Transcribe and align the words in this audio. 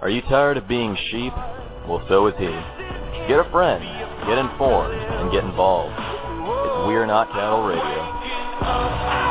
Are 0.00 0.08
you 0.08 0.22
tired 0.22 0.56
of 0.56 0.68
being 0.68 0.96
sheep? 1.10 1.32
Well, 1.88 2.00
so 2.08 2.28
is 2.28 2.34
he. 2.38 2.46
Get 3.26 3.40
a 3.40 3.48
friend, 3.50 3.82
get 4.28 4.38
informed, 4.38 4.94
and 4.94 5.32
get 5.32 5.42
involved. 5.42 5.92
It's 5.98 6.86
We're 6.86 7.04
Not 7.04 7.32
Cattle 7.32 7.64
Radio. 7.66 9.27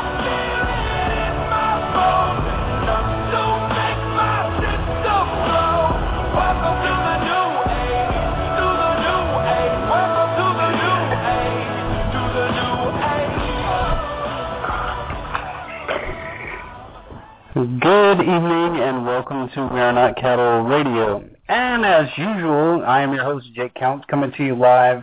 Good 17.58 18.20
evening 18.20 18.82
and 18.82 19.04
welcome 19.04 19.48
to 19.48 19.66
We 19.66 19.80
Are 19.80 19.92
Not 19.92 20.14
Cattle 20.14 20.62
Radio. 20.62 21.28
And 21.48 21.84
as 21.84 22.06
usual, 22.16 22.84
I 22.86 23.02
am 23.02 23.12
your 23.12 23.24
host, 23.24 23.48
Jake 23.52 23.74
Counts, 23.74 24.06
coming 24.08 24.30
to 24.36 24.44
you 24.44 24.54
live 24.54 25.02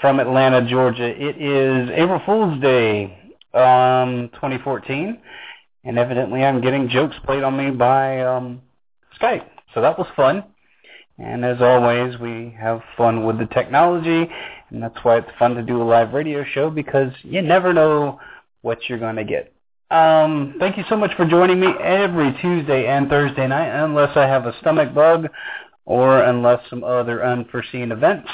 from 0.00 0.18
Atlanta, 0.18 0.66
Georgia. 0.66 1.04
It 1.04 1.36
is 1.36 1.90
April 1.90 2.22
Fool's 2.24 2.58
Day, 2.62 3.34
um, 3.52 4.30
2014, 4.32 5.20
and 5.84 5.98
evidently 5.98 6.42
I'm 6.42 6.62
getting 6.62 6.88
jokes 6.88 7.16
played 7.22 7.42
on 7.42 7.54
me 7.54 7.70
by 7.70 8.22
um, 8.22 8.62
Skype. 9.20 9.46
So 9.74 9.82
that 9.82 9.98
was 9.98 10.06
fun. 10.16 10.42
And 11.18 11.44
as 11.44 11.60
always, 11.60 12.18
we 12.18 12.56
have 12.58 12.80
fun 12.96 13.26
with 13.26 13.38
the 13.38 13.46
technology, 13.52 14.32
and 14.70 14.82
that's 14.82 14.96
why 15.02 15.18
it's 15.18 15.28
fun 15.38 15.54
to 15.56 15.62
do 15.62 15.82
a 15.82 15.84
live 15.84 16.14
radio 16.14 16.46
show 16.54 16.70
because 16.70 17.12
you 17.22 17.42
never 17.42 17.74
know 17.74 18.20
what 18.62 18.78
you're 18.88 18.98
going 18.98 19.16
to 19.16 19.24
get. 19.24 19.53
Um, 19.90 20.54
thank 20.58 20.76
you 20.76 20.84
so 20.88 20.96
much 20.96 21.14
for 21.16 21.26
joining 21.26 21.60
me 21.60 21.68
every 21.80 22.32
Tuesday 22.40 22.86
and 22.86 23.08
Thursday 23.08 23.46
night, 23.46 23.84
unless 23.84 24.16
I 24.16 24.26
have 24.26 24.46
a 24.46 24.58
stomach 24.60 24.94
bug 24.94 25.28
or 25.84 26.22
unless 26.22 26.60
some 26.70 26.82
other 26.82 27.24
unforeseen 27.24 27.92
events. 27.92 28.28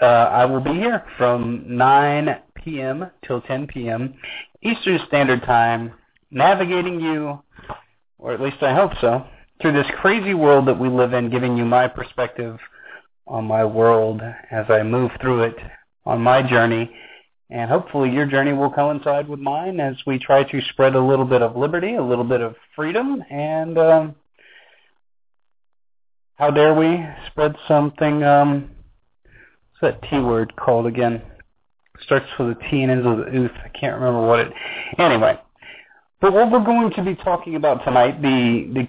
Uh, 0.00 0.06
I 0.06 0.44
will 0.44 0.60
be 0.60 0.74
here 0.74 1.04
from 1.16 1.64
9 1.68 2.36
p.m. 2.56 3.10
till 3.24 3.40
10 3.42 3.68
p.m. 3.68 4.14
Eastern 4.62 4.98
Standard 5.06 5.42
Time, 5.44 5.92
navigating 6.32 7.00
you, 7.00 7.40
or 8.18 8.32
at 8.32 8.40
least 8.40 8.62
I 8.62 8.74
hope 8.74 8.92
so, 9.00 9.24
through 9.60 9.74
this 9.74 9.90
crazy 10.00 10.34
world 10.34 10.66
that 10.66 10.78
we 10.78 10.88
live 10.88 11.12
in, 11.12 11.30
giving 11.30 11.56
you 11.56 11.64
my 11.64 11.86
perspective 11.86 12.58
on 13.28 13.44
my 13.44 13.64
world 13.64 14.20
as 14.50 14.66
I 14.68 14.82
move 14.82 15.12
through 15.20 15.44
it 15.44 15.56
on 16.04 16.20
my 16.20 16.42
journey 16.42 16.92
and 17.52 17.70
hopefully 17.70 18.10
your 18.10 18.24
journey 18.24 18.54
will 18.54 18.70
coincide 18.70 19.28
with 19.28 19.38
mine 19.38 19.78
as 19.78 19.94
we 20.06 20.18
try 20.18 20.42
to 20.42 20.60
spread 20.70 20.94
a 20.94 21.00
little 21.00 21.26
bit 21.26 21.42
of 21.42 21.54
liberty, 21.54 21.96
a 21.96 22.02
little 22.02 22.24
bit 22.24 22.40
of 22.40 22.56
freedom, 22.74 23.22
and 23.30 23.76
um, 23.76 24.14
how 26.36 26.50
dare 26.50 26.72
we 26.74 27.04
spread 27.26 27.54
something, 27.68 28.24
um, 28.24 28.70
what's 29.78 30.00
that 30.00 30.08
T 30.08 30.18
word 30.18 30.56
called 30.56 30.86
again? 30.86 31.20
Starts 32.00 32.24
with 32.38 32.56
a 32.56 32.70
T 32.70 32.82
and 32.82 32.90
ends 32.90 33.06
with 33.06 33.28
an 33.28 33.36
ooth. 33.36 33.52
I 33.62 33.68
can't 33.68 34.00
remember 34.00 34.26
what 34.26 34.40
it, 34.40 34.52
anyway. 34.96 35.38
But 36.22 36.32
what 36.32 36.50
we're 36.50 36.64
going 36.64 36.90
to 36.92 37.04
be 37.04 37.14
talking 37.16 37.56
about 37.56 37.84
tonight, 37.84 38.22
the, 38.22 38.70
the 38.72 38.88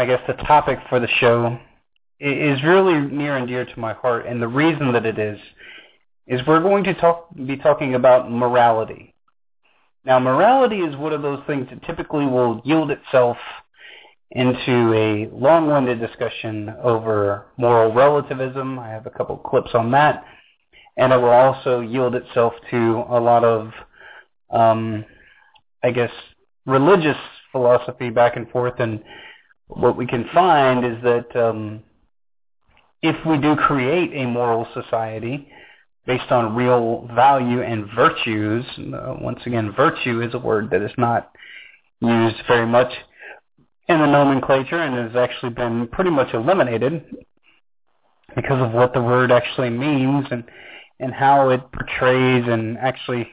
I 0.00 0.06
guess 0.06 0.22
the 0.26 0.42
topic 0.44 0.78
for 0.88 1.00
the 1.00 1.08
show, 1.18 1.58
is 2.18 2.62
really 2.64 2.98
near 2.98 3.36
and 3.36 3.46
dear 3.46 3.66
to 3.66 3.78
my 3.78 3.92
heart, 3.92 4.24
and 4.24 4.40
the 4.40 4.48
reason 4.48 4.90
that 4.94 5.04
it 5.04 5.18
is 5.18 5.38
is 6.30 6.40
we're 6.46 6.62
going 6.62 6.84
to 6.84 6.94
talk, 6.94 7.26
be 7.34 7.56
talking 7.56 7.96
about 7.96 8.30
morality. 8.30 9.12
Now, 10.04 10.20
morality 10.20 10.78
is 10.78 10.96
one 10.96 11.12
of 11.12 11.22
those 11.22 11.40
things 11.48 11.66
that 11.70 11.82
typically 11.82 12.24
will 12.24 12.62
yield 12.64 12.92
itself 12.92 13.36
into 14.30 14.94
a 14.94 15.28
long-winded 15.34 15.98
discussion 15.98 16.72
over 16.82 17.46
moral 17.58 17.92
relativism. 17.92 18.78
I 18.78 18.90
have 18.90 19.06
a 19.06 19.10
couple 19.10 19.36
clips 19.38 19.70
on 19.74 19.90
that. 19.90 20.24
And 20.96 21.12
it 21.12 21.16
will 21.16 21.30
also 21.30 21.80
yield 21.80 22.14
itself 22.14 22.54
to 22.70 23.04
a 23.10 23.18
lot 23.18 23.42
of, 23.42 23.72
um, 24.50 25.04
I 25.82 25.90
guess, 25.90 26.12
religious 26.64 27.16
philosophy 27.50 28.08
back 28.08 28.36
and 28.36 28.48
forth. 28.50 28.74
And 28.78 29.02
what 29.66 29.96
we 29.96 30.06
can 30.06 30.28
find 30.32 30.84
is 30.84 31.02
that 31.02 31.34
um, 31.34 31.82
if 33.02 33.16
we 33.26 33.36
do 33.38 33.56
create 33.56 34.12
a 34.14 34.26
moral 34.28 34.68
society, 34.74 35.48
based 36.06 36.30
on 36.30 36.54
real 36.54 37.08
value 37.14 37.62
and 37.62 37.86
virtues. 37.94 38.64
Uh, 38.78 39.16
once 39.20 39.40
again, 39.46 39.72
virtue 39.72 40.22
is 40.22 40.34
a 40.34 40.38
word 40.38 40.70
that 40.70 40.82
is 40.82 40.92
not 40.96 41.30
used 42.00 42.36
very 42.48 42.66
much 42.66 42.92
in 43.88 43.98
the 43.98 44.06
nomenclature 44.06 44.80
and 44.80 44.94
has 44.94 45.16
actually 45.16 45.50
been 45.50 45.86
pretty 45.88 46.10
much 46.10 46.32
eliminated 46.32 47.04
because 48.36 48.62
of 48.62 48.72
what 48.72 48.94
the 48.94 49.02
word 49.02 49.32
actually 49.32 49.70
means 49.70 50.26
and 50.30 50.44
and 51.00 51.14
how 51.14 51.48
it 51.48 51.60
portrays 51.72 52.44
and 52.46 52.76
actually 52.78 53.26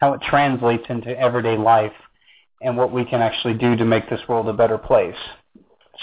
how 0.00 0.12
it 0.12 0.20
translates 0.22 0.84
into 0.88 1.18
everyday 1.18 1.56
life 1.56 1.92
and 2.62 2.76
what 2.76 2.92
we 2.92 3.04
can 3.04 3.20
actually 3.20 3.54
do 3.54 3.76
to 3.76 3.84
make 3.84 4.08
this 4.08 4.20
world 4.28 4.48
a 4.48 4.52
better 4.52 4.78
place. 4.78 5.16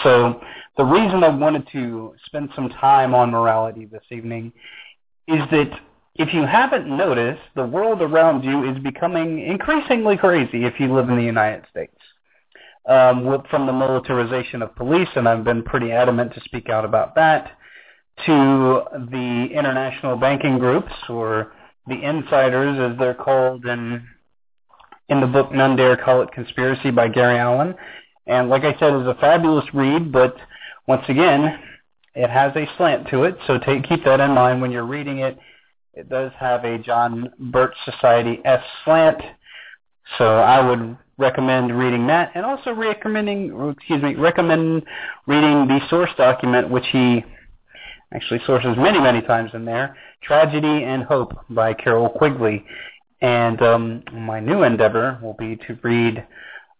So 0.04 0.42
the 0.78 0.84
reason 0.84 1.24
I 1.24 1.30
wanted 1.30 1.68
to 1.72 2.14
spend 2.26 2.50
some 2.54 2.70
time 2.70 3.16
on 3.16 3.32
morality 3.32 3.86
this 3.86 4.04
evening 4.12 4.52
is 5.28 5.40
that 5.52 5.72
if 6.16 6.34
you 6.34 6.46
haven't 6.46 6.88
noticed, 6.88 7.42
the 7.56 7.66
world 7.66 8.02
around 8.02 8.44
you 8.44 8.72
is 8.72 8.80
becoming 8.80 9.40
increasingly 9.40 10.16
crazy 10.16 10.64
if 10.64 10.80
you 10.80 10.94
live 10.94 11.10
in 11.10 11.18
the 11.18 11.24
United 11.24 11.66
States. 11.70 11.96
Um, 12.86 13.44
from 13.50 13.66
the 13.66 13.74
militarization 13.74 14.62
of 14.62 14.76
police, 14.76 15.10
and 15.16 15.28
I've 15.28 15.44
been 15.44 15.64
pretty 15.64 15.92
adamant 15.92 16.34
to 16.36 16.42
speak 16.42 16.70
out 16.70 16.86
about 16.86 17.16
that, 17.16 17.52
to 18.26 18.84
the 19.12 19.50
international 19.52 20.16
banking 20.16 20.58
groups, 20.58 20.94
or 21.10 21.54
the 21.88 22.02
insiders 22.02 22.80
as 22.80 22.98
they're 22.98 23.14
called 23.14 23.66
in, 23.66 24.08
in 25.10 25.20
the 25.20 25.28
book 25.28 25.52
None 25.52 25.76
Dare 25.76 25.98
Call 25.98 26.22
It 26.22 26.32
Conspiracy 26.32 26.92
by 26.92 27.10
Gary 27.10 27.38
Allen. 27.38 27.76
And 28.26 28.50
like 28.50 28.64
I 28.64 28.72
said, 28.80 28.94
it's 28.94 29.08
a 29.08 29.20
fabulous 29.20 29.66
read, 29.74 30.14
but 30.14 30.38
once 30.88 31.04
again, 31.10 31.60
it 32.14 32.30
has 32.30 32.56
a 32.56 32.70
slant 32.78 33.10
to 33.10 33.24
it, 33.24 33.36
so 33.48 33.58
take, 33.58 33.84
keep 33.90 34.06
that 34.06 34.22
in 34.22 34.32
mind 34.32 34.62
when 34.62 34.72
you're 34.72 34.86
reading 34.86 35.18
it 35.18 35.38
it 35.96 36.10
does 36.10 36.32
have 36.38 36.66
a 36.66 36.78
John 36.78 37.32
Birch 37.40 37.76
Society 37.86 38.42
S 38.44 38.62
slant, 38.84 39.22
so 40.18 40.26
I 40.26 40.68
would 40.68 40.98
recommend 41.18 41.78
reading 41.78 42.08
that, 42.08 42.32
and 42.36 42.46
also 42.46 42.74
recommending, 42.74 43.74
excuse 43.78 44.04
me, 44.04 44.16
recommend 44.16 44.84
reading 45.26 45.68
the 45.68 45.80
source 45.90 46.10
document, 46.18 46.70
which 46.70 46.86
he 46.92 47.24
actually 48.14 48.42
sources 48.46 48.76
many, 48.78 49.00
many 49.00 49.22
times 49.22 49.52
in 49.54 49.64
there, 49.64 49.96
Tragedy 50.22 50.84
and 50.84 51.04
Hope 51.04 51.34
by 51.50 51.74
Carroll 51.74 52.10
Quigley. 52.10 52.66
And 53.22 53.62
um, 53.62 54.04
my 54.12 54.42
new 54.42 54.64
endeavor 54.64 55.18
will 55.22 55.34
be 55.34 55.56
to 55.68 55.80
read 55.82 56.28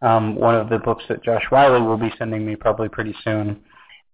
um, 0.02 0.36
one 0.36 0.56
of 0.56 0.70
the 0.70 0.78
books 0.78 1.06
that 1.08 1.24
Josh 1.24 1.46
Wiley 1.52 1.82
will 1.82 1.98
be 1.98 2.14
sending 2.18 2.46
me 2.46 2.58
probably 2.58 2.90
pretty 2.90 3.16
soon, 3.24 3.62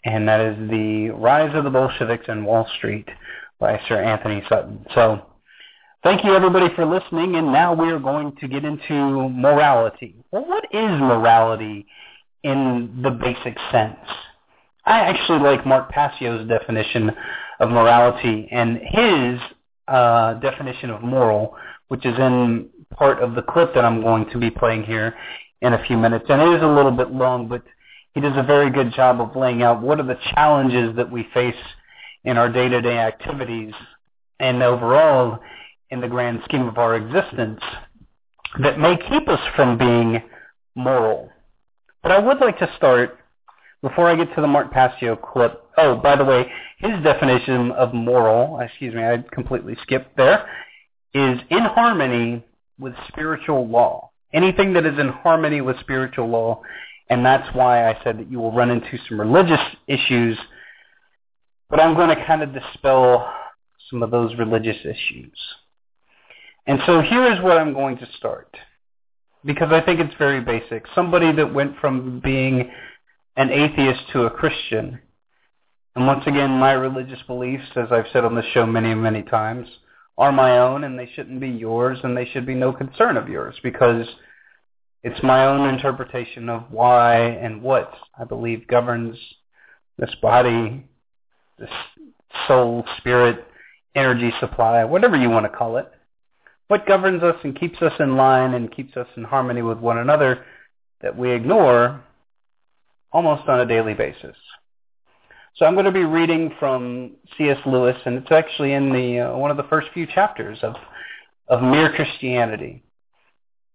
and 0.05 0.27
that 0.27 0.39
is 0.39 0.69
The 0.69 1.09
Rise 1.09 1.55
of 1.55 1.63
the 1.63 1.71
Bolsheviks 1.71 2.25
in 2.27 2.45
Wall 2.45 2.67
Street 2.77 3.09
by 3.61 3.79
Sir 3.87 4.01
Anthony 4.01 4.41
Sutton. 4.49 4.83
So 4.95 5.21
thank 6.03 6.25
you 6.25 6.35
everybody 6.35 6.73
for 6.75 6.83
listening, 6.83 7.35
and 7.35 7.53
now 7.53 7.73
we 7.73 7.89
are 7.91 7.99
going 7.99 8.35
to 8.37 8.47
get 8.47 8.65
into 8.65 9.29
morality. 9.29 10.15
Well, 10.31 10.45
what 10.45 10.65
is 10.71 10.89
morality 10.99 11.85
in 12.43 13.01
the 13.03 13.11
basic 13.11 13.55
sense? 13.71 13.99
I 14.83 15.01
actually 15.01 15.39
like 15.39 15.65
Mark 15.65 15.91
Passio's 15.91 16.45
definition 16.49 17.11
of 17.59 17.69
morality 17.69 18.49
and 18.51 18.79
his 18.79 19.39
uh, 19.87 20.33
definition 20.35 20.89
of 20.89 21.03
moral, 21.03 21.55
which 21.89 22.03
is 22.03 22.17
in 22.17 22.67
part 22.95 23.19
of 23.19 23.35
the 23.35 23.43
clip 23.43 23.75
that 23.75 23.85
I'm 23.85 24.01
going 24.01 24.27
to 24.31 24.39
be 24.39 24.49
playing 24.49 24.83
here 24.83 25.13
in 25.61 25.73
a 25.73 25.85
few 25.85 25.97
minutes. 25.97 26.25
And 26.29 26.41
it 26.41 26.57
is 26.57 26.63
a 26.63 26.67
little 26.67 26.91
bit 26.91 27.11
long, 27.11 27.47
but 27.47 27.61
he 28.15 28.21
does 28.21 28.35
a 28.35 28.43
very 28.43 28.71
good 28.71 28.91
job 28.91 29.21
of 29.21 29.35
laying 29.35 29.61
out 29.61 29.83
what 29.83 29.99
are 29.99 30.05
the 30.05 30.17
challenges 30.33 30.95
that 30.95 31.11
we 31.11 31.27
face 31.31 31.55
in 32.23 32.37
our 32.37 32.49
day-to-day 32.49 32.97
activities 32.97 33.73
and 34.39 34.61
overall 34.61 35.39
in 35.89 36.01
the 36.01 36.07
grand 36.07 36.41
scheme 36.45 36.67
of 36.67 36.77
our 36.77 36.95
existence 36.95 37.61
that 38.59 38.79
may 38.79 38.97
keep 39.09 39.27
us 39.27 39.39
from 39.55 39.77
being 39.77 40.21
moral. 40.75 41.29
But 42.03 42.11
I 42.11 42.19
would 42.19 42.39
like 42.39 42.57
to 42.59 42.69
start, 42.77 43.19
before 43.81 44.07
I 44.07 44.15
get 44.15 44.33
to 44.35 44.41
the 44.41 44.47
Mark 44.47 44.71
Passio 44.71 45.15
clip, 45.15 45.63
oh, 45.77 45.95
by 45.95 46.15
the 46.15 46.25
way, 46.25 46.51
his 46.77 46.91
definition 47.03 47.71
of 47.71 47.93
moral, 47.93 48.59
excuse 48.59 48.93
me, 48.93 49.03
I 49.03 49.23
completely 49.31 49.77
skipped 49.83 50.17
there, 50.17 50.47
is 51.13 51.39
in 51.49 51.63
harmony 51.63 52.43
with 52.79 52.93
spiritual 53.07 53.67
law. 53.67 54.09
Anything 54.33 54.73
that 54.73 54.85
is 54.85 54.97
in 54.97 55.09
harmony 55.09 55.61
with 55.61 55.79
spiritual 55.79 56.29
law, 56.29 56.61
and 57.09 57.25
that's 57.25 57.53
why 57.55 57.89
I 57.89 57.99
said 58.03 58.17
that 58.19 58.31
you 58.31 58.39
will 58.39 58.53
run 58.53 58.71
into 58.71 58.97
some 59.07 59.19
religious 59.19 59.59
issues 59.87 60.37
but 61.71 61.79
I'm 61.79 61.95
going 61.95 62.15
to 62.15 62.25
kind 62.27 62.43
of 62.43 62.53
dispel 62.53 63.33
some 63.89 64.03
of 64.03 64.11
those 64.11 64.35
religious 64.37 64.77
issues. 64.85 65.37
And 66.67 66.79
so 66.85 67.01
here 67.01 67.33
is 67.33 67.41
what 67.41 67.57
I'm 67.57 67.73
going 67.73 67.97
to 67.97 68.07
start, 68.17 68.55
because 69.43 69.71
I 69.71 69.81
think 69.81 69.99
it's 69.99 70.13
very 70.19 70.41
basic. 70.41 70.85
Somebody 70.93 71.31
that 71.33 71.53
went 71.53 71.77
from 71.79 72.19
being 72.19 72.69
an 73.37 73.49
atheist 73.49 74.01
to 74.13 74.25
a 74.25 74.29
Christian 74.29 74.99
And 75.95 76.07
once 76.07 76.23
again, 76.25 76.51
my 76.51 76.71
religious 76.73 77.21
beliefs, 77.27 77.65
as 77.75 77.91
I've 77.91 78.05
said 78.13 78.23
on 78.23 78.35
this 78.35 78.45
show 78.53 78.65
many, 78.65 78.93
many 78.95 79.23
times, 79.23 79.67
are 80.17 80.31
my 80.31 80.59
own 80.59 80.83
and 80.83 80.97
they 80.97 81.09
shouldn't 81.15 81.41
be 81.41 81.49
yours 81.49 81.99
and 82.03 82.15
they 82.15 82.25
should 82.25 82.45
be 82.45 82.55
no 82.55 82.71
concern 82.71 83.17
of 83.17 83.27
yours 83.27 83.55
because 83.63 84.07
it's 85.03 85.21
my 85.23 85.45
own 85.45 85.67
interpretation 85.67 86.47
of 86.49 86.71
why 86.71 87.17
and 87.17 87.61
what 87.61 87.93
I 88.17 88.23
believe 88.23 88.67
governs 88.67 89.17
this 89.97 90.13
body, 90.21 90.85
this 91.61 91.69
soul, 92.47 92.83
spirit, 92.97 93.45
energy 93.95 94.31
supply, 94.39 94.83
whatever 94.83 95.15
you 95.15 95.29
want 95.29 95.45
to 95.45 95.57
call 95.57 95.77
it. 95.77 95.89
What 96.67 96.87
governs 96.87 97.21
us 97.23 97.35
and 97.43 97.57
keeps 97.57 97.81
us 97.81 97.93
in 97.99 98.15
line 98.15 98.53
and 98.53 98.73
keeps 98.73 98.95
us 98.97 99.07
in 99.15 99.23
harmony 99.23 99.61
with 99.61 99.77
one 99.77 99.97
another 99.97 100.45
that 101.01 101.17
we 101.17 101.31
ignore 101.31 102.03
almost 103.11 103.47
on 103.47 103.59
a 103.59 103.65
daily 103.65 103.93
basis. 103.93 104.35
So 105.57 105.65
I'm 105.65 105.73
going 105.73 105.85
to 105.85 105.91
be 105.91 106.05
reading 106.05 106.53
from 106.59 107.11
C.S. 107.37 107.57
Lewis, 107.65 107.97
and 108.05 108.15
it's 108.17 108.31
actually 108.31 108.71
in 108.73 108.93
the 108.93 109.19
uh, 109.19 109.37
one 109.37 109.51
of 109.51 109.57
the 109.57 109.63
first 109.63 109.89
few 109.93 110.07
chapters 110.07 110.57
of 110.63 110.75
of 111.49 111.61
Mere 111.61 111.91
Christianity. 111.93 112.81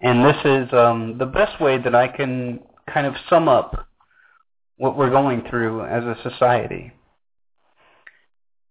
And 0.00 0.24
this 0.24 0.36
is 0.44 0.72
um, 0.72 1.18
the 1.18 1.26
best 1.26 1.60
way 1.60 1.76
that 1.78 1.94
I 1.94 2.08
can 2.08 2.60
kind 2.92 3.06
of 3.06 3.14
sum 3.28 3.48
up 3.48 3.86
what 4.78 4.96
we're 4.96 5.10
going 5.10 5.42
through 5.50 5.84
as 5.84 6.04
a 6.04 6.16
society. 6.22 6.92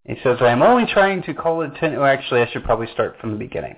He 0.06 0.16
says, 0.24 0.38
I 0.40 0.52
am 0.52 0.62
only 0.62 0.86
trying 0.86 1.24
to 1.24 1.34
call 1.34 1.62
attention. 1.62 2.00
Well, 2.00 2.06
actually, 2.06 2.42
I 2.42 2.52
should 2.52 2.63
probably 2.63 2.88
start 2.94 3.18
from 3.19 3.31
the 3.31 3.38
beginning. 3.38 3.75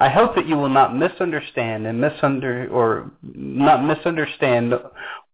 I 0.00 0.08
hope 0.08 0.34
that 0.34 0.48
you 0.48 0.56
will 0.56 0.68
not 0.68 0.96
misunderstand 0.96 1.86
and 1.86 2.02
misunder 2.02 2.70
or 2.70 3.12
not 3.22 3.84
misunderstand 3.84 4.74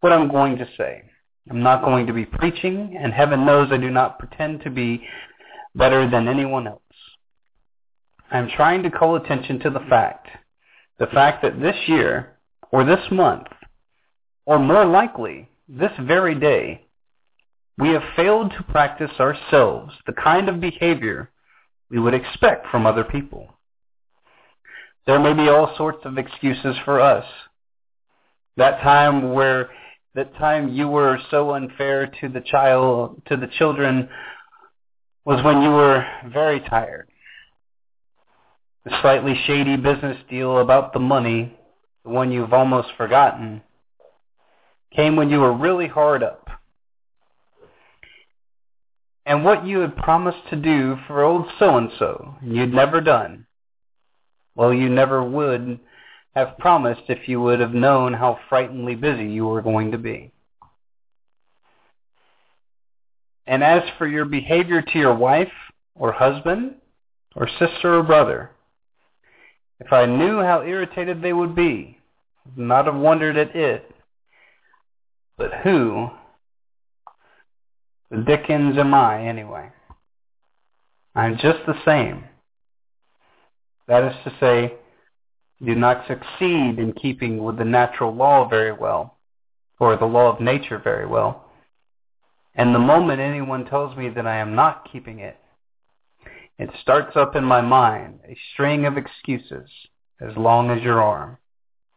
what 0.01 0.13
I'm 0.13 0.29
going 0.29 0.59
to 0.59 0.69
say. 0.77 1.03
I'm 1.51 1.63
not 1.63 1.83
going 1.83 2.07
to 2.07 2.13
be 2.13 2.27
preaching, 2.27 2.97
and 3.01 3.13
heaven 3.13 3.47
knows 3.47 3.73
I 3.73 3.79
do 3.79 3.91
not 3.91 4.19
pretend 4.19 4.63
to 4.63 4.71
be 4.71 5.03
better 5.75 6.09
than 6.09 6.29
anyone 6.29 6.67
else. 6.67 6.83
I'm 8.31 8.49
trying 8.49 8.83
to 8.83 8.91
call 8.91 9.17
attention 9.17 9.59
to 9.61 9.71
the 9.71 9.85
fact, 9.89 10.29
the 10.99 11.07
fact 11.07 11.43
that 11.43 11.61
this 11.61 11.77
year, 11.89 12.37
or 12.71 12.85
this 12.85 13.05
month, 13.11 13.47
or 14.45 14.59
more 14.59 14.85
likely, 14.85 15.49
this 15.69 15.93
very 16.03 16.35
day, 16.39 16.87
we 17.81 17.89
have 17.91 18.03
failed 18.15 18.53
to 18.53 18.63
practice 18.65 19.11
ourselves 19.19 19.95
the 20.07 20.13
kind 20.13 20.49
of 20.49 20.61
behavior 20.61 21.31
we 21.91 21.99
would 21.99 22.15
expect 22.15 22.67
from 22.71 22.87
other 22.87 23.05
people. 23.05 23.49
There 25.07 25.19
may 25.19 25.33
be 25.33 25.49
all 25.49 25.75
sorts 25.77 26.05
of 26.05 26.19
excuses 26.19 26.77
for 26.85 27.01
us. 27.01 27.25
That 28.57 28.83
time 28.83 29.33
where 29.33 29.71
that 30.15 30.35
time 30.37 30.69
you 30.69 30.89
were 30.89 31.19
so 31.31 31.53
unfair 31.53 32.07
to 32.21 32.29
the 32.29 32.43
child 32.43 33.23
to 33.27 33.37
the 33.37 33.47
children 33.59 34.09
was 35.25 35.43
when 35.43 35.63
you 35.63 35.71
were 35.71 36.05
very 36.33 36.61
tired. 36.61 37.09
The 38.85 39.01
slightly 39.01 39.35
shady 39.47 39.77
business 39.77 40.19
deal 40.29 40.59
about 40.59 40.93
the 40.93 40.99
money, 40.99 41.57
the 42.05 42.11
one 42.11 42.33
you've 42.33 42.53
almost 42.53 42.89
forgotten, 42.97 43.63
came 44.95 45.17
when 45.17 45.31
you 45.31 45.41
were 45.41 45.53
really 45.53 45.87
hard 45.87 46.23
up. 46.23 46.50
And 49.27 49.45
what 49.45 49.67
you 49.67 49.81
had 49.81 49.97
promised 49.97 50.49
to 50.51 50.57
do 50.57 50.97
for 51.07 51.23
old 51.23 51.47
so-and-so, 51.59 52.37
you'd 52.43 52.73
never 52.73 53.01
done. 53.01 53.47
Well, 54.55 54.73
you 54.73 54.89
never 54.89 55.23
would 55.23 55.79
have 56.35 56.59
promised 56.59 57.03
if 57.09 57.29
you 57.29 57.41
would 57.41 57.61
have 57.61 57.75
known 57.75 58.13
how 58.13 58.39
frighteningly 58.49 58.95
busy 58.95 59.27
you 59.27 59.47
were 59.47 59.63
going 59.63 59.93
to 59.93 59.99
be. 59.99 60.33
And 63.47 63.65
as 63.65 63.83
for 63.99 64.07
your 64.07 64.25
behavior 64.25 64.81
to 64.81 64.99
your 64.99 65.15
wife 65.15 65.53
or 65.95 66.13
husband 66.13 66.77
or 67.35 67.49
sister 67.59 67.99
or 67.99 68.03
brother, 68.03 68.51
if 69.81 69.93
I 69.93 70.07
knew 70.07 70.41
how 70.41 70.63
irritated 70.63 71.21
they 71.21 71.33
would 71.33 71.55
be, 71.55 71.99
I 72.47 72.49
would 72.49 72.67
not 72.67 72.87
have 72.87 72.97
wondered 72.97 73.37
at 73.37 73.57
it. 73.57 73.91
But 75.37 75.53
who, 75.65 76.11
the 78.11 78.19
dickens 78.19 78.77
am 78.79 78.95
I 78.95 79.27
anyway? 79.27 79.71
I'm 81.15 81.37
just 81.39 81.59
the 81.67 81.81
same. 81.85 82.25
That 83.89 84.05
is 84.05 84.15
to 84.25 84.33
say, 84.39 84.75
do 85.65 85.75
not 85.75 86.07
succeed 86.07 86.79
in 86.79 86.93
keeping 87.01 87.43
with 87.43 87.59
the 87.59 87.65
natural 87.65 88.15
law 88.15 88.49
very 88.49 88.73
well, 88.73 89.19
or 89.79 89.97
the 89.97 90.07
law 90.07 90.33
of 90.33 90.41
nature 90.41 90.79
very 90.79 91.07
well. 91.07 91.51
And 92.55 92.75
the 92.75 92.79
moment 92.79 93.21
anyone 93.21 93.65
tells 93.67 93.97
me 93.97 94.09
that 94.11 94.27
I 94.27 94.37
am 94.37 94.55
not 94.55 94.89
keeping 94.91 95.21
it, 95.21 95.37
it 96.59 96.71
starts 96.83 97.17
up 97.17 97.37
in 97.37 97.45
my 97.45 97.61
mind 97.61 98.21
a 98.29 98.37
string 98.53 98.87
of 98.87 98.97
excuses 98.97 99.69
as 100.21 100.37
long 100.37 100.71
as 100.71 100.83
your 100.83 101.03
arm. 101.03 101.39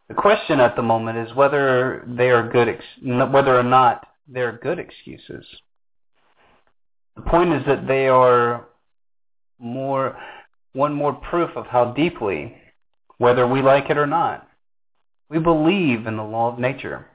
The 0.07 0.13
question 0.13 0.59
at 0.59 0.75
the 0.75 0.81
moment 0.81 1.17
is 1.17 1.35
whether 1.35 2.03
they 2.07 2.29
are 2.29 2.47
good, 2.47 2.69
ex- 2.69 3.31
whether 3.31 3.57
or 3.57 3.63
not 3.63 4.07
they 4.27 4.41
are 4.41 4.57
good 4.63 4.79
excuses. 4.79 5.45
The 7.15 7.21
point 7.21 7.53
is 7.53 7.63
that 7.67 7.87
they 7.87 8.07
are 8.07 8.67
more, 9.59 10.17
one 10.73 10.93
more 10.93 11.13
proof 11.13 11.51
of 11.55 11.67
how 11.67 11.91
deeply 11.93 12.55
whether 13.17 13.47
we 13.47 13.61
like 13.61 13.89
it 13.89 13.97
or 13.97 14.07
not. 14.07 14.47
We 15.29 15.39
believe 15.39 16.07
in 16.07 16.17
the 16.17 16.23
law 16.23 16.51
of 16.51 16.59
nature. 16.59 17.07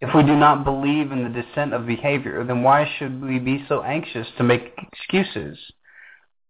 If 0.00 0.14
we 0.14 0.22
do 0.22 0.36
not 0.36 0.64
believe 0.64 1.10
in 1.10 1.22
the 1.22 1.42
descent 1.42 1.72
of 1.72 1.86
behavior, 1.86 2.44
then 2.44 2.62
why 2.62 2.90
should 2.98 3.22
we 3.22 3.38
be 3.38 3.64
so 3.68 3.82
anxious 3.82 4.26
to 4.36 4.44
make 4.44 4.74
excuses 4.78 5.58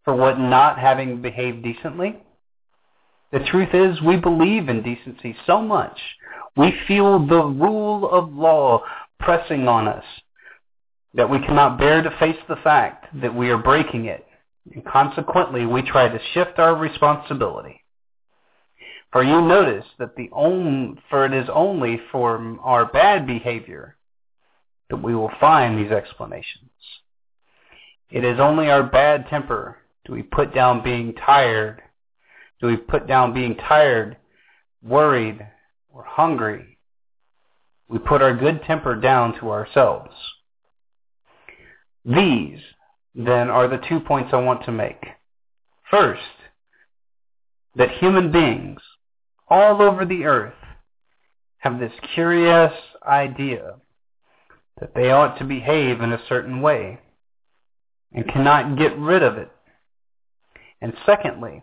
for 0.03 0.15
what 0.15 0.39
not 0.39 0.77
having 0.77 1.21
behaved 1.21 1.63
decently? 1.63 2.17
The 3.31 3.39
truth 3.39 3.73
is, 3.73 4.01
we 4.01 4.17
believe 4.17 4.69
in 4.69 4.81
decency 4.81 5.35
so 5.45 5.61
much. 5.61 5.97
We 6.55 6.73
feel 6.87 7.25
the 7.25 7.43
rule 7.43 8.09
of 8.09 8.33
law 8.33 8.83
pressing 9.19 9.67
on 9.67 9.87
us 9.87 10.03
that 11.13 11.29
we 11.29 11.39
cannot 11.39 11.79
bear 11.79 12.01
to 12.01 12.17
face 12.19 12.37
the 12.47 12.57
fact 12.57 13.05
that 13.21 13.33
we 13.33 13.49
are 13.49 13.57
breaking 13.57 14.05
it. 14.05 14.25
And 14.73 14.85
consequently, 14.85 15.65
we 15.65 15.81
try 15.81 16.09
to 16.09 16.19
shift 16.33 16.59
our 16.59 16.75
responsibility. 16.75 17.83
For 19.11 19.23
you 19.23 19.41
notice 19.41 19.85
that 19.99 20.15
the 20.15 20.29
only, 20.33 20.99
for 21.09 21.25
it 21.25 21.33
is 21.33 21.49
only 21.51 21.99
for 22.11 22.57
our 22.61 22.85
bad 22.85 23.25
behavior 23.25 23.95
that 24.89 25.01
we 25.01 25.15
will 25.15 25.31
find 25.39 25.77
these 25.77 25.91
explanations. 25.91 26.69
It 28.09 28.23
is 28.23 28.39
only 28.39 28.69
our 28.69 28.83
bad 28.83 29.27
temper 29.29 29.77
do 30.05 30.13
we 30.13 30.23
put 30.23 30.53
down 30.55 30.83
being 30.83 31.13
tired, 31.13 31.81
do 32.61 32.67
we 32.67 32.77
put 32.77 33.07
down 33.07 33.33
being 33.33 33.55
tired, 33.55 34.15
worried, 34.81 35.45
or 35.93 36.03
hungry. 36.03 36.77
We 37.89 37.99
put 37.99 38.21
our 38.21 38.33
good 38.33 38.63
temper 38.63 38.95
down 38.95 39.37
to 39.39 39.51
ourselves. 39.51 40.11
These, 42.07 42.59
then, 43.13 43.49
are 43.49 43.67
the 43.67 43.83
two 43.89 43.99
points 43.99 44.29
I 44.33 44.37
want 44.37 44.63
to 44.65 44.71
make. 44.71 45.03
First, 45.91 46.21
that 47.75 47.91
human 47.91 48.31
beings 48.31 48.81
all 49.49 49.81
over 49.81 50.05
the 50.05 50.23
earth 50.23 50.53
have 51.59 51.79
this 51.79 51.91
curious 52.13 52.73
idea 53.05 53.75
that 54.79 54.93
they 54.95 55.11
ought 55.11 55.37
to 55.39 55.43
behave 55.43 56.01
in 56.01 56.13
a 56.13 56.25
certain 56.29 56.61
way 56.61 56.99
and 58.13 58.31
cannot 58.31 58.77
get 58.77 58.97
rid 58.97 59.21
of 59.23 59.37
it. 59.37 59.51
And 60.81 60.93
secondly, 61.05 61.61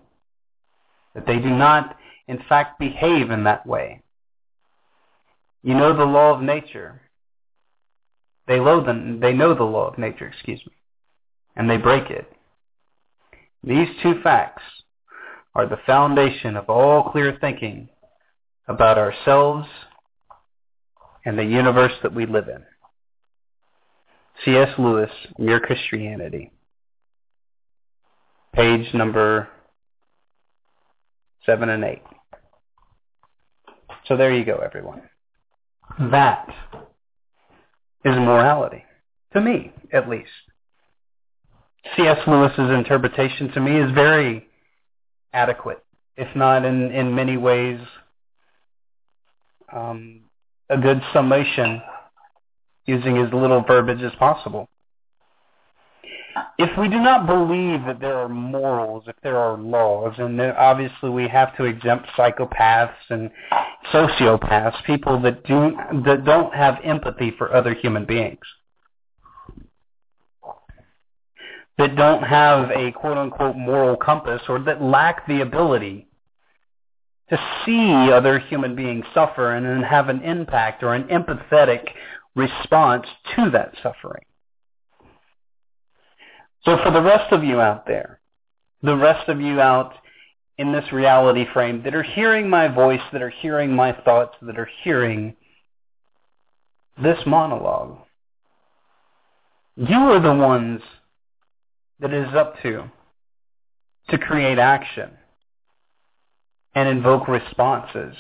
that 1.14 1.26
they 1.26 1.38
do 1.38 1.50
not 1.50 1.96
in 2.26 2.38
fact 2.48 2.78
behave 2.78 3.30
in 3.30 3.44
that 3.44 3.66
way. 3.66 4.02
You 5.62 5.74
know 5.74 5.96
the 5.96 6.04
law 6.04 6.34
of 6.34 6.42
nature. 6.42 7.00
They 8.46 8.58
know 8.58 8.84
the, 8.84 9.18
they 9.20 9.32
know 9.32 9.54
the 9.54 9.64
law 9.64 9.88
of 9.88 9.98
nature, 9.98 10.26
excuse 10.26 10.60
me, 10.66 10.72
and 11.56 11.68
they 11.68 11.78
break 11.78 12.10
it. 12.10 12.30
These 13.62 13.88
two 14.02 14.20
facts 14.22 14.62
are 15.54 15.66
the 15.66 15.78
foundation 15.86 16.56
of 16.56 16.68
all 16.68 17.10
clear 17.10 17.36
thinking 17.40 17.88
about 18.68 18.98
ourselves 18.98 19.66
and 21.24 21.38
the 21.38 21.44
universe 21.44 21.92
that 22.02 22.14
we 22.14 22.26
live 22.26 22.48
in. 22.48 22.62
C.S. 24.44 24.68
Lewis, 24.78 25.10
Mere 25.38 25.60
Christianity. 25.60 26.50
Page 28.52 28.92
number 28.92 29.48
7 31.46 31.68
and 31.68 31.84
8. 31.84 32.02
So 34.06 34.16
there 34.16 34.34
you 34.34 34.44
go, 34.44 34.56
everyone. 34.56 35.02
That 35.98 36.48
is 38.04 38.14
morality. 38.16 38.84
To 39.32 39.40
me, 39.40 39.73
at 39.92 40.08
least. 40.08 40.30
C.S. 41.96 42.18
Lewis's 42.26 42.70
interpretation 42.70 43.50
to 43.52 43.61
me 43.61 43.78
is 43.80 43.90
very 43.92 44.46
adequate, 45.32 45.84
if 46.16 46.34
not 46.37 46.64
in, 46.64 46.90
in 46.92 47.14
many 47.14 47.37
ways 47.37 47.80
um, 49.73 50.23
a 50.70 50.78
good 50.78 51.02
summation 51.12 51.82
using 52.87 53.18
as 53.18 53.32
little 53.32 53.62
verbiage 53.62 54.02
as 54.02 54.14
possible. 54.18 54.68
If 56.58 56.76
we 56.78 56.88
do 56.88 57.00
not 57.00 57.26
believe 57.26 57.84
that 57.86 58.00
there 58.00 58.16
are 58.16 58.28
morals, 58.28 59.04
if 59.06 59.16
there 59.22 59.36
are 59.36 59.56
laws, 59.56 60.14
and 60.18 60.40
obviously 60.40 61.10
we 61.10 61.28
have 61.28 61.56
to 61.56 61.64
exempt 61.64 62.08
psychopaths 62.16 62.94
and 63.10 63.30
sociopaths, 63.92 64.82
people 64.84 65.20
that 65.20 65.44
do 65.44 65.76
that 66.04 66.24
don't 66.24 66.52
have 66.54 66.78
empathy 66.84 67.32
for 67.36 67.54
other 67.54 67.74
human 67.74 68.04
beings, 68.04 68.44
that 71.78 71.96
don't 71.96 72.22
have 72.22 72.70
a 72.70 72.92
quote 72.92 73.18
unquote 73.18 73.56
moral 73.56 73.96
compass, 73.96 74.42
or 74.48 74.58
that 74.60 74.82
lack 74.82 75.26
the 75.26 75.40
ability 75.40 76.08
to 77.30 77.38
see 77.64 78.12
other 78.12 78.38
human 78.38 78.74
beings 78.74 79.04
suffer 79.14 79.54
and 79.54 79.64
then 79.64 79.82
have 79.82 80.08
an 80.08 80.22
impact 80.22 80.82
or 80.82 80.94
an 80.94 81.04
empathetic 81.04 81.88
response 82.34 83.06
to 83.34 83.50
that 83.50 83.72
suffering. 83.82 84.24
So 86.64 86.78
for 86.83 86.90
the 86.90 87.02
rest 87.02 87.33
of 87.33 87.44
you 87.44 87.61
out 87.61 87.87
there, 87.87 88.21
the 88.83 88.97
rest 88.97 89.28
of 89.28 89.40
you 89.40 89.61
out 89.61 89.94
in 90.56 90.73
this 90.73 90.92
reality 90.92 91.47
frame 91.52 91.83
that 91.83 91.94
are 91.94 92.02
hearing 92.02 92.49
my 92.49 92.68
voice, 92.68 93.00
that 93.12 93.23
are 93.23 93.30
hearing 93.30 93.75
my 93.75 93.92
thoughts, 94.04 94.35
that 94.42 94.59
are 94.59 94.68
hearing 94.83 95.35
this 97.02 97.18
monologue, 97.26 97.99
you 99.76 99.97
are 99.97 100.21
the 100.21 100.35
ones 100.35 100.80
that 102.00 102.12
it 102.12 102.28
is 102.28 102.35
up 102.35 102.61
to 102.62 102.90
to 104.11 104.18
create 104.18 104.59
action 104.59 105.11
and 106.75 106.88
invoke 106.88 107.26
responses 107.26 108.14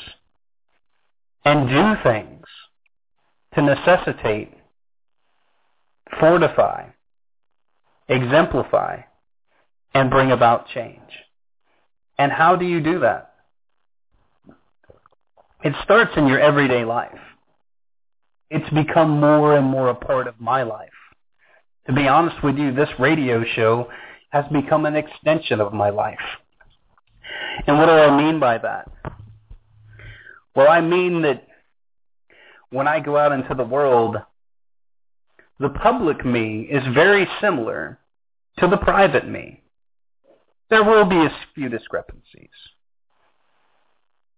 and 1.44 1.68
do 1.68 2.02
things 2.02 2.44
to 3.54 3.62
necessitate, 3.62 4.52
fortify, 6.18 6.86
exemplify, 8.08 9.02
and 9.94 10.10
bring 10.10 10.32
about 10.32 10.68
change. 10.68 11.00
And 12.18 12.30
how 12.30 12.56
do 12.56 12.64
you 12.64 12.80
do 12.80 13.00
that? 13.00 13.34
It 15.62 15.74
starts 15.82 16.12
in 16.16 16.26
your 16.26 16.40
everyday 16.40 16.84
life. 16.84 17.18
It's 18.50 18.68
become 18.70 19.18
more 19.20 19.56
and 19.56 19.66
more 19.66 19.88
a 19.88 19.94
part 19.94 20.26
of 20.26 20.38
my 20.38 20.62
life. 20.62 20.90
To 21.86 21.92
be 21.92 22.06
honest 22.06 22.42
with 22.42 22.56
you, 22.56 22.72
this 22.72 22.88
radio 22.98 23.44
show 23.54 23.88
has 24.30 24.44
become 24.52 24.84
an 24.84 24.96
extension 24.96 25.60
of 25.60 25.72
my 25.72 25.90
life. 25.90 26.18
And 27.66 27.78
what 27.78 27.86
do 27.86 27.92
I 27.92 28.16
mean 28.16 28.38
by 28.40 28.58
that? 28.58 28.90
Well, 30.54 30.68
I 30.68 30.80
mean 30.80 31.22
that 31.22 31.46
when 32.70 32.86
I 32.86 33.00
go 33.00 33.16
out 33.16 33.32
into 33.32 33.54
the 33.54 33.64
world, 33.64 34.16
the 35.58 35.68
public 35.68 36.24
me 36.24 36.62
is 36.70 36.82
very 36.94 37.28
similar 37.40 37.98
to 38.58 38.68
the 38.68 38.76
private 38.76 39.28
me. 39.28 39.62
There 40.70 40.84
will 40.84 41.04
be 41.04 41.16
a 41.16 41.36
few 41.54 41.68
discrepancies. 41.68 42.50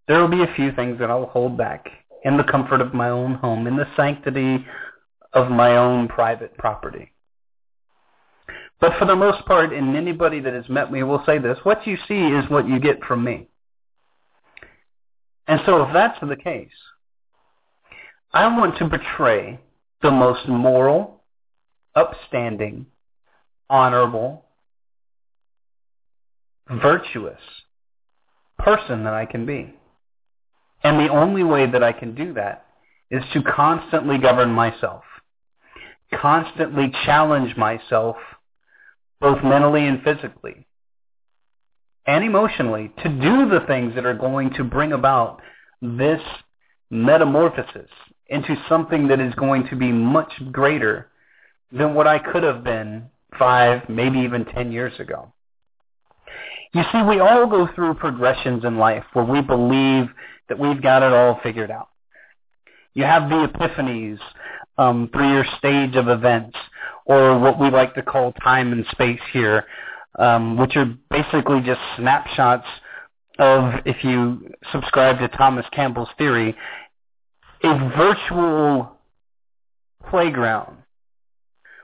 There 0.09 0.21
will 0.21 0.29
be 0.29 0.43
a 0.43 0.55
few 0.55 0.73
things 0.73 0.99
that 0.99 1.11
I'll 1.11 1.27
hold 1.27 1.57
back 1.57 1.87
in 2.25 2.37
the 2.37 2.45
comfort 2.45 2.81
of 2.81 2.95
my 2.95 3.09
own 3.09 3.35
home, 3.35 3.67
in 3.67 3.77
the 3.77 3.89
sanctity 3.97 4.65
of 5.33 5.51
my 5.51 5.77
own 5.77 6.09
private 6.09 6.57
property. 6.57 7.13
But 8.81 8.99
for 8.99 9.07
the 9.07 9.17
most 9.17 9.45
part, 9.47 9.73
and 9.73 9.97
anybody 9.97 10.41
that 10.41 10.53
has 10.53 10.69
met 10.69 10.93
me 10.93 11.03
will 11.03 11.23
say 11.25 11.39
this, 11.39 11.59
what 11.63 11.87
you 11.87 11.97
see 12.09 12.19
is 12.19 12.49
what 12.51 12.69
you 12.69 12.79
get 12.79 13.03
from 13.05 13.25
me. 13.25 13.49
And 15.49 15.61
so 15.65 15.83
if 15.83 15.93
that's 15.93 16.19
the 16.21 16.37
case, 16.37 16.69
I 18.33 18.47
want 18.49 18.77
to 18.79 18.89
portray 18.89 19.61
the 20.03 20.11
most 20.11 20.49
moral, 20.49 21.23
upstanding, 21.95 22.87
honorable, 23.69 24.45
virtuous 26.71 27.41
person 28.59 29.05
that 29.05 29.15
I 29.15 29.26
can 29.26 29.47
be. 29.47 29.75
And 30.83 30.99
the 31.00 31.12
only 31.12 31.43
way 31.43 31.71
that 31.71 31.83
I 31.83 31.93
can 31.93 32.15
do 32.15 32.35
that 32.35 32.67
is 33.11 33.23
to 33.33 33.43
constantly 33.43 34.19
govern 34.19 34.50
myself, 34.50 35.05
constantly 36.15 36.93
challenge 37.05 37.57
myself 37.57 38.17
both 39.21 39.43
mentally 39.43 39.87
and 39.87 40.03
physically, 40.03 40.67
and 42.07 42.23
emotionally, 42.23 42.93
to 43.03 43.09
do 43.09 43.49
the 43.49 43.65
things 43.67 43.95
that 43.95 44.07
are 44.07 44.15
going 44.15 44.50
to 44.50 44.65
bring 44.65 44.93
about 44.93 45.41
this 45.81 46.21
metamorphosis 46.91 47.91
into 48.28 48.56
something 48.68 49.09
that 49.09 49.21
is 49.21 49.35
going 49.35 49.66
to 49.68 49.76
be 49.76 49.92
much 49.92 50.33
greater 50.50 51.09
than 51.73 51.95
what 51.95 52.06
I 52.06 52.18
could 52.18 52.42
have 52.42 52.64
been 52.64 53.04
five, 53.38 53.88
maybe 53.88 54.21
even 54.21 54.45
ten 54.45 54.73
years 54.73 54.99
ago. 54.99 55.33
You 56.73 56.83
see, 56.92 57.02
we 57.02 57.21
all 57.21 57.47
go 57.47 57.68
through 57.75 57.95
progressions 57.95 58.64
in 58.64 58.76
life 58.76 59.04
where 59.12 59.25
we 59.25 59.40
believe 59.40 60.06
that 60.49 60.59
we've 60.59 60.83
got 60.83 61.02
it 61.02 61.12
all 61.12 61.40
figured 61.42 61.71
out. 61.71 61.88
You 62.95 63.04
have 63.04 63.28
the 63.28 63.47
epiphanies 63.47 64.18
um, 64.78 65.09
through 65.12 65.33
your 65.33 65.45
stage 65.59 65.97
of 65.97 66.09
events 66.09 66.56
or 67.04 67.38
what 67.38 67.61
we 67.61 67.71
like 67.71 67.95
to 67.95 68.02
call 68.02 68.33
time 68.33 68.73
and 68.73 68.85
space 68.90 69.21
here, 69.33 69.64
um, 70.18 70.56
which 70.56 70.76
are 70.76 70.92
basically 71.11 71.61
just 71.61 71.80
snapshots 71.97 72.66
of, 73.38 73.75
if 73.85 74.02
you 74.02 74.50
subscribe 74.73 75.18
to 75.18 75.28
Thomas 75.28 75.66
Campbell's 75.73 76.09
theory, 76.18 76.56
a 77.63 77.91
virtual 77.97 78.97
playground, 80.09 80.77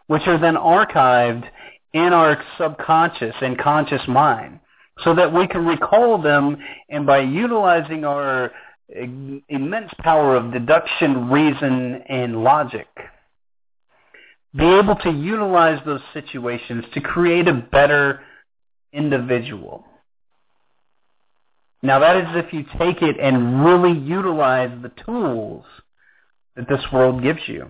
which 0.06 0.22
are 0.26 0.38
then 0.38 0.54
archived 0.54 1.44
in 1.92 2.12
our 2.12 2.42
subconscious 2.58 3.34
and 3.42 3.58
conscious 3.58 4.02
mind 4.08 4.60
so 5.04 5.14
that 5.14 5.32
we 5.32 5.46
can 5.46 5.66
recall 5.66 6.20
them 6.20 6.56
and 6.88 7.06
by 7.06 7.20
utilizing 7.20 8.04
our 8.04 8.52
immense 9.48 9.90
power 10.00 10.36
of 10.36 10.52
deduction, 10.52 11.30
reason, 11.30 12.02
and 12.08 12.42
logic, 12.44 12.88
be 14.54 14.64
able 14.64 14.96
to 14.96 15.10
utilize 15.10 15.80
those 15.86 16.02
situations 16.12 16.84
to 16.92 17.00
create 17.00 17.48
a 17.48 17.54
better 17.54 18.20
individual. 18.92 19.84
Now 21.82 21.98
that 21.98 22.16
is 22.16 22.44
if 22.44 22.52
you 22.52 22.64
take 22.78 23.02
it 23.02 23.16
and 23.20 23.64
really 23.64 23.98
utilize 23.98 24.70
the 24.82 24.92
tools 25.04 25.64
that 26.56 26.68
this 26.68 26.84
world 26.92 27.22
gives 27.22 27.40
you. 27.46 27.66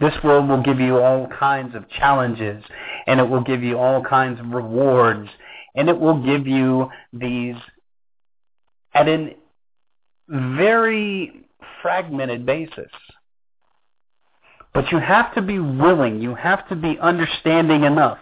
This 0.00 0.14
world 0.22 0.48
will 0.48 0.62
give 0.62 0.78
you 0.78 0.98
all 0.98 1.26
kinds 1.26 1.74
of 1.74 1.88
challenges 1.88 2.62
and 3.06 3.18
it 3.18 3.28
will 3.28 3.42
give 3.42 3.62
you 3.62 3.78
all 3.78 4.02
kinds 4.02 4.38
of 4.38 4.50
rewards 4.50 5.28
and 5.74 5.88
it 5.88 5.98
will 5.98 6.22
give 6.22 6.46
you 6.46 6.90
these 7.12 7.56
at 8.94 9.08
a 9.08 9.34
very 10.28 11.46
fragmented 11.82 12.44
basis. 12.44 12.90
But 14.74 14.92
you 14.92 14.98
have 14.98 15.34
to 15.34 15.42
be 15.42 15.58
willing, 15.58 16.20
you 16.20 16.34
have 16.34 16.68
to 16.68 16.76
be 16.76 16.98
understanding 17.00 17.84
enough 17.84 18.18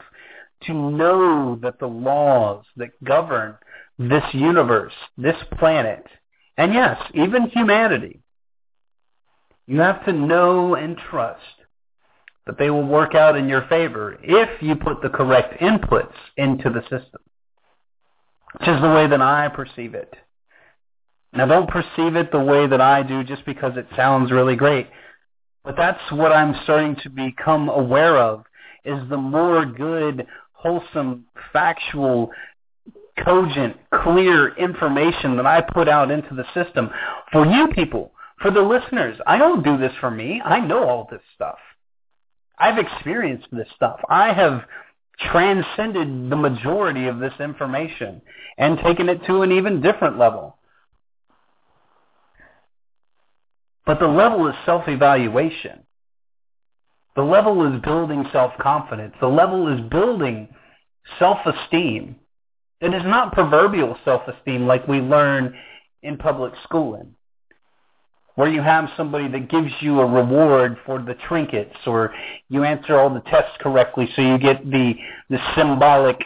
to 0.63 0.73
know 0.73 1.59
that 1.63 1.79
the 1.79 1.87
laws 1.87 2.65
that 2.77 2.91
govern 3.05 3.57
this 3.99 4.25
universe, 4.33 4.93
this 5.17 5.37
planet, 5.59 6.07
and 6.57 6.73
yes, 6.73 6.99
even 7.15 7.49
humanity, 7.51 8.21
you 9.67 9.81
have 9.81 10.05
to 10.05 10.13
know 10.13 10.75
and 10.75 10.97
trust 10.97 11.41
that 12.47 12.59
they 12.59 12.71
will 12.71 12.87
work 12.87 13.15
out 13.15 13.37
in 13.37 13.49
your 13.49 13.67
favor 13.69 14.19
if 14.23 14.63
you 14.63 14.77
put 14.77 15.03
the 15.03 15.09
correct 15.09 15.61
inputs 15.61 16.15
into 16.37 16.71
the 16.71 16.83
system, 16.83 17.21
which 18.59 18.69
is 18.69 18.81
the 18.81 18.89
way 18.89 19.09
that 19.09 19.21
I 19.21 19.49
perceive 19.49 19.95
it. 19.95 20.15
Now 21.33 21.47
don't 21.47 21.69
perceive 21.69 22.17
it 22.17 22.31
the 22.31 22.41
way 22.41 22.67
that 22.67 22.81
I 22.81 23.03
do 23.03 23.25
just 23.25 23.45
because 23.45 23.77
it 23.77 23.87
sounds 23.97 24.31
really 24.31 24.57
great. 24.57 24.89
But 25.65 25.77
that's 25.77 26.01
what 26.13 26.33
I'm 26.33 26.55
starting 26.63 26.97
to 27.03 27.11
become 27.11 27.69
aware 27.69 28.17
of 28.17 28.45
is 28.85 29.03
the 29.11 29.17
more 29.17 29.67
good, 29.67 30.27
wholesome, 30.53 31.25
factual, 31.53 32.31
cogent, 33.25 33.77
clear 34.03 34.55
information 34.57 35.37
that 35.37 35.47
I 35.47 35.61
put 35.61 35.89
out 35.89 36.11
into 36.11 36.35
the 36.35 36.45
system 36.55 36.91
for 37.33 37.47
you 37.47 37.69
people, 37.69 38.13
for 38.41 38.51
the 38.51 38.61
listeners. 38.61 39.19
I 39.27 39.39
don't 39.39 39.65
do 39.65 39.77
this 39.77 39.93
for 40.01 40.11
me. 40.11 40.41
I 40.45 40.61
know 40.61 40.85
all 40.85 41.09
this 41.11 41.23
stuff. 41.35 41.59
I've 42.59 42.79
experienced 42.79 43.49
this 43.53 43.69
stuff. 43.75 44.01
I 44.09 44.33
have 44.33 44.63
transcended 45.19 46.31
the 46.31 46.37
majority 46.37 47.07
of 47.07 47.19
this 47.19 47.33
information 47.41 48.21
and 48.59 48.79
taken 48.79 49.09
it 49.09 49.25
to 49.27 49.43
an 49.43 49.53
even 49.53 49.81
different 49.81 50.19
level. 50.19 50.57
But 53.87 54.01
the 54.01 54.09
level 54.09 54.49
is 54.49 54.55
self-evaluation. 54.67 55.81
The 57.15 57.23
level 57.23 57.73
is 57.73 57.81
building 57.83 58.27
self-confidence. 58.33 59.15
The 59.21 59.29
level 59.29 59.69
is 59.73 59.81
building 59.89 60.49
self-esteem. 61.19 62.17
It 62.81 62.93
is 62.93 63.03
not 63.05 63.33
proverbial 63.33 63.97
self-esteem 64.05 64.67
like 64.67 64.87
we 64.87 65.01
learn 65.01 65.57
in 66.03 66.17
public 66.19 66.53
schooling. 66.65 67.15
where 68.35 68.49
you 68.49 68.61
have 68.61 68.91
somebody 68.99 69.29
that 69.29 69.49
gives 69.49 69.73
you 69.81 69.99
a 69.99 70.07
reward 70.07 70.77
for 70.85 71.01
the 71.01 71.15
trinkets 71.27 71.77
or 71.87 72.15
you 72.51 72.65
answer 72.65 72.99
all 72.99 73.09
the 73.09 73.21
tests 73.21 73.57
correctly 73.61 74.07
so 74.15 74.21
you 74.21 74.37
get 74.39 74.63
the, 74.71 74.95
the 75.31 75.39
symbolic 75.57 76.23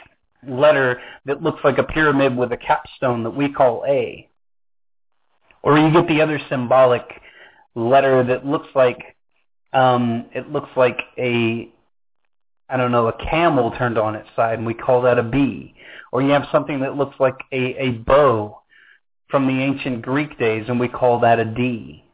letter 0.48 1.00
that 1.24 1.40
looks 1.40 1.60
like 1.62 1.78
a 1.78 1.84
pyramid 1.84 2.36
with 2.36 2.50
a 2.50 2.56
capstone 2.56 3.22
that 3.22 3.30
we 3.30 3.52
call 3.52 3.84
A. 3.86 4.28
Or 5.62 5.78
you 5.78 5.92
get 5.92 6.08
the 6.08 6.20
other 6.20 6.40
symbolic 6.48 7.02
letter 7.76 8.24
that 8.24 8.44
looks 8.44 8.68
like 8.74 8.98
um, 9.72 10.26
it 10.34 10.50
looks 10.50 10.70
like 10.76 10.98
a 11.16 11.70
I 12.68 12.76
don't 12.76 12.92
know 12.92 13.08
a 13.08 13.12
camel 13.30 13.72
turned 13.72 13.98
on 13.98 14.14
its 14.14 14.28
side, 14.36 14.58
and 14.58 14.66
we 14.66 14.74
call 14.74 15.02
that 15.02 15.18
a 15.18 15.22
B. 15.22 15.74
Or 16.12 16.22
you 16.22 16.30
have 16.30 16.46
something 16.50 16.80
that 16.80 16.96
looks 16.96 17.14
like 17.20 17.36
a, 17.52 17.76
a 17.76 17.90
bow 17.90 18.60
from 19.28 19.46
the 19.46 19.62
ancient 19.62 20.02
Greek 20.02 20.38
days, 20.38 20.64
and 20.68 20.80
we 20.80 20.88
call 20.88 21.20
that 21.20 21.38
a 21.38 21.44
D. 21.44 22.04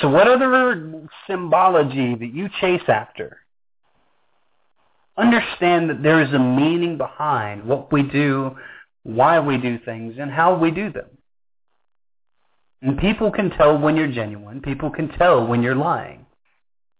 So 0.00 0.08
what 0.08 0.28
other 0.28 1.08
symbology 1.28 2.14
that 2.14 2.34
you 2.34 2.48
chase 2.60 2.82
after? 2.88 3.38
Understand 5.16 5.90
that 5.90 6.02
there 6.02 6.22
is 6.22 6.32
a 6.32 6.38
meaning 6.38 6.96
behind 6.96 7.64
what 7.64 7.92
we 7.92 8.02
do, 8.02 8.56
why 9.02 9.38
we 9.40 9.58
do 9.58 9.78
things, 9.84 10.16
and 10.18 10.30
how 10.30 10.56
we 10.56 10.70
do 10.70 10.90
them. 10.92 11.08
And 12.82 12.98
people 12.98 13.30
can 13.30 13.50
tell 13.50 13.78
when 13.78 13.96
you're 13.96 14.10
genuine. 14.10 14.62
People 14.62 14.90
can 14.90 15.08
tell 15.08 15.46
when 15.46 15.62
you're 15.62 15.74
lying. 15.74 16.24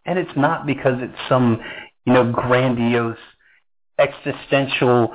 And 0.05 0.19
it's 0.19 0.37
not 0.37 0.67
because 0.67 0.99
it's 1.01 1.29
some, 1.29 1.61
you 2.05 2.13
know, 2.13 2.31
grandiose, 2.31 3.17
existential 3.99 5.15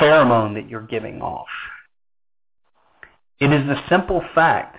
pheromone 0.00 0.54
that 0.54 0.68
you're 0.68 0.86
giving 0.86 1.20
off. 1.22 1.46
It 3.40 3.52
is 3.52 3.66
the 3.66 3.80
simple 3.88 4.22
fact 4.34 4.76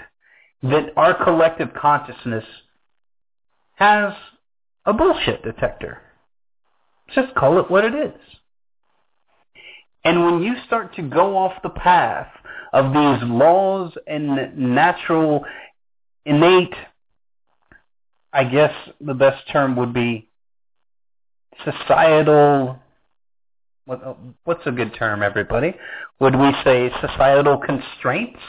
that 0.63 0.91
our 0.98 1.24
collective 1.24 1.74
consciousness 1.74 2.44
has 3.75 4.13
a 4.86 4.94
bullshit 4.94 5.44
detector. 5.44 6.01
Just 7.13 7.34
call 7.36 7.60
it 7.60 7.72
what 7.72 7.86
it 7.86 7.96
is. 7.96 8.20
And 10.03 10.25
when 10.25 10.41
you 10.41 10.56
start 10.65 10.96
to 10.96 11.01
go 11.01 11.38
off 11.38 11.62
the 11.63 11.70
path 11.70 12.27
of 12.74 12.94
these 12.94 13.29
laws 13.29 13.94
and 14.08 14.58
natural, 14.58 15.46
innate, 16.25 16.74
I 18.32 18.44
guess 18.44 18.74
the 19.01 19.13
best 19.13 19.44
term 19.51 19.75
would 19.75 19.94
be 19.94 20.29
societal, 21.65 22.79
what's 24.43 24.65
a 24.65 24.72
good 24.72 24.93
term, 24.96 25.24
everybody? 25.24 25.74
Would 26.19 26.36
we 26.36 26.51
say 26.63 26.91
societal 27.01 27.58
constraints? 27.58 28.39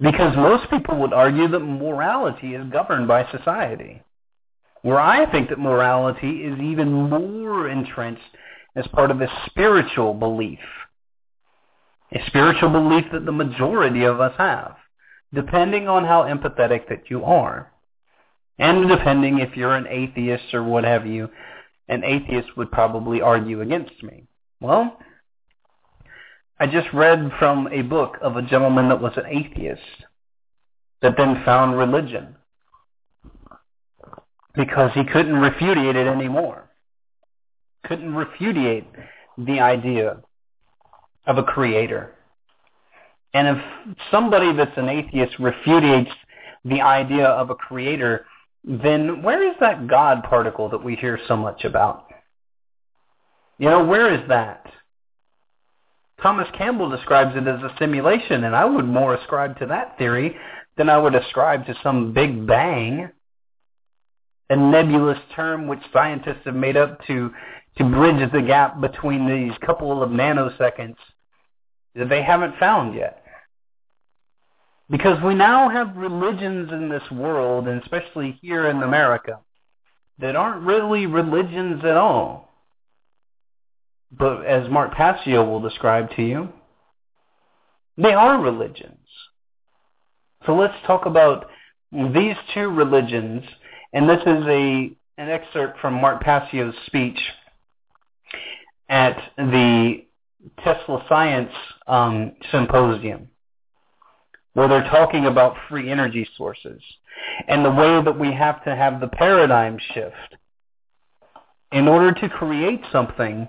Because 0.00 0.36
most 0.36 0.68
people 0.70 0.98
would 1.00 1.12
argue 1.12 1.48
that 1.48 1.60
morality 1.60 2.54
is 2.54 2.70
governed 2.70 3.08
by 3.08 3.30
society. 3.30 4.02
Where 4.82 5.00
I 5.00 5.30
think 5.30 5.48
that 5.50 5.58
morality 5.58 6.42
is 6.44 6.58
even 6.58 6.92
more 6.92 7.68
entrenched 7.68 8.22
as 8.74 8.86
part 8.88 9.10
of 9.10 9.20
a 9.20 9.28
spiritual 9.46 10.14
belief 10.14 10.58
a 12.14 12.26
spiritual 12.26 12.68
belief 12.68 13.06
that 13.12 13.24
the 13.24 13.32
majority 13.32 14.04
of 14.04 14.20
us 14.20 14.34
have, 14.36 14.76
depending 15.32 15.88
on 15.88 16.04
how 16.04 16.24
empathetic 16.24 16.88
that 16.88 17.08
you 17.08 17.24
are. 17.24 17.72
And 18.58 18.88
depending 18.88 19.38
if 19.38 19.56
you're 19.56 19.74
an 19.74 19.86
atheist 19.88 20.52
or 20.52 20.62
what 20.62 20.84
have 20.84 21.06
you, 21.06 21.30
an 21.92 22.04
atheist 22.04 22.56
would 22.56 22.70
probably 22.70 23.20
argue 23.20 23.60
against 23.60 24.02
me. 24.02 24.24
Well, 24.60 24.98
I 26.58 26.66
just 26.66 26.88
read 26.94 27.30
from 27.38 27.68
a 27.68 27.82
book 27.82 28.16
of 28.22 28.36
a 28.36 28.42
gentleman 28.42 28.88
that 28.88 29.00
was 29.00 29.12
an 29.16 29.26
atheist 29.26 29.82
that 31.02 31.16
then 31.16 31.42
found 31.44 31.76
religion 31.76 32.36
because 34.54 34.90
he 34.94 35.04
couldn't 35.04 35.36
repudiate 35.36 35.96
it 35.96 36.06
anymore. 36.06 36.70
Couldn't 37.84 38.14
repudiate 38.14 38.86
the 39.36 39.60
idea 39.60 40.22
of 41.26 41.36
a 41.36 41.42
creator. 41.42 42.14
And 43.34 43.48
if 43.48 43.96
somebody 44.10 44.52
that's 44.52 44.76
an 44.76 44.88
atheist 44.88 45.38
repudiates 45.38 46.10
the 46.64 46.80
idea 46.80 47.26
of 47.26 47.50
a 47.50 47.54
creator, 47.54 48.26
then 48.64 49.22
where 49.22 49.48
is 49.48 49.56
that 49.60 49.88
God 49.88 50.22
particle 50.24 50.68
that 50.70 50.84
we 50.84 50.94
hear 50.96 51.18
so 51.26 51.36
much 51.36 51.64
about? 51.64 52.06
You 53.58 53.68
know, 53.68 53.84
where 53.84 54.12
is 54.12 54.28
that? 54.28 54.66
Thomas 56.22 56.48
Campbell 56.56 56.88
describes 56.88 57.36
it 57.36 57.48
as 57.48 57.60
a 57.62 57.74
simulation, 57.78 58.44
and 58.44 58.54
I 58.54 58.64
would 58.64 58.86
more 58.86 59.14
ascribe 59.14 59.58
to 59.58 59.66
that 59.66 59.98
theory 59.98 60.36
than 60.76 60.88
I 60.88 60.96
would 60.96 61.14
ascribe 61.14 61.66
to 61.66 61.74
some 61.82 62.12
big 62.12 62.46
bang, 62.46 63.10
a 64.48 64.56
nebulous 64.56 65.18
term 65.34 65.66
which 65.66 65.80
scientists 65.92 66.44
have 66.44 66.54
made 66.54 66.76
up 66.76 67.04
to, 67.06 67.30
to 67.78 67.84
bridge 67.84 68.30
the 68.32 68.42
gap 68.42 68.80
between 68.80 69.28
these 69.28 69.56
couple 69.66 70.02
of 70.02 70.10
nanoseconds 70.10 70.96
that 71.96 72.08
they 72.08 72.22
haven't 72.22 72.58
found 72.58 72.94
yet. 72.94 73.21
Because 74.92 75.16
we 75.24 75.34
now 75.34 75.70
have 75.70 75.96
religions 75.96 76.70
in 76.70 76.90
this 76.90 77.02
world, 77.10 77.66
and 77.66 77.82
especially 77.82 78.38
here 78.42 78.68
in 78.68 78.82
America, 78.82 79.40
that 80.18 80.36
aren't 80.36 80.66
really 80.66 81.06
religions 81.06 81.82
at 81.82 81.96
all. 81.96 82.50
But 84.12 84.44
as 84.44 84.68
Mark 84.68 84.92
Passio 84.92 85.48
will 85.48 85.60
describe 85.60 86.10
to 86.16 86.22
you, 86.22 86.50
they 87.96 88.12
are 88.12 88.38
religions. 88.42 88.98
So 90.44 90.54
let's 90.54 90.76
talk 90.86 91.06
about 91.06 91.46
these 91.90 92.36
two 92.52 92.68
religions, 92.68 93.44
and 93.94 94.06
this 94.06 94.20
is 94.20 94.44
a 94.46 94.92
an 95.16 95.28
excerpt 95.30 95.80
from 95.80 95.94
Mark 95.94 96.22
Passio's 96.22 96.74
speech 96.84 97.18
at 98.90 99.16
the 99.38 100.04
Tesla 100.62 101.04
Science 101.08 101.52
um, 101.86 102.32
Symposium, 102.50 103.28
where 104.54 104.68
they're 104.68 104.90
talking 104.90 105.26
about 105.26 105.56
free 105.68 105.90
energy 105.90 106.28
sources 106.36 106.80
and 107.48 107.64
the 107.64 107.70
way 107.70 108.02
that 108.02 108.18
we 108.18 108.32
have 108.32 108.62
to 108.64 108.74
have 108.74 109.00
the 109.00 109.08
paradigm 109.08 109.78
shift 109.94 110.36
in 111.70 111.88
order 111.88 112.12
to 112.12 112.28
create 112.28 112.80
something 112.92 113.48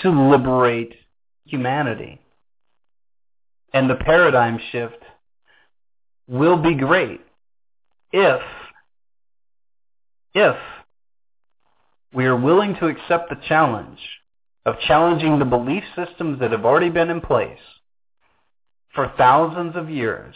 to 0.00 0.10
liberate 0.10 0.94
humanity. 1.46 2.20
And 3.72 3.88
the 3.88 3.96
paradigm 3.96 4.60
shift 4.70 5.02
will 6.28 6.56
be 6.56 6.74
great 6.74 7.20
if, 8.12 8.42
if 10.34 10.56
we 12.12 12.26
are 12.26 12.36
willing 12.36 12.76
to 12.76 12.86
accept 12.86 13.30
the 13.30 13.40
challenge 13.48 13.98
of 14.66 14.78
challenging 14.86 15.38
the 15.38 15.44
belief 15.44 15.82
systems 15.96 16.38
that 16.40 16.52
have 16.52 16.64
already 16.64 16.90
been 16.90 17.10
in 17.10 17.20
place 17.20 17.58
for 18.94 19.12
thousands 19.16 19.76
of 19.76 19.90
years 19.90 20.34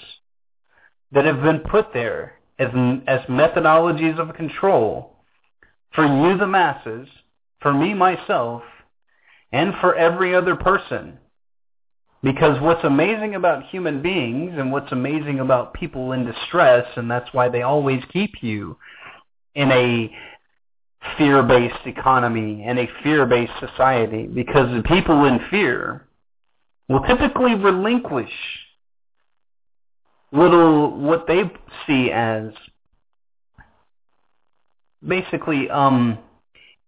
that 1.13 1.25
have 1.25 1.43
been 1.43 1.61
put 1.61 1.93
there 1.93 2.39
as, 2.59 2.69
as 3.07 3.21
methodologies 3.29 4.19
of 4.19 4.35
control 4.35 5.17
for 5.95 6.05
you, 6.05 6.37
the 6.37 6.47
masses, 6.47 7.09
for 7.61 7.73
me, 7.73 7.95
myself, 7.95 8.63
and 9.53 9.73
for 9.81 9.95
every 9.95 10.35
other 10.35 10.55
person. 10.55 11.19
Because 12.23 12.61
what's 12.61 12.85
amazing 12.85 13.37
about 13.37 13.69
human 13.69 14.03
beings 14.03 14.55
and 14.57 14.73
what's 14.73 14.91
amazing 14.93 15.41
about 15.41 15.73
people 15.73 16.13
in 16.13 16.27
distress, 16.27 16.87
and 16.97 17.11
that's 17.11 17.33
why 17.33 17.49
they 17.49 17.63
always 17.63 18.03
keep 18.13 18.43
you 18.43 18.77
in 19.55 19.71
a 19.71 20.11
fear-based 21.17 21.87
economy 21.87 22.65
and 22.67 22.79
a 22.79 22.89
fear-based 23.03 23.53
society 23.61 24.27
because 24.27 24.69
the 24.75 24.83
people 24.83 25.25
in 25.25 25.39
fear 25.49 26.08
will 26.89 27.01
typically 27.01 27.55
relinquish 27.55 28.33
little 30.33 30.91
what 30.99 31.27
they 31.27 31.43
see 31.87 32.11
as 32.11 32.51
basically 35.07 35.71
um 35.71 36.19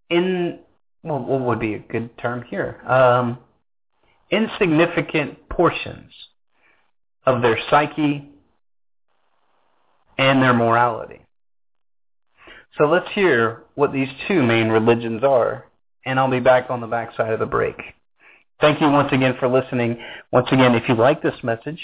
in 0.09 0.59
well, 1.03 1.19
what 1.19 1.41
would 1.41 1.59
be 1.59 1.73
a 1.73 1.79
good 1.79 2.15
term 2.17 2.43
here 2.49 2.79
um 2.87 3.39
insignificant 4.29 5.49
portions 5.49 6.11
of 7.25 7.41
their 7.41 7.57
psyche 7.69 8.29
and 10.17 10.41
their 10.41 10.53
morality 10.53 11.21
so 12.77 12.85
let's 12.85 13.07
hear 13.13 13.63
what 13.75 13.91
these 13.91 14.07
two 14.27 14.41
main 14.43 14.69
religions 14.69 15.23
are, 15.23 15.65
and 16.05 16.19
I'll 16.19 16.31
be 16.31 16.39
back 16.39 16.69
on 16.69 16.79
the 16.79 16.87
backside 16.87 17.33
of 17.33 17.39
the 17.39 17.45
break. 17.45 17.75
Thank 18.61 18.79
you 18.79 18.91
once 18.91 19.11
again 19.11 19.33
for 19.39 19.47
listening. 19.47 19.97
Once 20.31 20.47
again, 20.51 20.75
if 20.75 20.87
you 20.87 20.93
like 20.93 21.23
this 21.23 21.33
message, 21.43 21.79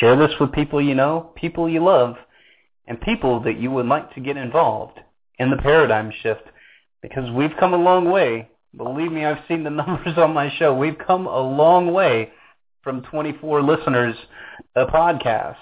share 0.00 0.16
this 0.16 0.30
with 0.40 0.52
people 0.52 0.80
you 0.80 0.94
know, 0.94 1.32
people 1.36 1.68
you 1.68 1.84
love, 1.84 2.16
and 2.86 2.98
people 2.98 3.40
that 3.40 3.60
you 3.60 3.70
would 3.70 3.84
like 3.84 4.14
to 4.14 4.20
get 4.20 4.38
involved 4.38 4.98
in 5.38 5.50
the 5.50 5.58
paradigm 5.58 6.10
shift 6.22 6.42
because 7.02 7.30
we've 7.32 7.54
come 7.60 7.74
a 7.74 7.76
long 7.76 8.10
way. 8.10 8.48
Believe 8.74 9.12
me, 9.12 9.26
I've 9.26 9.44
seen 9.48 9.64
the 9.64 9.70
numbers 9.82 10.16
on 10.16 10.32
my 10.32 10.50
show. 10.58 10.74
We've 10.74 10.96
come 10.96 11.26
a 11.26 11.40
long 11.40 11.92
way 11.92 12.32
from 12.82 13.02
24 13.02 13.62
listeners 13.62 14.16
a 14.74 14.86
podcast. 14.86 15.56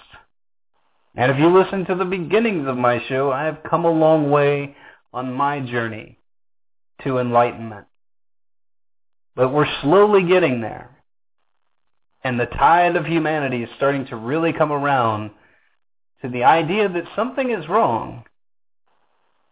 And 1.16 1.32
if 1.32 1.38
you 1.38 1.48
listen 1.48 1.84
to 1.86 1.96
the 1.96 2.04
beginnings 2.04 2.68
of 2.68 2.76
my 2.76 3.02
show, 3.08 3.32
I 3.32 3.44
have 3.46 3.58
come 3.68 3.84
a 3.84 3.90
long 3.90 4.30
way 4.30 4.76
on 5.12 5.32
my 5.32 5.58
journey 5.58 6.18
to 7.02 7.18
enlightenment. 7.18 7.86
But 9.34 9.52
we're 9.52 9.80
slowly 9.80 10.24
getting 10.24 10.60
there. 10.60 10.90
And 12.24 12.38
the 12.38 12.46
tide 12.46 12.96
of 12.96 13.06
humanity 13.06 13.62
is 13.62 13.70
starting 13.76 14.06
to 14.06 14.16
really 14.16 14.52
come 14.52 14.72
around 14.72 15.30
to 16.22 16.28
the 16.28 16.44
idea 16.44 16.88
that 16.88 17.04
something 17.16 17.50
is 17.50 17.68
wrong. 17.68 18.24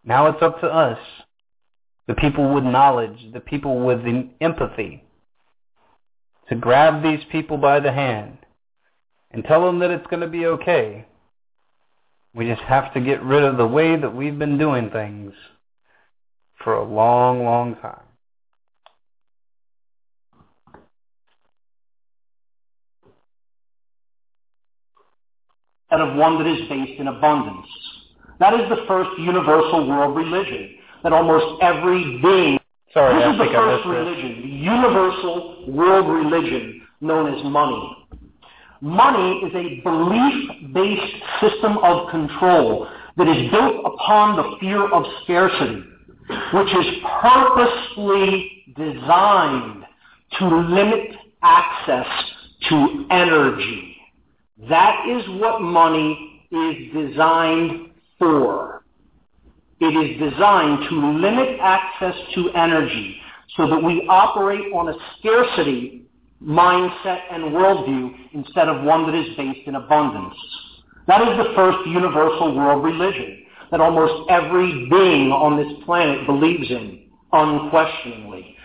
Now 0.04 0.28
it's 0.28 0.42
up 0.42 0.60
to 0.60 0.66
us, 0.66 0.98
the 2.06 2.14
people 2.14 2.54
with 2.54 2.64
knowledge, 2.64 3.32
the 3.32 3.40
people 3.40 3.84
with 3.84 4.02
the 4.04 4.30
empathy, 4.40 5.04
to 6.48 6.54
grab 6.54 7.02
these 7.02 7.24
people 7.30 7.58
by 7.58 7.80
the 7.80 7.92
hand 7.92 8.38
and 9.30 9.44
tell 9.44 9.64
them 9.64 9.80
that 9.80 9.90
it's 9.90 10.06
going 10.06 10.20
to 10.20 10.28
be 10.28 10.46
okay. 10.46 11.06
We 12.34 12.46
just 12.46 12.62
have 12.62 12.94
to 12.94 13.00
get 13.00 13.22
rid 13.22 13.42
of 13.42 13.56
the 13.56 13.66
way 13.66 13.96
that 13.96 14.14
we've 14.14 14.38
been 14.38 14.58
doing 14.58 14.90
things 14.90 15.32
for 16.62 16.74
a 16.74 16.84
long, 16.84 17.44
long 17.44 17.76
time. 17.76 18.09
And 25.90 26.02
of 26.02 26.16
one 26.16 26.38
that 26.38 26.46
is 26.46 26.68
based 26.68 27.00
in 27.00 27.08
abundance. 27.08 27.66
That 28.38 28.54
is 28.54 28.68
the 28.68 28.84
first 28.86 29.10
universal 29.18 29.86
world 29.86 30.16
religion 30.16 30.76
that 31.02 31.12
almost 31.12 31.62
every 31.62 32.20
being. 32.22 32.58
Sorry, 32.92 33.14
this 33.14 33.24
I 33.24 33.32
is 33.32 33.38
the 33.38 33.54
first 33.54 33.86
religion, 33.86 34.42
the 34.42 34.48
universal 34.48 35.64
world 35.68 36.08
religion 36.08 36.82
known 37.00 37.32
as 37.32 37.44
money. 37.44 37.96
Money 38.80 39.40
is 39.44 39.54
a 39.54 39.80
belief-based 39.82 41.22
system 41.40 41.78
of 41.78 42.10
control 42.10 42.88
that 43.16 43.28
is 43.28 43.50
built 43.50 43.84
upon 43.84 44.36
the 44.36 44.56
fear 44.58 44.90
of 44.90 45.04
scarcity, 45.22 45.84
which 46.54 46.68
is 46.68 46.86
purposely 47.20 48.64
designed 48.76 49.84
to 50.38 50.46
limit 50.46 51.10
access 51.42 52.06
to 52.68 53.06
energy. 53.10 53.89
That 54.68 55.06
is 55.08 55.22
what 55.40 55.62
money 55.62 56.42
is 56.50 56.92
designed 56.92 57.90
for. 58.18 58.82
It 59.80 59.86
is 59.86 60.30
designed 60.30 60.88
to 60.90 60.94
limit 60.94 61.58
access 61.60 62.14
to 62.34 62.50
energy 62.50 63.16
so 63.56 63.68
that 63.68 63.82
we 63.82 64.06
operate 64.08 64.72
on 64.74 64.88
a 64.88 64.94
scarcity 65.18 66.06
mindset 66.42 67.20
and 67.30 67.44
worldview 67.44 68.14
instead 68.32 68.68
of 68.68 68.84
one 68.84 69.06
that 69.06 69.14
is 69.14 69.36
based 69.36 69.66
in 69.66 69.74
abundance. 69.76 70.34
That 71.06 71.22
is 71.22 71.36
the 71.38 71.52
first 71.54 71.78
universal 71.86 72.54
world 72.54 72.84
religion 72.84 73.46
that 73.70 73.80
almost 73.80 74.28
every 74.30 74.88
being 74.90 75.30
on 75.30 75.56
this 75.56 75.84
planet 75.84 76.26
believes 76.26 76.70
in, 76.70 77.08
unquestioningly. 77.32 78.56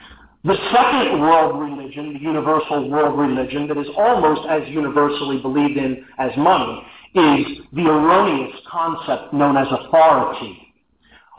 The 0.46 0.58
second 0.72 1.22
world 1.22 1.60
religion, 1.60 2.14
the 2.14 2.20
universal 2.20 2.88
world 2.88 3.18
religion 3.18 3.68
that 3.68 3.80
is 3.80 3.88
almost 3.98 4.48
as 4.48 4.62
universally 4.70 5.40
believed 5.42 5.76
in 5.76 6.06
as 6.20 6.30
money, 6.38 6.84
is 7.16 7.66
the 7.74 7.82
erroneous 7.82 8.56
concept 8.70 9.34
known 9.34 9.58
as 9.58 9.66
authority. 9.72 10.56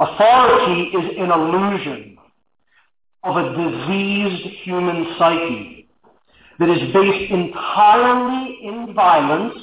Authority 0.01 0.83
is 0.88 1.19
an 1.19 1.31
illusion 1.31 2.19
of 3.23 3.37
a 3.37 3.51
diseased 3.55 4.49
human 4.64 5.14
psyche 5.16 5.88
that 6.59 6.69
is 6.69 6.92
based 6.92 7.31
entirely 7.31 8.59
in 8.64 8.92
violence 8.92 9.55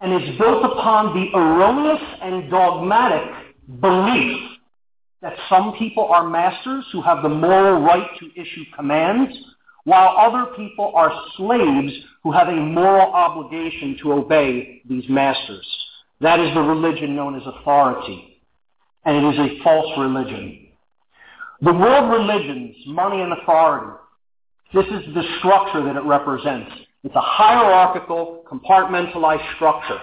and 0.00 0.20
is 0.20 0.36
built 0.36 0.64
upon 0.64 1.14
the 1.14 1.38
erroneous 1.38 2.02
and 2.20 2.50
dogmatic 2.50 3.22
belief 3.80 4.51
that 5.22 5.34
some 5.48 5.72
people 5.78 6.04
are 6.06 6.28
masters 6.28 6.84
who 6.92 7.00
have 7.00 7.22
the 7.22 7.28
moral 7.28 7.80
right 7.80 8.08
to 8.18 8.40
issue 8.40 8.64
commands, 8.76 9.32
while 9.84 10.16
other 10.18 10.52
people 10.56 10.92
are 10.94 11.12
slaves 11.36 11.92
who 12.22 12.32
have 12.32 12.48
a 12.48 12.56
moral 12.56 13.12
obligation 13.12 13.96
to 14.02 14.12
obey 14.12 14.82
these 14.88 15.08
masters. 15.08 15.66
That 16.20 16.40
is 16.40 16.52
the 16.54 16.60
religion 16.60 17.16
known 17.16 17.36
as 17.36 17.42
authority, 17.46 18.42
and 19.04 19.16
it 19.16 19.34
is 19.34 19.38
a 19.38 19.62
false 19.62 19.96
religion. 19.98 20.68
The 21.62 21.72
world 21.72 22.10
religions, 22.10 22.76
money 22.86 23.22
and 23.22 23.32
authority, 23.32 23.98
this 24.74 24.86
is 24.86 25.14
the 25.14 25.22
structure 25.38 25.84
that 25.84 25.96
it 25.96 26.04
represents. 26.04 26.70
It's 27.04 27.14
a 27.14 27.20
hierarchical, 27.20 28.44
compartmentalized 28.50 29.54
structure 29.56 30.00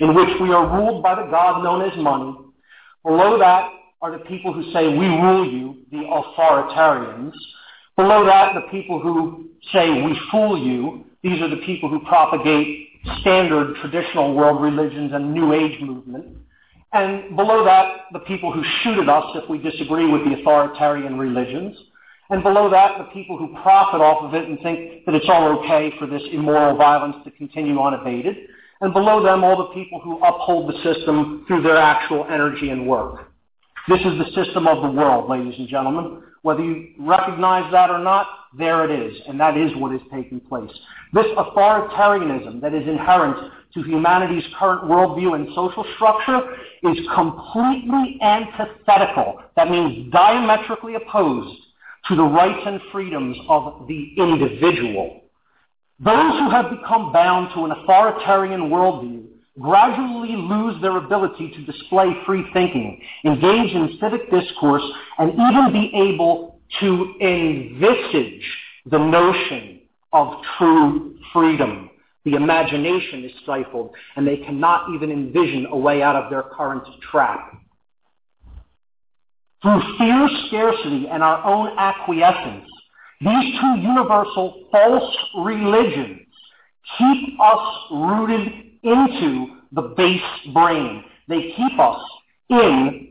in 0.00 0.14
which 0.14 0.28
we 0.40 0.50
are 0.50 0.66
ruled 0.76 1.02
by 1.02 1.14
the 1.14 1.28
God 1.30 1.62
known 1.62 1.88
as 1.88 1.96
money. 1.98 2.34
Below 3.04 3.38
that 3.38 3.70
are 4.06 4.16
the 4.16 4.24
people 4.24 4.52
who 4.52 4.62
say, 4.72 4.86
we 4.86 5.06
rule 5.06 5.50
you, 5.50 5.78
the 5.90 5.96
authoritarians. 5.96 7.32
Below 7.96 8.24
that, 8.26 8.54
the 8.54 8.70
people 8.70 9.00
who 9.00 9.48
say, 9.72 10.00
we 10.00 10.16
fool 10.30 10.56
you. 10.56 11.04
These 11.24 11.42
are 11.42 11.50
the 11.50 11.62
people 11.66 11.88
who 11.88 11.98
propagate 12.06 12.88
standard 13.20 13.74
traditional 13.80 14.32
world 14.32 14.62
religions 14.62 15.10
and 15.12 15.34
New 15.34 15.52
Age 15.52 15.80
movement. 15.80 16.36
And 16.92 17.34
below 17.34 17.64
that, 17.64 18.02
the 18.12 18.20
people 18.20 18.52
who 18.52 18.62
shoot 18.82 19.00
at 19.00 19.08
us 19.08 19.24
if 19.34 19.50
we 19.50 19.58
disagree 19.58 20.08
with 20.08 20.24
the 20.24 20.38
authoritarian 20.38 21.18
religions. 21.18 21.76
And 22.30 22.44
below 22.44 22.70
that, 22.70 22.98
the 22.98 23.12
people 23.12 23.36
who 23.36 23.60
profit 23.60 24.00
off 24.00 24.22
of 24.22 24.34
it 24.34 24.48
and 24.48 24.60
think 24.60 25.04
that 25.06 25.16
it's 25.16 25.26
all 25.28 25.64
okay 25.64 25.92
for 25.98 26.06
this 26.06 26.22
immoral 26.30 26.76
violence 26.76 27.16
to 27.24 27.32
continue 27.32 27.80
unabated. 27.80 28.36
And 28.80 28.92
below 28.92 29.20
them, 29.20 29.42
all 29.42 29.56
the 29.56 29.74
people 29.74 29.98
who 29.98 30.22
uphold 30.22 30.72
the 30.72 30.94
system 30.94 31.44
through 31.48 31.62
their 31.62 31.78
actual 31.78 32.24
energy 32.30 32.70
and 32.70 32.86
work. 32.86 33.32
This 33.88 34.00
is 34.00 34.18
the 34.18 34.44
system 34.44 34.66
of 34.66 34.82
the 34.82 34.90
world, 34.90 35.30
ladies 35.30 35.54
and 35.58 35.68
gentlemen. 35.68 36.22
Whether 36.42 36.64
you 36.64 36.88
recognize 36.98 37.70
that 37.70 37.88
or 37.88 38.00
not, 38.00 38.26
there 38.58 38.84
it 38.84 38.90
is, 38.90 39.16
and 39.28 39.38
that 39.38 39.56
is 39.56 39.70
what 39.76 39.94
is 39.94 40.00
taking 40.12 40.40
place. 40.40 40.70
This 41.12 41.26
authoritarianism 41.36 42.60
that 42.62 42.74
is 42.74 42.86
inherent 42.88 43.52
to 43.74 43.82
humanity's 43.82 44.44
current 44.58 44.84
worldview 44.90 45.36
and 45.36 45.48
social 45.54 45.84
structure 45.94 46.56
is 46.82 46.98
completely 47.14 48.18
antithetical. 48.22 49.40
That 49.54 49.70
means 49.70 50.12
diametrically 50.12 50.96
opposed 50.96 51.56
to 52.08 52.16
the 52.16 52.24
rights 52.24 52.62
and 52.66 52.80
freedoms 52.90 53.36
of 53.48 53.86
the 53.86 54.14
individual. 54.16 55.22
Those 56.00 56.38
who 56.40 56.50
have 56.50 56.70
become 56.70 57.12
bound 57.12 57.50
to 57.54 57.64
an 57.64 57.70
authoritarian 57.70 58.62
worldview 58.62 59.25
gradually 59.60 60.36
lose 60.36 60.80
their 60.82 60.96
ability 60.98 61.50
to 61.50 61.72
display 61.72 62.06
free 62.26 62.44
thinking, 62.52 63.00
engage 63.24 63.72
in 63.72 63.98
civic 64.00 64.30
discourse, 64.30 64.84
and 65.18 65.32
even 65.32 65.72
be 65.72 65.90
able 65.94 66.60
to 66.80 67.14
envisage 67.20 68.44
the 68.86 68.98
notion 68.98 69.80
of 70.12 70.42
true 70.58 71.16
freedom. 71.32 71.90
The 72.24 72.34
imagination 72.34 73.24
is 73.24 73.32
stifled, 73.42 73.94
and 74.16 74.26
they 74.26 74.38
cannot 74.38 74.90
even 74.94 75.10
envision 75.10 75.66
a 75.70 75.76
way 75.76 76.02
out 76.02 76.16
of 76.16 76.30
their 76.30 76.42
current 76.42 76.84
trap. 77.10 77.56
Through 79.62 79.80
fear, 79.98 80.28
scarcity, 80.48 81.06
and 81.08 81.22
our 81.22 81.42
own 81.44 81.78
acquiescence, 81.78 82.68
these 83.20 83.60
two 83.60 83.80
universal 83.80 84.66
false 84.70 85.16
religions 85.36 86.20
keep 86.98 87.40
us 87.40 87.76
rooted 87.90 88.65
into 88.86 89.56
the 89.72 89.82
base 89.96 90.22
brain. 90.54 91.04
They 91.28 91.52
keep 91.56 91.78
us 91.78 92.00
in 92.48 93.08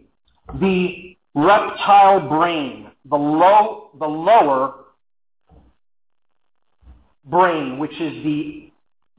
the 0.60 1.16
reptile 1.36 2.28
brain, 2.28 2.92
the, 3.10 3.18
low, 3.18 3.90
the 4.00 4.08
lower 4.08 4.76
brain, 7.26 7.78
which 7.78 7.94
is 8.00 8.24
the 8.24 8.72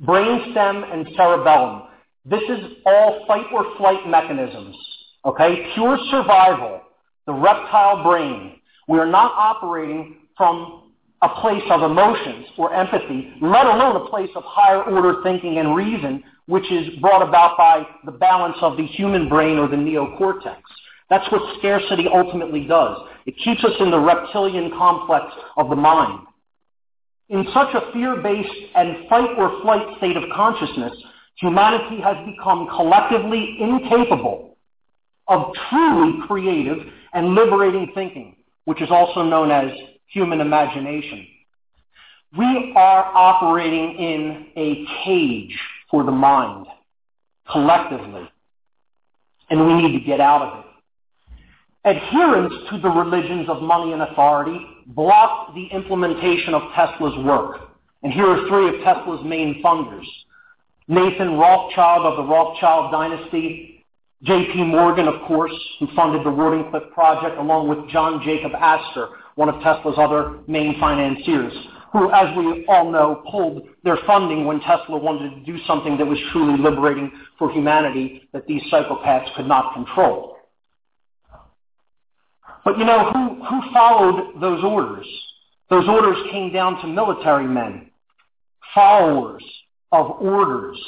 brainstem 0.02 0.92
and 0.92 1.06
cerebellum. 1.16 1.82
This 2.24 2.42
is 2.48 2.58
all 2.84 3.24
fight 3.26 3.46
or 3.52 3.76
flight 3.76 4.08
mechanisms. 4.08 4.76
Okay? 5.24 5.70
Pure 5.74 5.98
survival, 6.10 6.80
the 7.26 7.32
reptile 7.32 8.02
brain. 8.02 8.60
We 8.88 8.98
are 8.98 9.06
not 9.06 9.32
operating 9.36 10.16
from 10.36 10.92
a 11.22 11.28
place 11.40 11.62
of 11.70 11.82
emotions 11.82 12.46
or 12.56 12.74
empathy, 12.74 13.32
let 13.40 13.66
alone 13.66 13.96
a 13.96 14.08
place 14.08 14.30
of 14.36 14.42
higher 14.44 14.82
order 14.84 15.22
thinking 15.22 15.58
and 15.58 15.74
reason, 15.74 16.22
which 16.46 16.70
is 16.70 16.98
brought 17.00 17.26
about 17.26 17.56
by 17.56 17.86
the 18.04 18.12
balance 18.12 18.56
of 18.60 18.76
the 18.76 18.86
human 18.86 19.28
brain 19.28 19.58
or 19.58 19.68
the 19.68 19.76
neocortex. 19.76 20.58
That's 21.10 21.30
what 21.30 21.58
scarcity 21.58 22.06
ultimately 22.12 22.66
does. 22.66 22.98
It 23.26 23.36
keeps 23.42 23.64
us 23.64 23.72
in 23.80 23.90
the 23.90 23.98
reptilian 23.98 24.70
complex 24.70 25.26
of 25.56 25.68
the 25.68 25.76
mind. 25.76 26.26
In 27.28 27.44
such 27.52 27.74
a 27.74 27.92
fear-based 27.92 28.72
and 28.76 29.08
fight 29.08 29.30
or 29.36 29.60
flight 29.62 29.96
state 29.98 30.16
of 30.16 30.22
consciousness, 30.34 30.92
humanity 31.40 32.00
has 32.00 32.16
become 32.24 32.68
collectively 32.68 33.58
incapable 33.60 34.56
of 35.26 35.52
truly 35.68 36.24
creative 36.26 36.78
and 37.12 37.34
liberating 37.34 37.90
thinking, 37.94 38.36
which 38.64 38.80
is 38.80 38.90
also 38.90 39.24
known 39.24 39.50
as 39.50 39.72
human 40.06 40.40
imagination. 40.40 41.26
We 42.38 42.72
are 42.76 43.04
operating 43.04 43.96
in 43.98 44.46
a 44.56 44.86
cage 45.04 45.58
for 45.90 46.04
the 46.04 46.10
mind, 46.10 46.66
collectively, 47.50 48.28
and 49.50 49.66
we 49.66 49.74
need 49.74 49.98
to 49.98 50.04
get 50.04 50.20
out 50.20 50.42
of 50.42 50.58
it. 50.60 50.66
Adherence 51.96 52.52
to 52.70 52.80
the 52.80 52.88
religions 52.88 53.48
of 53.48 53.62
money 53.62 53.92
and 53.92 54.02
authority 54.02 54.58
blocked 54.86 55.54
the 55.54 55.66
implementation 55.66 56.52
of 56.52 56.62
Tesla's 56.74 57.16
work. 57.24 57.60
And 58.02 58.12
here 58.12 58.26
are 58.26 58.48
three 58.48 58.68
of 58.68 58.84
Tesla's 58.84 59.24
main 59.24 59.62
funders. 59.62 60.04
Nathan 60.88 61.36
Rothschild 61.36 62.06
of 62.06 62.16
the 62.16 62.32
Rothschild 62.32 62.90
dynasty, 62.90 63.84
J.P. 64.22 64.64
Morgan, 64.64 65.06
of 65.06 65.26
course, 65.28 65.52
who 65.78 65.86
funded 65.94 66.24
the 66.24 66.30
Wardenclyffe 66.30 66.90
project, 66.92 67.38
along 67.38 67.68
with 67.68 67.88
John 67.90 68.20
Jacob 68.24 68.52
Astor, 68.54 69.08
one 69.36 69.48
of 69.48 69.62
Tesla's 69.62 69.96
other 69.98 70.38
main 70.48 70.80
financiers, 70.80 71.52
who, 71.96 72.10
as 72.12 72.36
we 72.36 72.66
all 72.68 72.90
know, 72.90 73.22
pulled 73.30 73.68
their 73.82 73.96
funding 74.06 74.44
when 74.44 74.60
Tesla 74.60 74.98
wanted 74.98 75.30
to 75.30 75.40
do 75.50 75.58
something 75.66 75.96
that 75.96 76.06
was 76.06 76.18
truly 76.30 76.62
liberating 76.62 77.10
for 77.38 77.50
humanity 77.50 78.28
that 78.34 78.46
these 78.46 78.60
psychopaths 78.70 79.34
could 79.34 79.46
not 79.46 79.72
control. 79.72 80.36
But 82.66 82.78
you 82.78 82.84
know, 82.84 83.10
who, 83.12 83.44
who 83.44 83.72
followed 83.72 84.40
those 84.42 84.62
orders? 84.62 85.06
Those 85.70 85.88
orders 85.88 86.18
came 86.30 86.52
down 86.52 86.80
to 86.82 86.86
military 86.86 87.46
men, 87.46 87.90
followers 88.74 89.44
of 89.90 90.20
orders, 90.20 90.78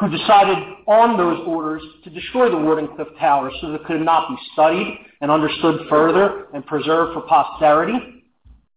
who 0.00 0.08
decided 0.08 0.58
on 0.88 1.16
those 1.16 1.46
orders 1.46 1.82
to 2.02 2.10
destroy 2.10 2.50
the 2.50 2.56
Wardenclyffe 2.56 3.18
Tower 3.20 3.52
so 3.60 3.70
that 3.70 3.82
it 3.82 3.86
could 3.86 4.00
not 4.00 4.30
be 4.30 4.36
studied 4.52 4.98
and 5.20 5.30
understood 5.30 5.86
further 5.88 6.46
and 6.54 6.66
preserved 6.66 7.12
for 7.14 7.20
posterity, 7.20 8.24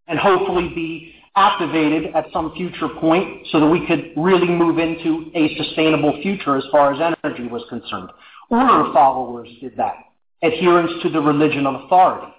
and 0.08 0.20
hopefully 0.20 0.70
be 0.76 1.16
activated 1.36 2.16
at 2.16 2.26
some 2.32 2.54
future 2.56 2.90
point 3.00 3.48
so 3.52 3.60
that 3.60 3.68
we 3.68 3.86
could 3.88 4.14
really 4.16 4.48
move 4.48 4.78
into 4.78 5.32
a 5.34 5.56
sustainable 5.58 6.22
future 6.22 6.58
as 6.58 6.64
far 6.72 6.94
as 6.94 7.16
energy 7.24 7.48
was 7.48 7.64
concerned. 7.70 8.10
Order 8.50 8.94
followers 8.94 9.50
did 9.60 9.76
that. 9.78 9.96
Adherence 10.44 10.92
to 11.02 11.10
the 11.10 11.20
religion 11.20 11.66
of 11.66 11.86
authority. 11.86 12.32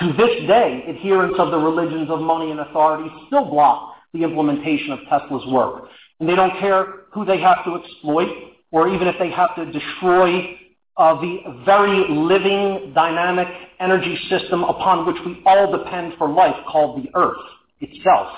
To 0.00 0.06
this 0.12 0.46
day, 0.48 0.84
adherents 0.88 1.38
of 1.38 1.50
the 1.50 1.58
religions 1.58 2.10
of 2.10 2.20
money 2.20 2.50
and 2.50 2.60
authority 2.60 3.10
still 3.26 3.44
block 3.44 3.94
the 4.12 4.22
implementation 4.22 4.92
of 4.92 5.00
Tesla's 5.08 5.46
work. 5.52 5.88
And 6.18 6.28
they 6.28 6.34
don't 6.34 6.58
care 6.58 7.04
who 7.12 7.24
they 7.24 7.40
have 7.40 7.64
to 7.64 7.76
exploit 7.76 8.28
or 8.72 8.88
even 8.88 9.06
if 9.06 9.16
they 9.18 9.30
have 9.30 9.54
to 9.56 9.70
destroy 9.70 10.58
uh, 10.96 11.20
the 11.20 11.62
very 11.64 12.06
living, 12.08 12.92
dynamic 12.94 13.48
energy 13.80 14.16
system 14.28 14.62
upon 14.64 15.06
which 15.06 15.16
we 15.26 15.42
all 15.44 15.76
depend 15.76 16.14
for 16.18 16.28
life 16.28 16.56
called 16.70 17.02
the 17.02 17.10
earth 17.14 17.36
itself. 17.80 18.28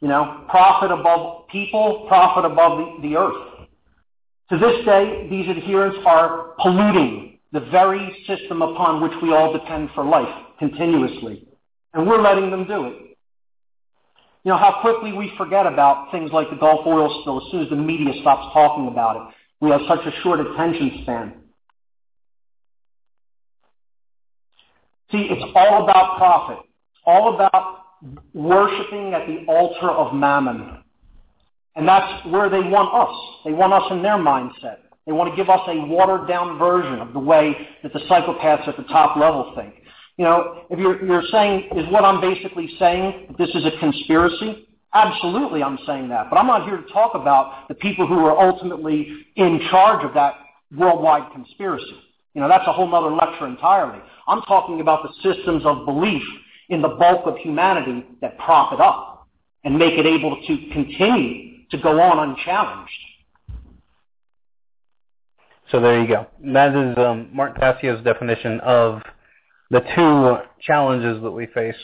You 0.00 0.08
know, 0.08 0.44
profit 0.48 0.90
above 0.90 1.48
people, 1.48 2.04
profit 2.06 2.44
above 2.44 2.78
the, 2.78 3.08
the 3.08 3.16
earth. 3.16 3.68
To 4.50 4.58
this 4.58 4.84
day, 4.84 5.26
these 5.28 5.48
adherents 5.48 5.98
are 6.06 6.54
polluting 6.60 7.38
the 7.52 7.60
very 7.60 8.24
system 8.26 8.62
upon 8.62 9.02
which 9.02 9.12
we 9.22 9.32
all 9.32 9.52
depend 9.52 9.90
for 9.94 10.04
life 10.04 10.28
continuously. 10.58 11.48
And 11.94 12.06
we're 12.06 12.22
letting 12.22 12.50
them 12.50 12.66
do 12.66 12.84
it. 12.84 12.92
You 14.44 14.52
know, 14.52 14.58
how 14.58 14.78
quickly 14.80 15.12
we 15.12 15.32
forget 15.36 15.66
about 15.66 16.12
things 16.12 16.30
like 16.32 16.50
the 16.50 16.56
Gulf 16.56 16.86
oil 16.86 17.20
spill 17.22 17.44
as 17.44 17.50
soon 17.50 17.62
as 17.62 17.70
the 17.70 17.76
media 17.76 18.12
stops 18.20 18.52
talking 18.52 18.86
about 18.86 19.16
it. 19.16 19.34
We 19.60 19.70
have 19.70 19.80
such 19.88 20.06
a 20.06 20.12
short 20.22 20.38
attention 20.38 21.00
span. 21.02 21.34
See, 25.12 25.28
it's 25.30 25.52
all 25.54 25.84
about 25.84 26.16
profit. 26.18 26.58
It's 26.58 27.02
all 27.06 27.34
about 27.34 27.82
worshiping 28.34 29.14
at 29.14 29.26
the 29.26 29.44
altar 29.46 29.90
of 29.90 30.14
mammon. 30.14 30.82
And 31.76 31.86
that's 31.86 32.26
where 32.26 32.48
they 32.48 32.60
want 32.60 32.92
us. 32.94 33.42
They 33.44 33.52
want 33.52 33.72
us 33.72 33.84
in 33.90 34.02
their 34.02 34.16
mindset. 34.16 34.78
They 35.06 35.12
want 35.12 35.30
to 35.30 35.36
give 35.36 35.48
us 35.48 35.60
a 35.68 35.86
watered 35.86 36.26
down 36.26 36.58
version 36.58 36.98
of 37.00 37.12
the 37.12 37.20
way 37.20 37.54
that 37.82 37.92
the 37.92 38.00
psychopaths 38.00 38.66
at 38.66 38.76
the 38.76 38.82
top 38.84 39.16
level 39.16 39.52
think. 39.54 39.74
You 40.16 40.24
know, 40.24 40.64
if 40.70 40.78
you're, 40.78 41.04
you're 41.04 41.22
saying, 41.30 41.68
is 41.76 41.90
what 41.92 42.04
I'm 42.04 42.20
basically 42.20 42.74
saying, 42.78 43.34
this 43.38 43.50
is 43.50 43.64
a 43.66 43.78
conspiracy? 43.78 44.66
Absolutely, 44.94 45.62
I'm 45.62 45.78
saying 45.86 46.08
that. 46.08 46.30
But 46.30 46.38
I'm 46.38 46.46
not 46.46 46.66
here 46.66 46.78
to 46.78 46.92
talk 46.92 47.14
about 47.14 47.68
the 47.68 47.74
people 47.74 48.06
who 48.06 48.24
are 48.24 48.36
ultimately 48.38 49.26
in 49.36 49.60
charge 49.70 50.04
of 50.04 50.14
that 50.14 50.34
worldwide 50.76 51.30
conspiracy. 51.32 52.00
You 52.36 52.42
know, 52.42 52.48
that's 52.48 52.68
a 52.68 52.72
whole 52.72 52.94
other 52.94 53.10
lecture 53.16 53.46
entirely. 53.46 53.98
I'm 54.28 54.42
talking 54.42 54.82
about 54.82 55.02
the 55.02 55.12
systems 55.22 55.64
of 55.64 55.86
belief 55.86 56.22
in 56.68 56.82
the 56.82 56.88
bulk 56.88 57.26
of 57.26 57.38
humanity 57.38 58.04
that 58.20 58.36
prop 58.36 58.74
it 58.74 58.80
up 58.80 59.26
and 59.64 59.78
make 59.78 59.94
it 59.94 60.04
able 60.04 60.36
to 60.46 60.56
continue 60.70 61.66
to 61.70 61.78
go 61.78 61.98
on 61.98 62.28
unchallenged. 62.28 62.92
So 65.70 65.80
there 65.80 65.98
you 65.98 66.06
go. 66.06 66.26
That 66.52 66.76
is 66.76 66.98
um, 66.98 67.30
Passio's 67.58 68.04
definition 68.04 68.60
of 68.60 69.00
the 69.70 69.80
two 69.94 70.36
challenges 70.60 71.22
that 71.22 71.30
we 71.30 71.46
face 71.46 71.74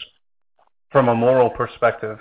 from 0.91 1.09
a 1.09 1.15
moral 1.15 1.49
perspective, 1.49 2.19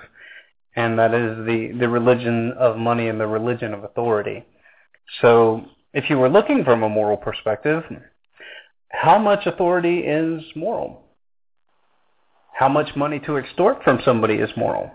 and 0.77 0.97
that 0.97 1.13
is 1.13 1.45
the, 1.45 1.73
the 1.77 1.89
religion 1.89 2.53
of 2.53 2.77
money 2.77 3.09
and 3.09 3.19
the 3.19 3.27
religion 3.27 3.73
of 3.73 3.83
authority. 3.83 4.45
So 5.21 5.65
if 5.93 6.09
you 6.09 6.17
were 6.17 6.29
looking 6.29 6.63
from 6.63 6.83
a 6.83 6.89
moral 6.89 7.17
perspective, 7.17 7.83
how 8.91 9.17
much 9.17 9.45
authority 9.45 9.99
is 9.99 10.43
moral? 10.55 11.01
How 12.53 12.69
much 12.69 12.95
money 12.95 13.19
to 13.21 13.37
extort 13.37 13.83
from 13.83 13.99
somebody 14.03 14.35
is 14.35 14.49
moral? 14.55 14.91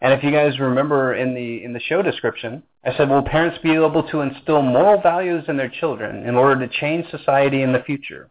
And 0.00 0.14
if 0.14 0.22
you 0.22 0.30
guys 0.30 0.58
remember 0.58 1.14
in 1.14 1.34
the 1.34 1.62
in 1.62 1.72
the 1.72 1.80
show 1.80 2.00
description, 2.00 2.62
I 2.84 2.96
said, 2.96 3.10
will 3.10 3.22
parents 3.22 3.58
be 3.62 3.72
able 3.72 4.08
to 4.10 4.20
instill 4.20 4.62
moral 4.62 5.00
values 5.00 5.44
in 5.48 5.56
their 5.56 5.68
children 5.68 6.26
in 6.26 6.34
order 6.34 6.66
to 6.66 6.72
change 6.80 7.10
society 7.10 7.62
in 7.62 7.72
the 7.72 7.82
future? 7.82 8.30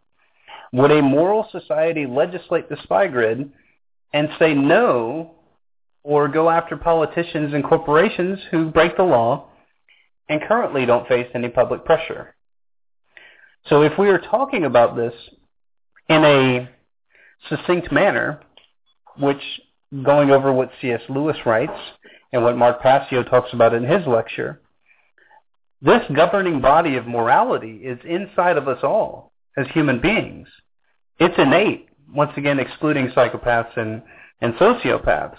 Would 0.74 0.92
a 0.92 1.02
moral 1.02 1.48
society 1.52 2.06
legislate 2.06 2.70
the 2.70 2.78
spy 2.84 3.08
grid 3.08 3.52
and 4.14 4.30
say 4.40 4.54
no 4.54 5.36
or 6.04 6.28
go 6.28 6.50
after 6.50 6.78
politicians 6.78 7.54
and 7.54 7.64
corporations 7.64 8.40
who 8.52 8.72
break 8.72 8.98
the 8.98 9.04
law 9.04 9.50
and 10.30 10.42
currently 10.48 10.86
don't 10.86 11.08
face 11.08 11.28
any 11.36 11.50
public 11.50 11.86
pressure? 11.86 12.35
So 13.68 13.82
if 13.82 13.98
we 13.98 14.10
are 14.10 14.20
talking 14.20 14.64
about 14.66 14.96
this 14.96 15.14
in 16.08 16.24
a 16.24 16.70
succinct 17.50 17.92
manner, 17.92 18.42
which 19.18 19.42
going 20.04 20.30
over 20.32 20.54
what 20.54 20.72
C.S. 20.82 21.02
Lewis 21.10 21.38
writes 21.46 21.80
and 22.32 22.44
what 22.44 22.58
Mark 22.58 22.82
Passio 22.82 23.24
talks 23.24 23.54
about 23.54 23.74
in 23.74 23.84
his 23.84 24.06
lecture, 24.06 24.62
this 25.82 26.02
governing 26.16 26.62
body 26.62 26.96
of 26.96 27.08
morality 27.08 27.78
is 27.78 28.00
inside 28.06 28.58
of 28.58 28.68
us 28.68 28.80
all 28.84 29.32
as 29.58 29.68
human 29.74 30.00
beings. 30.00 30.48
It's 31.20 31.36
innate, 31.38 31.90
once 32.14 32.32
again 32.38 32.60
excluding 32.60 33.10
psychopaths 33.10 33.76
and, 33.78 34.02
and 34.42 34.54
sociopaths. 34.56 35.38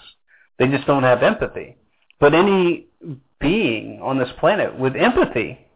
They 0.59 0.67
just 0.67 0.87
don't 0.87 1.03
have 1.03 1.23
empathy. 1.23 1.77
But 2.19 2.33
any 2.33 2.87
being 3.39 4.01
on 4.01 4.17
this 4.17 4.29
planet 4.39 4.77
with 4.77 4.95
empathy 4.95 5.66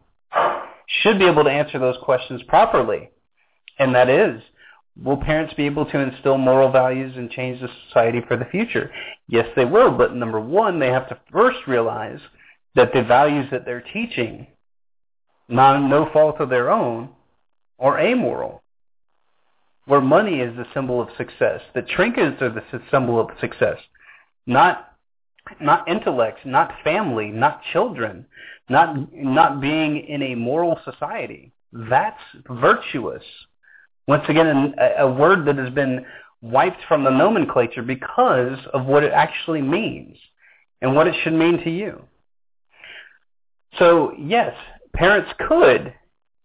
should 1.01 1.19
be 1.19 1.25
able 1.25 1.43
to 1.43 1.49
answer 1.49 1.80
those 1.80 1.97
questions 2.04 2.41
properly. 2.47 3.10
And 3.80 3.95
that 3.95 4.10
is, 4.10 4.41
will 5.01 5.17
parents 5.17 5.54
be 5.54 5.65
able 5.65 5.86
to 5.86 5.99
instill 5.99 6.38
moral 6.38 6.71
values 6.71 7.13
and 7.15 7.30
change 7.32 7.62
the 7.62 7.69
society 7.88 8.21
for 8.27 8.38
the 8.38 8.45
future? 8.45 8.91
Yes, 9.27 9.47
they 9.56 9.65
will. 9.65 9.91
But 9.91 10.15
number 10.15 10.39
one, 10.39 10.80
they 10.80 10.89
have 10.89 11.10
to 11.10 11.19
first 11.32 11.60
realize 11.67 12.19
that 12.75 12.93
the 12.93 13.04
values 13.04 13.47
that 13.51 13.65
they're 13.65 13.84
teaching, 13.93 14.47
non, 15.47 15.89
no 15.89 16.10
fault 16.12 16.39
of 16.39 16.49
their 16.49 16.69
own, 16.69 17.10
are 17.80 17.99
amoral 17.99 18.62
where 19.86 20.01
money 20.01 20.39
is 20.39 20.56
the 20.56 20.65
symbol 20.73 21.01
of 21.01 21.10
success. 21.17 21.62
The 21.73 21.82
trinkets 21.82 22.41
are 22.41 22.49
the 22.49 22.63
symbol 22.91 23.19
of 23.19 23.30
success, 23.39 23.77
not 24.45 24.90
not 25.60 25.88
intellect, 25.88 26.45
not 26.45 26.73
family, 26.84 27.30
not 27.30 27.62
children, 27.73 28.25
not 28.69 29.13
not 29.13 29.62
being 29.62 29.97
in 29.97 30.21
a 30.21 30.36
moral 30.36 30.80
society. 30.86 31.51
That's 31.73 32.19
virtuous. 32.49 33.23
Once 34.08 34.23
again, 34.27 34.75
a, 34.77 35.04
a 35.04 35.12
word 35.12 35.45
that 35.45 35.58
has 35.58 35.73
been 35.73 36.06
wiped 36.41 36.82
from 36.88 37.04
the 37.04 37.10
nomenclature 37.10 37.84
because 37.84 38.58
of 38.73 38.86
what 38.86 39.04
it 39.04 39.13
actually 39.13 39.62
means 39.62 40.17
and 40.82 40.95
what 40.95 41.08
it 41.08 41.15
should 41.23 41.34
mean 41.34 41.63
to 41.63 41.69
you. 41.69 42.04
So 43.80 44.13
yes, 44.17 44.54
parents 44.93 45.32
could 45.47 45.93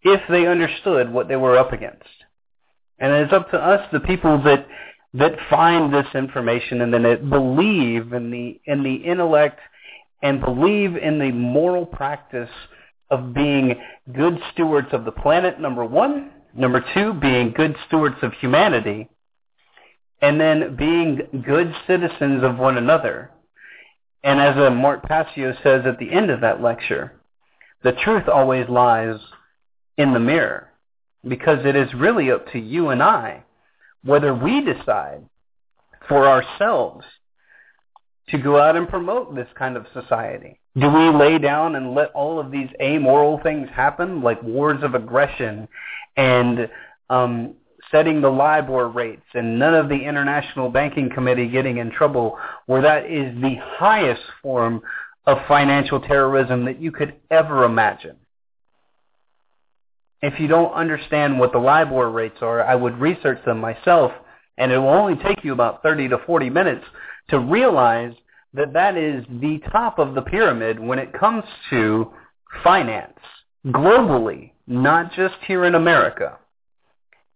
if 0.03 0.21
they 0.29 0.47
understood 0.47 1.11
what 1.11 1.27
they 1.27 1.35
were 1.35 1.57
up 1.57 1.73
against. 1.73 2.03
And 2.99 3.11
it's 3.13 3.33
up 3.33 3.51
to 3.51 3.57
us, 3.57 3.87
the 3.91 3.99
people 3.99 4.41
that 4.43 4.67
that 5.19 5.33
find 5.49 5.93
this 5.93 6.07
information 6.15 6.81
and 6.81 6.93
then 6.93 7.03
that 7.03 7.29
believe 7.29 8.13
in 8.13 8.31
the 8.31 8.59
in 8.65 8.83
the 8.83 8.95
intellect 8.95 9.59
and 10.23 10.41
believe 10.41 10.95
in 10.97 11.19
the 11.19 11.31
moral 11.31 11.85
practice 11.85 12.49
of 13.09 13.33
being 13.33 13.75
good 14.13 14.39
stewards 14.53 14.89
of 14.93 15.05
the 15.05 15.11
planet, 15.11 15.59
number 15.59 15.85
one. 15.85 16.31
Number 16.55 16.83
two, 16.93 17.13
being 17.13 17.51
good 17.51 17.75
stewards 17.87 18.17
of 18.23 18.33
humanity. 18.33 19.07
and 20.21 20.39
then 20.41 20.75
being 20.75 21.43
good 21.45 21.73
citizens 21.85 22.43
of 22.43 22.57
one 22.57 22.77
another. 22.77 23.31
And 24.23 24.39
as 24.39 24.57
uh, 24.57 24.69
Mark 24.71 25.03
Passio 25.03 25.53
says 25.63 25.83
at 25.85 25.99
the 25.99 26.11
end 26.11 26.31
of 26.31 26.41
that 26.41 26.61
lecture, 26.61 27.13
the 27.83 27.93
truth 27.93 28.27
always 28.27 28.67
lies 28.69 29.19
in 29.97 30.13
the 30.13 30.19
mirror 30.19 30.71
because 31.27 31.65
it 31.65 31.75
is 31.75 31.93
really 31.93 32.31
up 32.31 32.51
to 32.51 32.59
you 32.59 32.89
and 32.89 33.03
I 33.03 33.43
whether 34.07 34.33
we 34.33 34.61
decide 34.61 35.23
for 36.07 36.27
ourselves 36.27 37.05
to 38.29 38.37
go 38.37 38.57
out 38.57 38.77
and 38.77 38.87
promote 38.87 39.35
this 39.35 39.47
kind 39.55 39.75
of 39.75 39.85
society. 39.93 40.59
Do 40.79 40.89
we 40.89 41.09
lay 41.09 41.37
down 41.37 41.75
and 41.75 41.93
let 41.93 42.11
all 42.11 42.39
of 42.39 42.49
these 42.49 42.69
amoral 42.81 43.39
things 43.43 43.67
happen, 43.73 44.21
like 44.21 44.41
wars 44.41 44.81
of 44.83 44.95
aggression 44.95 45.67
and 46.15 46.69
um, 47.09 47.55
setting 47.91 48.21
the 48.21 48.29
LIBOR 48.29 48.87
rates 48.89 49.25
and 49.33 49.59
none 49.59 49.73
of 49.73 49.89
the 49.89 49.95
International 49.95 50.69
Banking 50.69 51.09
Committee 51.09 51.49
getting 51.49 51.77
in 51.77 51.91
trouble, 51.91 52.37
where 52.65 52.81
that 52.81 53.05
is 53.05 53.35
the 53.41 53.55
highest 53.61 54.23
form 54.41 54.81
of 55.25 55.37
financial 55.47 55.99
terrorism 55.99 56.63
that 56.65 56.79
you 56.81 56.91
could 56.91 57.15
ever 57.29 57.65
imagine? 57.65 58.15
If 60.21 60.39
you 60.39 60.47
don't 60.47 60.73
understand 60.73 61.39
what 61.39 61.51
the 61.51 61.59
LIBOR 61.59 62.09
rates 62.09 62.37
are, 62.41 62.63
I 62.63 62.75
would 62.75 62.97
research 62.99 63.43
them 63.45 63.59
myself, 63.59 64.11
and 64.57 64.71
it 64.71 64.77
will 64.77 64.89
only 64.89 65.15
take 65.23 65.43
you 65.43 65.53
about 65.53 65.83
30 65.83 66.09
to 66.09 66.17
40 66.25 66.49
minutes 66.49 66.85
to 67.29 67.39
realize 67.39 68.13
that 68.53 68.73
that 68.73 68.97
is 68.97 69.23
the 69.29 69.59
top 69.71 69.99
of 69.99 70.15
the 70.15 70.21
pyramid 70.21 70.79
when 70.79 70.97
it 70.97 71.13
comes 71.13 71.43
to 71.69 72.11
finance 72.63 73.19
globally, 73.67 74.51
not 74.65 75.13
just 75.13 75.35
here 75.45 75.65
in 75.65 75.75
America. 75.75 76.39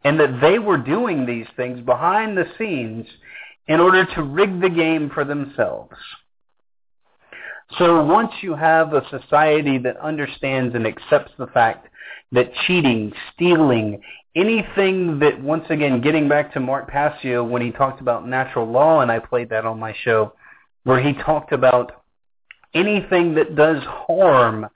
And 0.03 0.19
that 0.19 0.41
they 0.41 0.57
were 0.57 0.77
doing 0.77 1.27
these 1.27 1.45
things 1.55 1.79
behind 1.81 2.35
the 2.35 2.45
scenes 2.57 3.05
in 3.67 3.79
order 3.79 4.05
to 4.15 4.23
rig 4.23 4.59
the 4.59 4.69
game 4.69 5.11
for 5.13 5.23
themselves. 5.23 5.95
So 7.77 8.03
once 8.03 8.31
you 8.41 8.55
have 8.55 8.93
a 8.93 9.07
society 9.09 9.77
that 9.77 9.97
understands 9.97 10.73
and 10.75 10.87
accepts 10.87 11.31
the 11.37 11.47
fact 11.47 11.87
that 12.31 12.53
cheating, 12.65 13.11
stealing, 13.33 14.01
anything 14.35 15.19
that, 15.19 15.41
once 15.41 15.65
again, 15.69 16.01
getting 16.01 16.29
back 16.29 16.53
to 16.53 16.59
Mark 16.59 16.89
Passio 16.89 17.43
when 17.43 17.61
he 17.61 17.71
talked 17.71 18.01
about 18.01 18.27
natural 18.27 18.69
law, 18.69 19.01
and 19.01 19.11
I 19.11 19.19
played 19.19 19.49
that 19.49 19.65
on 19.65 19.79
my 19.79 19.93
show, 20.03 20.33
where 20.83 21.01
he 21.01 21.13
talked 21.13 21.51
about 21.51 22.03
anything 22.73 23.35
that 23.35 23.55
does 23.55 23.83
harm 23.83 24.67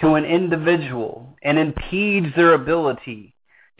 to 0.00 0.14
an 0.14 0.24
individual 0.24 1.36
and 1.42 1.58
impedes 1.58 2.34
their 2.34 2.54
ability 2.54 3.34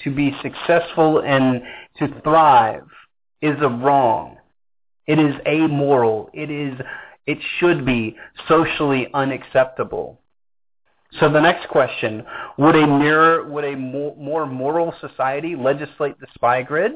to 0.04 0.14
be 0.14 0.36
successful 0.42 1.20
and 1.20 1.62
to 1.98 2.20
thrive 2.22 2.86
is 3.40 3.56
a 3.60 3.68
wrong. 3.68 4.36
It 5.06 5.18
is 5.18 5.34
amoral. 5.46 6.30
It 6.32 6.50
is 6.50 6.78
it 7.26 7.38
should 7.58 7.84
be 7.84 8.16
socially 8.48 9.08
unacceptable. 9.14 10.19
So 11.18 11.28
the 11.28 11.40
next 11.40 11.68
question, 11.68 12.24
would 12.56 12.76
a 12.76 12.86
mirror, 12.86 13.44
would 13.48 13.64
a 13.64 13.76
more 13.76 14.46
moral 14.46 14.94
society 15.00 15.56
legislate 15.56 16.20
the 16.20 16.28
spy 16.34 16.62
grid? 16.62 16.92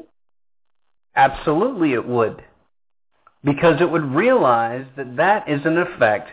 Absolutely 1.15 1.93
it 1.93 2.05
would. 2.05 2.41
Because 3.43 3.81
it 3.81 3.89
would 3.89 4.05
realize 4.05 4.85
that 4.95 5.17
that 5.17 5.49
is 5.49 5.65
in 5.65 5.77
effect 5.77 6.29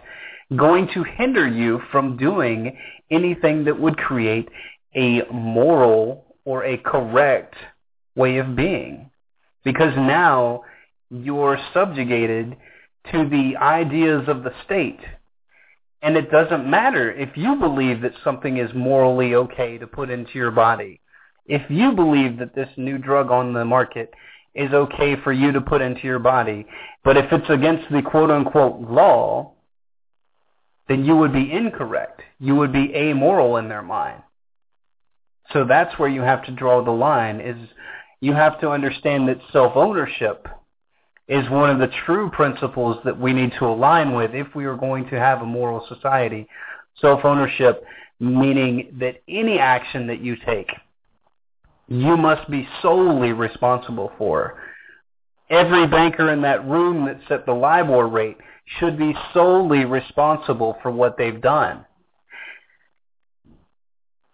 going 0.57 0.88
to 0.95 1.03
hinder 1.03 1.47
you 1.47 1.81
from 1.90 2.16
doing 2.16 2.79
anything 3.11 3.64
that 3.64 3.79
would 3.79 3.97
create 3.97 4.49
a 4.95 5.23
moral 5.33 6.37
or 6.45 6.64
a 6.64 6.79
correct 6.79 7.55
way 8.14 8.38
of 8.38 8.55
being. 8.55 9.11
Because 9.64 9.95
now 9.97 10.62
you're 11.11 11.59
subjugated 11.75 12.57
to 13.11 13.29
the 13.29 13.57
ideas 13.57 14.29
of 14.29 14.45
the 14.45 14.53
state 14.64 15.01
and 16.03 16.17
it 16.17 16.31
doesn't 16.31 16.69
matter 16.69 17.12
if 17.12 17.37
you 17.37 17.55
believe 17.57 18.03
that 18.03 18.12
something 18.25 18.59
is 18.59 18.71
morally 18.75 19.35
okay 19.37 19.79
to 19.79 19.87
put 19.87 20.11
into 20.11 20.33
your 20.35 20.51
body. 20.51 21.01
If 21.47 21.71
you 21.71 21.93
believe 21.93 22.38
that 22.38 22.55
this 22.55 22.69
new 22.77 22.99
drug 22.99 23.31
on 23.31 23.53
the 23.53 23.65
market 23.65 24.12
is 24.55 24.73
okay 24.73 25.17
for 25.23 25.33
you 25.33 25.53
to 25.53 25.61
put 25.61 25.81
into 25.81 26.03
your 26.03 26.19
body, 26.19 26.67
but 27.05 27.17
if 27.17 27.33
it's 27.33 27.49
against 27.49 27.91
the 27.91 28.03
quote-unquote 28.03 28.81
law, 28.81 29.53
then 30.88 31.05
you 31.05 31.17
would 31.17 31.33
be 31.33 31.51
incorrect. 31.51 32.21
You 32.41 32.57
would 32.57 32.73
be 32.73 32.93
amoral 32.95 33.57
in 33.57 33.69
their 33.69 33.83
mind. 33.83 34.23
So 35.53 35.65
that's 35.65 35.99
where 35.99 36.09
you 36.09 36.23
have 36.23 36.45
to 36.47 36.53
draw 36.53 36.85
the 36.85 36.91
line 36.91 37.41
is 37.41 37.57
you 38.21 38.33
have 38.33 38.61
to 38.61 38.71
understand 38.71 39.29
that 39.29 39.41
self-ownership 39.53 40.49
is 41.29 41.49
one 41.51 41.71
of 41.71 41.79
the 41.79 41.95
true 42.05 42.31
principles 42.31 42.99
that 43.05 43.19
we 43.19 43.33
need 43.33 43.53
to 43.59 43.67
align 43.67 44.15
with 44.15 44.35
if 44.35 44.55
we 44.55 44.65
are 44.65 44.77
going 44.77 45.09
to 45.09 45.19
have 45.19 45.41
a 45.43 45.47
moral 45.47 45.87
society. 45.89 46.47
Self-ownership 47.01 47.85
meaning 48.21 48.95
that 49.01 49.23
any 49.29 49.59
action 49.59 50.07
that 50.07 50.21
you 50.21 50.37
take, 50.47 50.71
you 51.89 52.17
must 52.17 52.49
be 52.51 52.69
solely 52.81 53.33
responsible 53.33 54.13
for. 54.17 54.63
Every 55.51 55.87
banker 55.87 56.31
in 56.31 56.43
that 56.43 56.67
room 56.67 57.05
that 57.07 57.21
set 57.29 57.45
the 57.47 57.53
LIBOR 57.53 58.07
rate 58.07 58.37
should 58.79 58.97
be 58.97 59.15
solely 59.35 59.85
responsible 59.85 60.79
for 60.83 60.91
what 60.91 61.19
they've 61.19 61.41
done. 61.41 61.85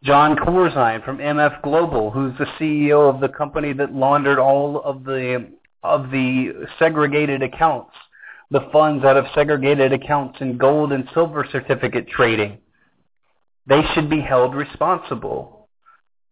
John 0.04 0.36
Corzine 0.36 1.04
from 1.04 1.18
MF 1.18 1.62
Global, 1.62 2.10
who's 2.10 2.36
the 2.38 2.46
CEO 2.60 3.12
of 3.12 3.20
the 3.20 3.28
company 3.28 3.72
that 3.72 3.92
laundered 3.92 4.38
all 4.38 4.80
of 4.82 5.02
the 5.02 5.50
of 5.82 6.10
the 6.10 6.66
segregated 6.78 7.42
accounts, 7.42 7.94
the 8.50 8.68
funds 8.72 9.04
out 9.04 9.16
of 9.16 9.26
segregated 9.34 9.92
accounts 9.92 10.38
in 10.40 10.58
gold 10.58 10.92
and 10.92 11.08
silver 11.14 11.46
certificate 11.50 12.08
trading. 12.08 12.58
They 13.66 13.82
should 13.94 14.08
be 14.08 14.20
held 14.20 14.54
responsible. 14.54 15.68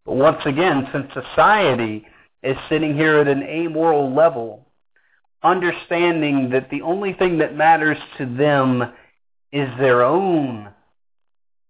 But 0.05 0.15
once 0.15 0.41
again, 0.45 0.87
since 0.91 1.13
society 1.13 2.05
is 2.43 2.57
sitting 2.69 2.95
here 2.95 3.19
at 3.19 3.27
an 3.27 3.43
amoral 3.43 4.13
level, 4.13 4.67
understanding 5.43 6.49
that 6.51 6.69
the 6.69 6.81
only 6.81 7.13
thing 7.13 7.37
that 7.39 7.55
matters 7.55 7.97
to 8.17 8.25
them 8.25 8.81
is 9.51 9.69
their 9.79 10.03
own 10.03 10.69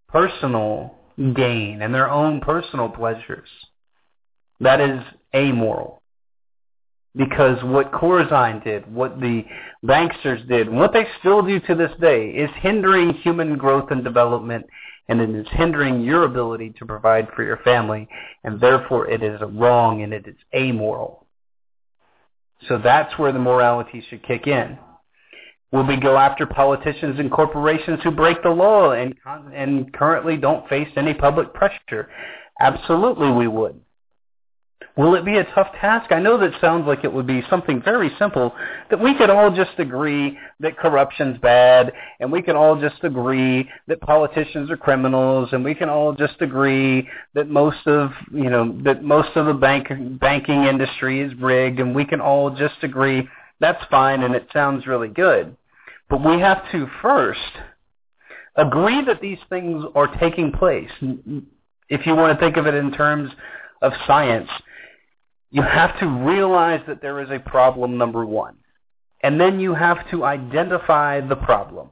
personal 0.08 0.96
gain 1.36 1.82
and 1.82 1.94
their 1.94 2.10
own 2.10 2.40
personal 2.40 2.90
pleasures. 2.90 3.50
That 4.60 4.80
is 4.80 5.02
amoral 5.36 6.02
because 7.16 7.58
what 7.64 7.92
Corzine 7.92 8.64
did, 8.64 8.92
what 8.94 9.20
the 9.20 9.44
banksters 9.84 10.48
did, 10.48 10.70
what 10.70 10.94
they 10.94 11.08
still 11.20 11.42
do 11.42 11.60
to 11.62 11.76
this 11.76 11.92
day 12.00 12.30
is 12.30 12.50
hindering 12.62 13.14
human 13.16 13.58
growth 13.58 13.90
and 13.92 14.04
development 14.04 14.66
and 15.10 15.22
it 15.22 15.30
is 15.30 15.48
hindering 15.52 16.02
your 16.02 16.24
ability 16.24 16.74
to 16.78 16.86
provide 16.86 17.28
for 17.36 17.44
your 17.44 17.58
family 17.58 18.08
and 18.44 18.60
therefore 18.60 19.10
it 19.10 19.24
is 19.24 19.40
wrong 19.54 20.02
and 20.04 20.14
it 20.14 20.28
is 20.28 20.36
amoral. 20.54 21.26
So 22.68 22.80
that's 22.84 23.18
where 23.18 23.32
the 23.32 23.40
morality 23.40 24.04
should 24.10 24.24
kick 24.24 24.48
in. 24.48 24.78
Will 25.72 25.86
we 25.86 25.98
go 25.98 26.18
after 26.18 26.46
politicians 26.46 27.20
and 27.20 27.32
corporations 27.32 28.00
who 28.04 28.12
break 28.12 28.42
the 28.42 28.50
law 28.50 28.92
and, 28.92 29.14
and 29.54 29.92
currently 29.94 30.38
don't 30.38 30.68
face 30.70 30.88
any 30.96 31.14
public 31.14 31.54
pressure? 31.54 32.10
Absolutely 32.60 33.32
we 33.32 33.48
would. 33.48 33.80
Will 34.96 35.14
it 35.14 35.26
be 35.26 35.38
a 35.38 35.44
tough 35.54 35.72
task? 35.80 36.12
I 36.12 36.20
know 36.20 36.38
that 36.40 36.60
sounds 36.60 36.88
like 36.88 37.04
it 37.04 37.14
would 37.14 37.28
be 37.28 37.44
something 37.50 37.82
very 37.82 38.12
simple, 38.18 38.56
that 38.90 39.00
we 39.00 39.16
could 39.16 39.30
all 39.30 39.52
just 39.56 39.78
agree 39.78 40.38
that 40.60 40.78
corruption's 40.78 41.38
bad, 41.38 41.94
and 42.20 42.32
we 42.32 42.42
can 42.42 42.56
all 42.56 42.80
just 42.80 43.04
agree 43.04 43.70
that 43.88 44.02
politicians 44.02 44.72
are 44.72 44.78
criminals, 44.78 45.50
and 45.52 45.64
we 45.64 45.76
can 45.76 45.88
all 45.88 46.14
just 46.14 46.42
agree 46.42 47.08
that 47.36 47.48
most 47.48 47.86
of, 47.86 48.12
you 48.34 48.50
know, 48.50 48.76
that 48.84 49.04
most 49.04 49.30
of 49.36 49.46
the 49.46 49.54
bank, 49.54 49.88
banking 50.20 50.64
industry 50.64 51.22
is 51.22 51.32
rigged, 51.40 51.80
and 51.80 51.94
we 51.94 52.06
can 52.06 52.20
all 52.20 52.50
just 52.50 52.84
agree 52.84 53.28
that's 53.60 53.84
fine, 53.90 54.24
and 54.24 54.36
it 54.36 54.48
sounds 54.54 54.88
really 54.88 55.10
good. 55.10 55.56
But 56.10 56.24
we 56.24 56.40
have 56.40 56.72
to 56.72 56.88
first 57.02 57.40
agree 58.56 59.04
that 59.06 59.22
these 59.22 59.40
things 59.50 59.84
are 59.96 60.08
taking 60.18 60.52
place. 60.52 60.90
If 61.90 62.06
you 62.06 62.16
want 62.16 62.38
to 62.38 62.44
think 62.44 62.58
of 62.58 62.66
it 62.66 62.74
in 62.74 62.92
terms 62.92 63.32
of 63.82 63.94
science, 64.06 64.50
you 65.52 65.62
have 65.62 66.00
to 66.00 66.08
realize 66.08 66.82
that 66.88 67.02
there 67.02 67.22
is 67.22 67.30
a 67.30 67.40
problem, 67.40 67.98
number 67.98 68.26
one. 68.26 68.56
And 69.22 69.40
then 69.40 69.60
you 69.60 69.74
have 69.74 70.10
to 70.12 70.24
identify 70.24 71.22
the 71.22 71.36
problem. 71.36 71.90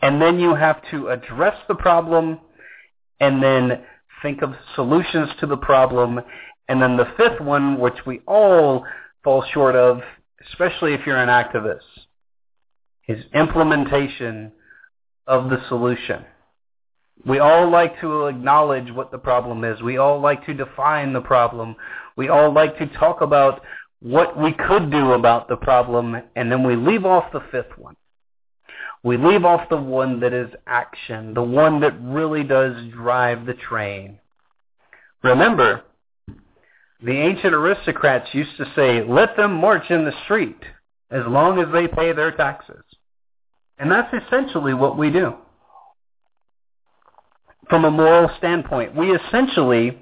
And 0.00 0.20
then 0.20 0.40
you 0.40 0.54
have 0.54 0.80
to 0.90 1.08
address 1.08 1.56
the 1.68 1.74
problem 1.74 2.40
and 3.20 3.42
then 3.42 3.82
think 4.22 4.42
of 4.42 4.54
solutions 4.74 5.28
to 5.40 5.46
the 5.46 5.56
problem. 5.56 6.20
And 6.68 6.80
then 6.80 6.96
the 6.96 7.12
fifth 7.16 7.40
one, 7.40 7.78
which 7.78 8.06
we 8.06 8.20
all 8.26 8.84
fall 9.22 9.44
short 9.52 9.76
of, 9.76 10.00
especially 10.50 10.94
if 10.94 11.06
you're 11.06 11.16
an 11.16 11.28
activist, 11.28 11.80
is 13.06 13.24
implementation 13.34 14.52
of 15.26 15.50
the 15.50 15.58
solution. 15.68 16.24
We 17.24 17.38
all 17.38 17.70
like 17.70 18.00
to 18.00 18.26
acknowledge 18.26 18.90
what 18.90 19.10
the 19.10 19.18
problem 19.18 19.64
is. 19.64 19.80
We 19.80 19.96
all 19.98 20.20
like 20.20 20.44
to 20.46 20.54
define 20.54 21.12
the 21.12 21.20
problem. 21.20 21.76
We 22.16 22.28
all 22.28 22.52
like 22.52 22.78
to 22.78 22.86
talk 22.98 23.20
about 23.20 23.62
what 24.00 24.36
we 24.36 24.52
could 24.52 24.90
do 24.90 25.12
about 25.12 25.48
the 25.48 25.56
problem, 25.56 26.16
and 26.34 26.50
then 26.50 26.64
we 26.64 26.74
leave 26.74 27.04
off 27.04 27.32
the 27.32 27.42
fifth 27.52 27.78
one. 27.78 27.96
We 29.04 29.16
leave 29.16 29.44
off 29.44 29.68
the 29.68 29.76
one 29.76 30.20
that 30.20 30.32
is 30.32 30.50
action, 30.66 31.34
the 31.34 31.42
one 31.42 31.80
that 31.80 31.94
really 32.00 32.42
does 32.42 32.76
drive 32.92 33.46
the 33.46 33.54
train. 33.54 34.18
Remember, 35.22 35.82
the 37.00 37.12
ancient 37.12 37.54
aristocrats 37.54 38.32
used 38.32 38.56
to 38.58 38.72
say, 38.76 39.04
let 39.04 39.36
them 39.36 39.54
march 39.54 39.90
in 39.90 40.04
the 40.04 40.14
street 40.24 40.60
as 41.10 41.22
long 41.26 41.60
as 41.60 41.66
they 41.72 41.86
pay 41.88 42.12
their 42.12 42.32
taxes. 42.32 42.82
And 43.78 43.90
that's 43.90 44.12
essentially 44.24 44.74
what 44.74 44.96
we 44.96 45.10
do. 45.10 45.34
From 47.72 47.86
a 47.86 47.90
moral 47.90 48.30
standpoint, 48.36 48.94
we 48.94 49.16
essentially 49.16 49.98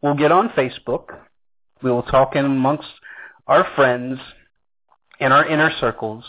will 0.00 0.14
get 0.14 0.32
on 0.32 0.48
Facebook. 0.56 1.08
We 1.82 1.90
will 1.90 2.04
talk 2.04 2.34
in 2.34 2.46
amongst 2.46 2.88
our 3.46 3.66
friends 3.76 4.18
in 5.20 5.30
our 5.30 5.46
inner 5.46 5.70
circles 5.78 6.24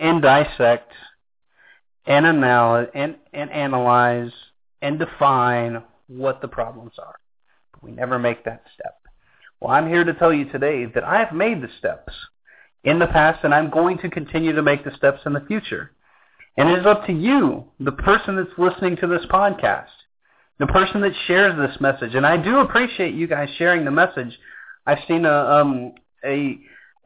and 0.00 0.20
dissect 0.20 0.90
and, 2.04 2.26
anal- 2.26 2.88
and, 2.94 3.14
and 3.32 3.48
analyze 3.52 4.32
and 4.80 4.98
define 4.98 5.84
what 6.08 6.42
the 6.42 6.48
problems 6.48 6.94
are. 6.98 7.14
But 7.70 7.84
we 7.84 7.92
never 7.92 8.18
make 8.18 8.44
that 8.44 8.64
step. 8.74 8.98
Well, 9.60 9.70
I'm 9.70 9.86
here 9.86 10.02
to 10.02 10.14
tell 10.14 10.32
you 10.32 10.50
today 10.50 10.86
that 10.86 11.04
I 11.04 11.20
have 11.20 11.32
made 11.32 11.62
the 11.62 11.70
steps 11.78 12.12
in 12.82 12.98
the 12.98 13.06
past, 13.06 13.44
and 13.44 13.54
I'm 13.54 13.70
going 13.70 13.98
to 13.98 14.10
continue 14.10 14.52
to 14.56 14.62
make 14.62 14.82
the 14.82 14.96
steps 14.96 15.20
in 15.26 15.32
the 15.32 15.44
future. 15.46 15.92
And 16.56 16.68
it 16.68 16.80
is 16.80 16.86
up 16.86 17.06
to 17.06 17.12
you, 17.12 17.64
the 17.80 17.92
person 17.92 18.36
that's 18.36 18.58
listening 18.58 18.96
to 18.96 19.06
this 19.06 19.24
podcast, 19.30 19.86
the 20.58 20.66
person 20.66 21.00
that 21.00 21.12
shares 21.26 21.56
this 21.56 21.80
message. 21.80 22.14
And 22.14 22.26
I 22.26 22.36
do 22.36 22.58
appreciate 22.58 23.14
you 23.14 23.26
guys 23.26 23.48
sharing 23.56 23.84
the 23.84 23.90
message. 23.90 24.38
I've 24.86 24.98
seen 25.08 25.24
a 25.24 25.32
um, 25.32 25.92
a 26.24 26.58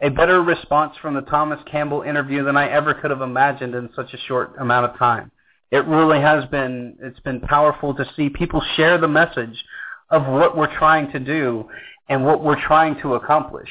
a 0.03 0.11
better 0.11 0.43
response 0.43 0.95
from 1.01 1.15
the 1.15 1.23
Thomas 1.23 1.61
Campbell 1.71 2.03
interview 2.03 2.45
than 2.45 2.57
I 2.57 2.69
ever 2.69 2.93
could 2.93 3.11
have 3.11 3.23
imagined 3.23 3.75
in 3.75 3.89
such 3.95 4.13
a 4.13 4.19
short 4.27 4.55
amount 4.59 4.91
of 4.91 4.99
time. 4.99 5.31
It 5.71 5.87
really 5.87 6.21
has 6.21 6.45
been 6.47 6.97
it's 7.01 7.21
been 7.21 7.41
powerful 7.41 7.95
to 7.95 8.05
see 8.17 8.29
people 8.29 8.63
share 8.77 8.99
the 8.99 9.09
message 9.09 9.65
of 10.11 10.27
what 10.27 10.57
we're 10.57 10.77
trying 10.79 11.11
to 11.13 11.21
do 11.21 11.69
and 12.09 12.25
what 12.25 12.43
we're 12.43 12.61
trying 12.61 13.01
to 13.03 13.15
accomplish 13.15 13.69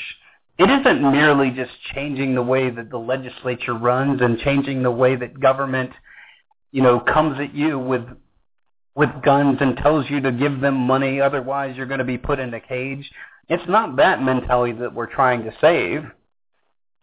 it 0.58 0.70
isn't 0.70 1.02
merely 1.02 1.52
just 1.52 1.72
changing 1.94 2.36
the 2.36 2.42
way 2.42 2.70
that 2.70 2.90
the 2.90 2.98
legislature 2.98 3.74
runs 3.74 4.22
and 4.22 4.40
changing 4.40 4.84
the 4.84 4.92
way 4.92 5.16
that 5.16 5.40
government, 5.40 5.92
you 6.72 6.82
know, 6.82 7.00
comes 7.00 7.40
at 7.40 7.54
you 7.54 7.78
with 7.78 8.06
with 8.96 9.10
guns 9.24 9.58
and 9.60 9.76
tells 9.78 10.10
you 10.10 10.22
to 10.22 10.32
give 10.32 10.62
them 10.62 10.76
money, 10.76 11.20
otherwise 11.20 11.76
you're 11.76 11.86
going 11.86 12.00
to 12.00 12.06
be 12.06 12.18
put 12.18 12.40
in 12.40 12.54
a 12.54 12.62
cage. 12.62 13.12
It's 13.50 13.68
not 13.68 13.98
that 13.98 14.24
mentality 14.24 14.72
that 14.80 14.94
we're 14.94 15.14
trying 15.14 15.44
to 15.44 15.54
save. 15.60 16.04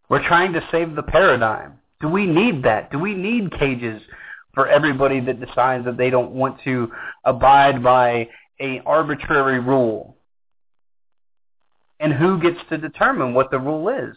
We're 0.09 0.27
trying 0.27 0.55
to 0.55 0.67
save 0.73 0.95
the 0.95 1.03
paradigm. 1.03 1.75
Do 2.01 2.09
we 2.09 2.27
need 2.27 2.65
that? 2.65 2.91
Do 2.91 2.99
we 2.99 3.15
need 3.15 3.53
cages 3.59 4.03
for 4.55 4.69
everybody 4.69 5.21
that 5.21 5.41
decides 5.41 5.85
that 5.85 5.97
they 5.97 6.11
don't 6.11 6.33
want 6.33 6.61
to 6.65 6.91
abide 7.25 7.83
by 7.83 8.29
a 8.59 8.81
arbitrary 8.87 9.61
rule? 9.61 10.17
And 12.03 12.13
who 12.13 12.41
gets 12.41 12.59
to 12.69 12.77
determine 12.77 13.33
what 13.33 13.51
the 13.51 13.59
rule 13.59 13.89
is? 13.89 14.17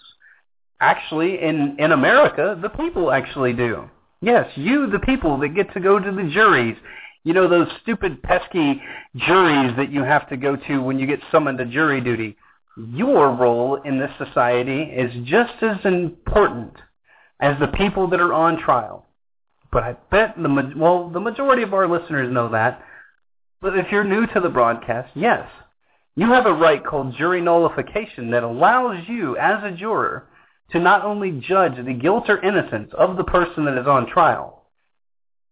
Actually, 0.79 1.41
in, 1.41 1.77
in 1.79 1.91
America, 1.91 2.57
the 2.61 2.69
people 2.69 3.11
actually 3.11 3.53
do. 3.53 3.89
Yes, 4.21 4.49
you, 4.55 4.89
the 4.89 4.99
people 4.99 5.37
that 5.39 5.49
get 5.49 5.71
to 5.73 5.79
go 5.79 5.99
to 5.99 6.11
the 6.11 6.29
juries. 6.33 6.75
You 7.23 7.33
know, 7.33 7.47
those 7.47 7.67
stupid, 7.81 8.21
pesky 8.23 8.81
juries 9.15 9.75
that 9.77 9.91
you 9.91 10.03
have 10.03 10.27
to 10.29 10.37
go 10.37 10.55
to 10.55 10.81
when 10.81 10.99
you 10.99 11.07
get 11.07 11.19
summoned 11.31 11.59
to 11.59 11.65
jury 11.65 12.01
duty. 12.01 12.35
Your 12.77 13.31
role 13.33 13.75
in 13.75 13.99
this 13.99 14.11
society 14.17 14.81
is 14.81 15.11
just 15.25 15.53
as 15.61 15.77
important 15.85 16.73
as 17.39 17.57
the 17.59 17.67
people 17.67 18.07
that 18.09 18.19
are 18.19 18.33
on 18.33 18.59
trial. 18.59 19.05
But 19.71 19.83
I 19.83 19.95
bet 20.11 20.35
the 20.37 20.73
well, 20.75 21.09
the 21.09 21.19
majority 21.19 21.63
of 21.63 21.73
our 21.73 21.87
listeners 21.87 22.31
know 22.31 22.49
that. 22.49 22.81
But 23.61 23.77
if 23.77 23.91
you're 23.91 24.03
new 24.03 24.27
to 24.27 24.39
the 24.39 24.49
broadcast, 24.49 25.11
yes, 25.15 25.47
you 26.15 26.31
have 26.31 26.45
a 26.45 26.53
right 26.53 26.83
called 26.83 27.15
jury 27.17 27.41
nullification 27.41 28.31
that 28.31 28.43
allows 28.43 29.03
you, 29.07 29.37
as 29.37 29.63
a 29.63 29.75
juror, 29.75 30.27
to 30.71 30.79
not 30.79 31.03
only 31.03 31.31
judge 31.31 31.75
the 31.85 31.93
guilt 31.93 32.25
or 32.29 32.41
innocence 32.41 32.91
of 32.97 33.17
the 33.17 33.23
person 33.23 33.65
that 33.65 33.77
is 33.77 33.87
on 33.87 34.07
trial, 34.07 34.63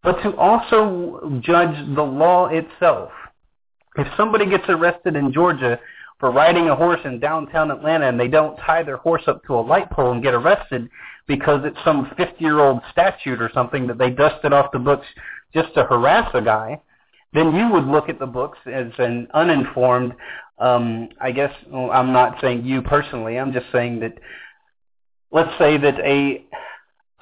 but 0.01 0.22
to 0.24 0.36
also 0.38 1.39
judge 1.41 1.76
the 1.95 2.03
law 2.03 2.47
itself. 2.47 3.11
If 3.95 4.07
somebody 4.18 4.49
gets 4.49 4.66
arrested 4.70 5.16
in 5.16 5.32
Georgia 5.32 5.80
for 6.20 6.32
riding 6.32 6.70
a 6.70 6.76
horse 6.76 6.99
in 7.05 7.20
downtown 7.20 7.70
Atlanta 7.70 8.07
and 8.07 8.20
they 8.20 8.28
don't 8.28 8.57
tie 8.57 8.84
their 8.84 8.97
horse 8.97 9.24
up 9.28 9.43
to 9.45 9.55
a 9.55 9.61
light 9.61 9.89
pole 9.91 10.11
and 10.11 10.24
get 10.24 10.34
arrested 10.34 10.89
because 11.28 11.61
it's 11.64 11.78
some 11.86 12.07
50-year-old 12.18 12.82
statute 12.91 13.41
or 13.41 13.51
something 13.53 13.88
that 13.88 13.97
they 13.97 14.09
dusted 14.09 14.51
off 14.51 14.72
the 14.72 14.80
books 14.80 15.05
just 15.53 15.74
to 15.76 15.84
harass 15.84 16.30
a 16.34 16.41
guy, 16.41 16.82
then 17.34 17.55
you 17.55 17.70
would 17.70 17.86
look 17.86 18.09
at 18.09 18.20
the 18.20 18.26
books 18.26 18.57
as 18.66 18.88
an 18.97 19.28
uninformed 19.34 20.14
um, 20.59 21.09
I 21.19 21.31
guess 21.31 21.51
well, 21.67 21.91
I'm 21.91 22.13
not 22.13 22.37
saying 22.41 22.65
you 22.65 22.81
personally. 22.81 23.37
I'm 23.37 23.53
just 23.53 23.65
saying 23.71 23.99
that 24.01 24.13
let's 25.31 25.57
say 25.57 25.77
that 25.77 25.99
a 25.99 26.45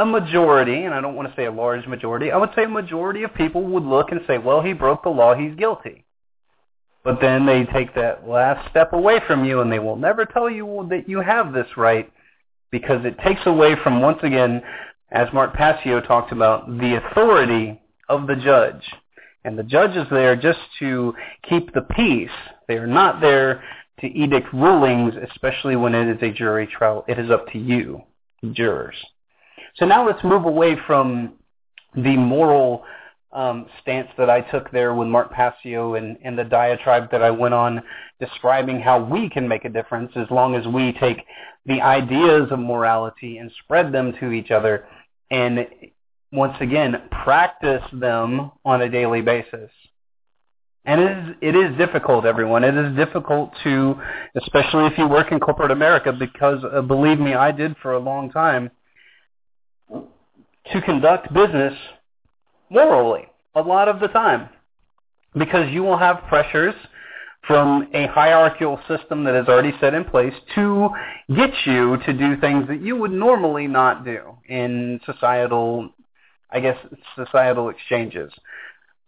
a 0.01 0.05
majority, 0.05 0.83
and 0.83 0.93
I 0.93 1.01
don't 1.01 1.15
want 1.15 1.29
to 1.29 1.35
say 1.35 1.45
a 1.45 1.51
large 1.51 1.85
majority, 1.85 2.31
I 2.31 2.37
would 2.37 2.49
say 2.55 2.63
a 2.63 2.69
majority 2.69 3.23
of 3.23 3.33
people 3.35 3.63
would 3.63 3.83
look 3.83 4.11
and 4.11 4.21
say, 4.25 4.39
well, 4.39 4.61
he 4.61 4.73
broke 4.73 5.03
the 5.03 5.09
law, 5.09 5.35
he's 5.35 5.55
guilty. 5.55 6.05
But 7.03 7.19
then 7.21 7.45
they 7.45 7.65
take 7.65 7.93
that 7.95 8.27
last 8.27 8.69
step 8.69 8.93
away 8.93 9.19
from 9.27 9.45
you 9.45 9.61
and 9.61 9.71
they 9.71 9.79
will 9.79 9.95
never 9.95 10.25
tell 10.25 10.49
you 10.49 10.87
that 10.89 11.07
you 11.07 11.19
have 11.21 11.53
this 11.53 11.67
right 11.77 12.11
because 12.71 13.05
it 13.05 13.17
takes 13.19 13.41
away 13.45 13.75
from, 13.83 14.01
once 14.01 14.19
again, 14.23 14.61
as 15.11 15.27
Mark 15.33 15.53
Passio 15.53 15.99
talked 15.99 16.31
about, 16.31 16.67
the 16.67 17.01
authority 17.03 17.79
of 18.07 18.27
the 18.27 18.35
judge. 18.35 18.83
And 19.43 19.57
the 19.57 19.63
judge 19.63 19.95
is 19.95 20.07
there 20.11 20.35
just 20.35 20.59
to 20.79 21.13
keep 21.47 21.73
the 21.73 21.81
peace. 21.81 22.29
They 22.67 22.75
are 22.77 22.87
not 22.87 23.21
there 23.21 23.63
to 23.99 24.07
edict 24.07 24.53
rulings, 24.53 25.13
especially 25.31 25.75
when 25.75 25.95
it 25.95 26.07
is 26.15 26.21
a 26.21 26.31
jury 26.31 26.67
trial. 26.67 27.05
It 27.07 27.17
is 27.19 27.31
up 27.31 27.47
to 27.51 27.57
you, 27.57 28.01
jurors. 28.51 28.95
So 29.75 29.85
now 29.85 30.05
let's 30.05 30.23
move 30.23 30.45
away 30.45 30.75
from 30.85 31.33
the 31.95 32.17
moral 32.17 32.83
um, 33.33 33.67
stance 33.81 34.09
that 34.17 34.29
I 34.29 34.41
took 34.41 34.71
there 34.71 34.93
with 34.93 35.07
Mark 35.07 35.31
Passio 35.31 35.95
and, 35.95 36.17
and 36.23 36.37
the 36.37 36.43
diatribe 36.43 37.09
that 37.11 37.23
I 37.23 37.31
went 37.31 37.53
on 37.53 37.81
describing 38.19 38.79
how 38.79 39.01
we 39.01 39.29
can 39.29 39.47
make 39.47 39.65
a 39.65 39.69
difference 39.69 40.11
as 40.15 40.29
long 40.29 40.55
as 40.55 40.67
we 40.67 40.93
take 40.93 41.23
the 41.65 41.81
ideas 41.81 42.51
of 42.51 42.59
morality 42.59 43.37
and 43.37 43.51
spread 43.63 43.91
them 43.91 44.13
to 44.19 44.31
each 44.31 44.51
other 44.51 44.85
and 45.29 45.65
once 46.31 46.55
again, 46.61 46.95
practice 47.23 47.83
them 47.93 48.51
on 48.63 48.81
a 48.81 48.89
daily 48.89 49.21
basis. 49.21 49.69
And 50.85 50.99
it 50.99 51.11
is, 51.11 51.35
it 51.41 51.55
is 51.55 51.77
difficult, 51.77 52.25
everyone. 52.25 52.63
It 52.63 52.75
is 52.75 52.95
difficult 52.95 53.51
to, 53.63 53.95
especially 54.35 54.87
if 54.87 54.97
you 54.97 55.07
work 55.07 55.31
in 55.31 55.39
corporate 55.39 55.71
America, 55.71 56.11
because 56.11 56.63
uh, 56.63 56.81
believe 56.81 57.19
me, 57.19 57.35
I 57.35 57.51
did 57.51 57.75
for 57.81 57.93
a 57.93 57.99
long 57.99 58.31
time, 58.31 58.71
to 59.89 60.81
conduct 60.81 61.31
business 61.33 61.73
morally 62.69 63.27
a 63.53 63.61
lot 63.61 63.87
of 63.87 63.99
the 63.99 64.07
time. 64.07 64.49
Because 65.35 65.71
you 65.71 65.83
will 65.83 65.97
have 65.97 66.23
pressures 66.27 66.75
from 67.45 67.87
a 67.93 68.07
hierarchical 68.07 68.79
system 68.87 69.23
that 69.23 69.35
is 69.35 69.47
already 69.47 69.73
set 69.79 69.93
in 69.93 70.03
place 70.03 70.33
to 70.55 70.89
get 71.35 71.51
you 71.65 71.97
to 72.05 72.13
do 72.13 72.39
things 72.39 72.67
that 72.67 72.81
you 72.81 72.95
would 72.95 73.11
normally 73.11 73.67
not 73.67 74.03
do 74.03 74.37
in 74.47 74.99
societal 75.05 75.89
I 76.51 76.59
guess, 76.59 76.77
societal 77.15 77.69
exchanges. 77.69 78.31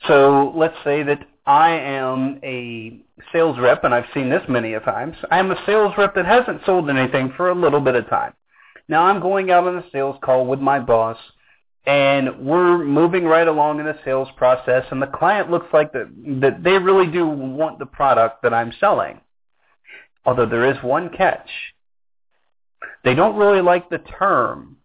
So 0.07 0.53
let's 0.55 0.75
say 0.83 1.03
that 1.03 1.27
I 1.45 1.71
am 1.71 2.39
a 2.43 3.01
sales 3.31 3.57
rep, 3.59 3.83
and 3.83 3.93
I've 3.93 4.05
seen 4.13 4.29
this 4.29 4.43
many 4.47 4.73
a 4.73 4.79
times. 4.79 5.15
I 5.29 5.39
am 5.39 5.51
a 5.51 5.65
sales 5.65 5.93
rep 5.97 6.15
that 6.15 6.25
hasn't 6.25 6.61
sold 6.65 6.89
anything 6.89 7.33
for 7.35 7.49
a 7.49 7.55
little 7.55 7.81
bit 7.81 7.95
of 7.95 8.09
time. 8.09 8.33
Now 8.87 9.03
I'm 9.03 9.21
going 9.21 9.51
out 9.51 9.67
on 9.67 9.77
a 9.77 9.89
sales 9.91 10.17
call 10.21 10.45
with 10.45 10.59
my 10.59 10.79
boss, 10.79 11.17
and 11.85 12.45
we're 12.45 12.77
moving 12.77 13.25
right 13.25 13.47
along 13.47 13.79
in 13.79 13.85
the 13.85 13.97
sales 14.05 14.29
process, 14.37 14.85
and 14.91 15.01
the 15.01 15.07
client 15.07 15.51
looks 15.51 15.67
like 15.73 15.91
that, 15.93 16.09
that 16.41 16.63
they 16.63 16.77
really 16.77 17.07
do 17.07 17.27
want 17.27 17.79
the 17.79 17.85
product 17.85 18.41
that 18.43 18.53
I'm 18.53 18.73
selling. 18.79 19.19
Although 20.25 20.45
there 20.45 20.69
is 20.69 20.81
one 20.81 21.09
catch. 21.09 21.49
They 23.03 23.15
don't 23.15 23.35
really 23.35 23.61
like 23.61 23.89
the 23.89 23.97
term. 23.97 24.77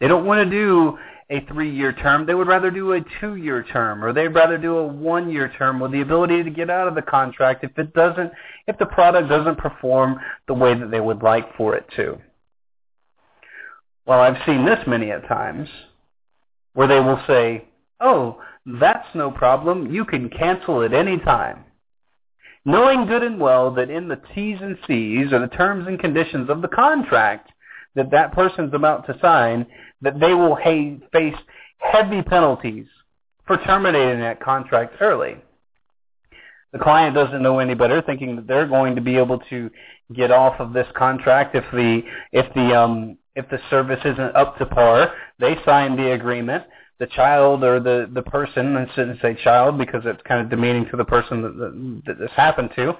They 0.00 0.08
don't 0.08 0.24
want 0.24 0.48
to 0.48 0.50
do 0.50 0.98
a 1.30 1.40
three-year 1.46 1.92
term. 1.92 2.26
They 2.26 2.34
would 2.34 2.48
rather 2.48 2.70
do 2.70 2.92
a 2.92 3.00
two-year 3.20 3.64
term, 3.64 4.04
or 4.04 4.12
they'd 4.12 4.28
rather 4.28 4.56
do 4.56 4.78
a 4.78 4.86
one-year 4.86 5.52
term 5.58 5.78
with 5.80 5.92
the 5.92 6.00
ability 6.00 6.42
to 6.42 6.50
get 6.50 6.70
out 6.70 6.88
of 6.88 6.94
the 6.94 7.02
contract 7.02 7.64
if 7.64 7.78
it 7.78 7.92
doesn't, 7.94 8.32
if 8.66 8.78
the 8.78 8.86
product 8.86 9.28
doesn't 9.28 9.58
perform 9.58 10.18
the 10.46 10.54
way 10.54 10.74
that 10.74 10.90
they 10.90 11.00
would 11.00 11.22
like 11.22 11.54
for 11.56 11.76
it 11.76 11.86
to. 11.96 12.18
Well, 14.06 14.20
I've 14.20 14.42
seen 14.46 14.64
this 14.64 14.78
many 14.86 15.10
a 15.10 15.20
times 15.20 15.68
where 16.72 16.88
they 16.88 17.00
will 17.00 17.20
say, 17.26 17.64
"Oh, 18.00 18.40
that's 18.64 19.14
no 19.14 19.30
problem. 19.30 19.92
You 19.92 20.04
can 20.04 20.30
cancel 20.30 20.82
at 20.82 20.94
any 20.94 21.18
time." 21.18 21.64
knowing 22.68 23.06
good 23.06 23.22
and 23.22 23.40
well 23.40 23.70
that 23.72 23.88
in 23.88 24.08
the 24.08 24.20
T's 24.34 24.58
and 24.60 24.76
C's 24.86 25.32
or 25.32 25.38
the 25.38 25.48
terms 25.48 25.86
and 25.86 25.98
conditions 25.98 26.50
of 26.50 26.60
the 26.60 26.68
contract 26.68 27.50
that 27.98 28.10
that 28.12 28.32
person's 28.32 28.72
about 28.72 29.06
to 29.06 29.18
sign, 29.20 29.66
that 30.00 30.18
they 30.18 30.32
will 30.32 30.56
ha- 30.56 30.98
face 31.12 31.34
heavy 31.78 32.22
penalties 32.22 32.86
for 33.46 33.58
terminating 33.58 34.20
that 34.20 34.40
contract 34.40 34.94
early. 35.00 35.36
The 36.72 36.78
client 36.78 37.14
doesn't 37.14 37.42
know 37.42 37.58
any 37.60 37.74
better, 37.74 38.02
thinking 38.02 38.36
that 38.36 38.46
they're 38.46 38.66
going 38.66 38.94
to 38.94 39.00
be 39.00 39.16
able 39.16 39.38
to 39.50 39.70
get 40.14 40.30
off 40.30 40.60
of 40.60 40.72
this 40.72 40.86
contract 40.96 41.54
if 41.54 41.64
the 41.72 42.02
if 42.32 42.52
the 42.54 42.78
um, 42.78 43.18
if 43.34 43.48
the 43.48 43.58
service 43.70 44.00
isn't 44.04 44.36
up 44.36 44.58
to 44.58 44.66
par. 44.66 45.14
They 45.38 45.56
sign 45.64 45.96
the 45.96 46.12
agreement. 46.12 46.64
The 46.98 47.06
child 47.06 47.64
or 47.64 47.80
the 47.80 48.10
the 48.12 48.22
person, 48.22 48.76
I 48.76 48.86
shouldn't 48.94 49.20
say 49.22 49.34
child 49.42 49.78
because 49.78 50.02
it's 50.04 50.20
kind 50.28 50.42
of 50.42 50.50
demeaning 50.50 50.86
to 50.90 50.96
the 50.96 51.04
person 51.04 51.42
that, 51.42 51.56
that, 51.56 52.02
that 52.06 52.18
this 52.18 52.32
happened 52.36 52.70
to. 52.76 52.94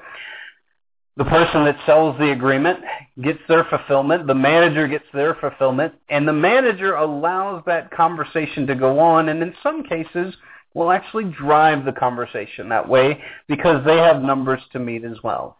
The 1.18 1.24
person 1.24 1.64
that 1.64 1.76
sells 1.84 2.16
the 2.18 2.30
agreement 2.30 2.78
gets 3.20 3.40
their 3.48 3.64
fulfillment, 3.64 4.28
the 4.28 4.34
manager 4.36 4.86
gets 4.86 5.04
their 5.12 5.34
fulfillment, 5.34 5.92
and 6.08 6.28
the 6.28 6.32
manager 6.32 6.94
allows 6.94 7.64
that 7.66 7.90
conversation 7.90 8.68
to 8.68 8.76
go 8.76 9.00
on, 9.00 9.28
and 9.28 9.42
in 9.42 9.52
some 9.60 9.82
cases 9.82 10.32
will 10.74 10.92
actually 10.92 11.24
drive 11.24 11.84
the 11.84 11.90
conversation 11.90 12.68
that 12.68 12.88
way 12.88 13.20
because 13.48 13.84
they 13.84 13.96
have 13.96 14.22
numbers 14.22 14.60
to 14.72 14.78
meet 14.78 15.02
as 15.02 15.16
well. 15.24 15.58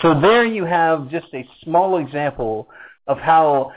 So 0.00 0.20
there 0.20 0.44
you 0.44 0.64
have 0.64 1.08
just 1.08 1.28
a 1.32 1.48
small 1.62 1.98
example 1.98 2.68
of 3.06 3.18
how 3.18 3.70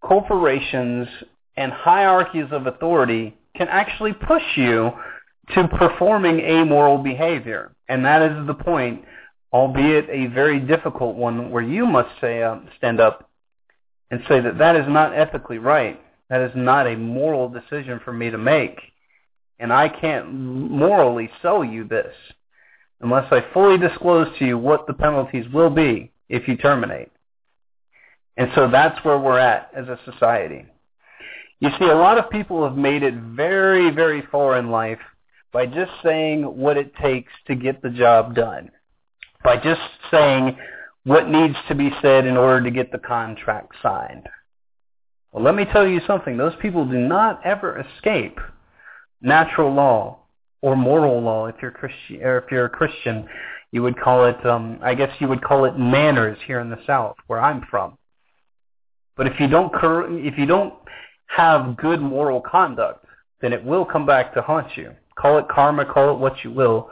corporations 0.00 1.08
and 1.58 1.72
hierarchies 1.72 2.46
of 2.52 2.66
authority 2.66 3.36
can 3.54 3.68
actually 3.68 4.14
push 4.14 4.56
you 4.56 4.92
to 5.54 5.68
performing 5.68 6.40
amoral 6.40 6.96
behavior. 6.96 7.72
And 7.88 8.02
that 8.06 8.22
is 8.22 8.46
the 8.46 8.54
point 8.54 9.04
albeit 9.52 10.08
a 10.10 10.26
very 10.26 10.60
difficult 10.60 11.16
one 11.16 11.50
where 11.50 11.62
you 11.62 11.86
must 11.86 12.10
say, 12.20 12.42
uh, 12.42 12.56
stand 12.76 13.00
up 13.00 13.30
and 14.10 14.20
say 14.28 14.40
that 14.40 14.58
that 14.58 14.76
is 14.76 14.86
not 14.88 15.16
ethically 15.16 15.58
right. 15.58 16.00
That 16.28 16.40
is 16.40 16.52
not 16.54 16.86
a 16.86 16.96
moral 16.96 17.48
decision 17.48 18.00
for 18.04 18.12
me 18.12 18.30
to 18.30 18.38
make. 18.38 18.80
And 19.58 19.72
I 19.72 19.88
can't 19.88 20.32
morally 20.32 21.30
sell 21.40 21.64
you 21.64 21.84
this 21.84 22.14
unless 23.00 23.30
I 23.32 23.44
fully 23.52 23.78
disclose 23.78 24.26
to 24.38 24.46
you 24.46 24.58
what 24.58 24.86
the 24.86 24.94
penalties 24.94 25.46
will 25.52 25.70
be 25.70 26.12
if 26.28 26.48
you 26.48 26.56
terminate. 26.56 27.10
And 28.36 28.50
so 28.54 28.68
that's 28.70 29.02
where 29.04 29.18
we're 29.18 29.38
at 29.38 29.70
as 29.74 29.88
a 29.88 29.98
society. 30.04 30.66
You 31.60 31.70
see, 31.78 31.86
a 31.86 31.94
lot 31.94 32.18
of 32.18 32.30
people 32.30 32.64
have 32.64 32.76
made 32.76 33.02
it 33.02 33.14
very, 33.14 33.90
very 33.90 34.22
far 34.30 34.58
in 34.58 34.70
life 34.70 34.98
by 35.52 35.64
just 35.64 35.90
saying 36.02 36.42
what 36.42 36.76
it 36.76 36.94
takes 36.96 37.32
to 37.46 37.54
get 37.54 37.80
the 37.80 37.88
job 37.88 38.34
done 38.34 38.70
by 39.46 39.56
just 39.56 39.80
saying 40.10 40.58
what 41.04 41.28
needs 41.28 41.54
to 41.68 41.74
be 41.76 41.88
said 42.02 42.26
in 42.26 42.36
order 42.36 42.64
to 42.64 42.70
get 42.72 42.90
the 42.90 42.98
contract 42.98 43.72
signed. 43.80 44.28
Well, 45.30 45.44
let 45.44 45.54
me 45.54 45.64
tell 45.64 45.86
you 45.86 46.00
something. 46.04 46.36
Those 46.36 46.56
people 46.60 46.84
do 46.84 46.98
not 46.98 47.46
ever 47.46 47.78
escape 47.78 48.40
natural 49.22 49.72
law 49.72 50.18
or 50.62 50.74
moral 50.74 51.22
law. 51.22 51.46
If 51.46 51.54
you're 51.62 51.70
Christian, 51.70 52.24
or 52.24 52.38
if 52.38 52.50
you're 52.50 52.64
a 52.64 52.68
Christian, 52.68 53.28
you 53.70 53.84
would 53.84 53.96
call 54.00 54.24
it. 54.24 54.44
Um, 54.44 54.80
I 54.82 54.96
guess 54.96 55.10
you 55.20 55.28
would 55.28 55.44
call 55.44 55.64
it 55.64 55.78
manners 55.78 56.38
here 56.44 56.58
in 56.58 56.68
the 56.68 56.80
South, 56.84 57.14
where 57.28 57.40
I'm 57.40 57.64
from. 57.70 57.96
But 59.16 59.28
if 59.28 59.38
you 59.38 59.46
don't, 59.46 59.72
if 60.26 60.36
you 60.36 60.46
don't 60.46 60.74
have 61.28 61.76
good 61.76 62.00
moral 62.00 62.40
conduct, 62.40 63.06
then 63.40 63.52
it 63.52 63.64
will 63.64 63.84
come 63.84 64.06
back 64.06 64.34
to 64.34 64.42
haunt 64.42 64.76
you. 64.76 64.90
Call 65.14 65.38
it 65.38 65.46
karma, 65.48 65.84
call 65.84 66.12
it 66.12 66.18
what 66.18 66.42
you 66.42 66.50
will. 66.50 66.90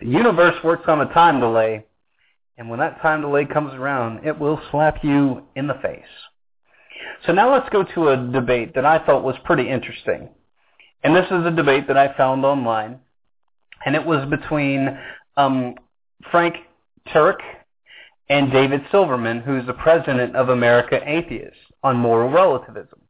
The 0.00 0.08
universe 0.08 0.56
works 0.64 0.88
on 0.88 1.00
a 1.00 1.14
time 1.14 1.38
delay, 1.38 1.84
and 2.62 2.70
when 2.70 2.78
that 2.78 3.02
time 3.02 3.22
delay 3.22 3.44
comes 3.44 3.74
around, 3.74 4.24
it 4.24 4.38
will 4.38 4.60
slap 4.70 5.02
you 5.02 5.42
in 5.56 5.66
the 5.66 5.74
face. 5.82 6.04
So 7.26 7.32
now 7.32 7.52
let's 7.52 7.68
go 7.70 7.82
to 7.82 8.10
a 8.10 8.16
debate 8.16 8.76
that 8.76 8.86
I 8.86 9.04
thought 9.04 9.24
was 9.24 9.34
pretty 9.42 9.68
interesting. 9.68 10.28
And 11.02 11.16
this 11.16 11.26
is 11.26 11.44
a 11.44 11.50
debate 11.50 11.88
that 11.88 11.96
I 11.96 12.16
found 12.16 12.44
online. 12.44 13.00
And 13.84 13.96
it 13.96 14.06
was 14.06 14.30
between 14.30 14.96
um, 15.36 15.74
Frank 16.30 16.54
Turek 17.08 17.40
and 18.28 18.52
David 18.52 18.82
Silverman, 18.92 19.40
who's 19.40 19.66
the 19.66 19.72
president 19.72 20.36
of 20.36 20.48
American 20.48 21.02
Atheists, 21.02 21.58
on 21.82 21.96
moral 21.96 22.30
relativism. 22.30 23.00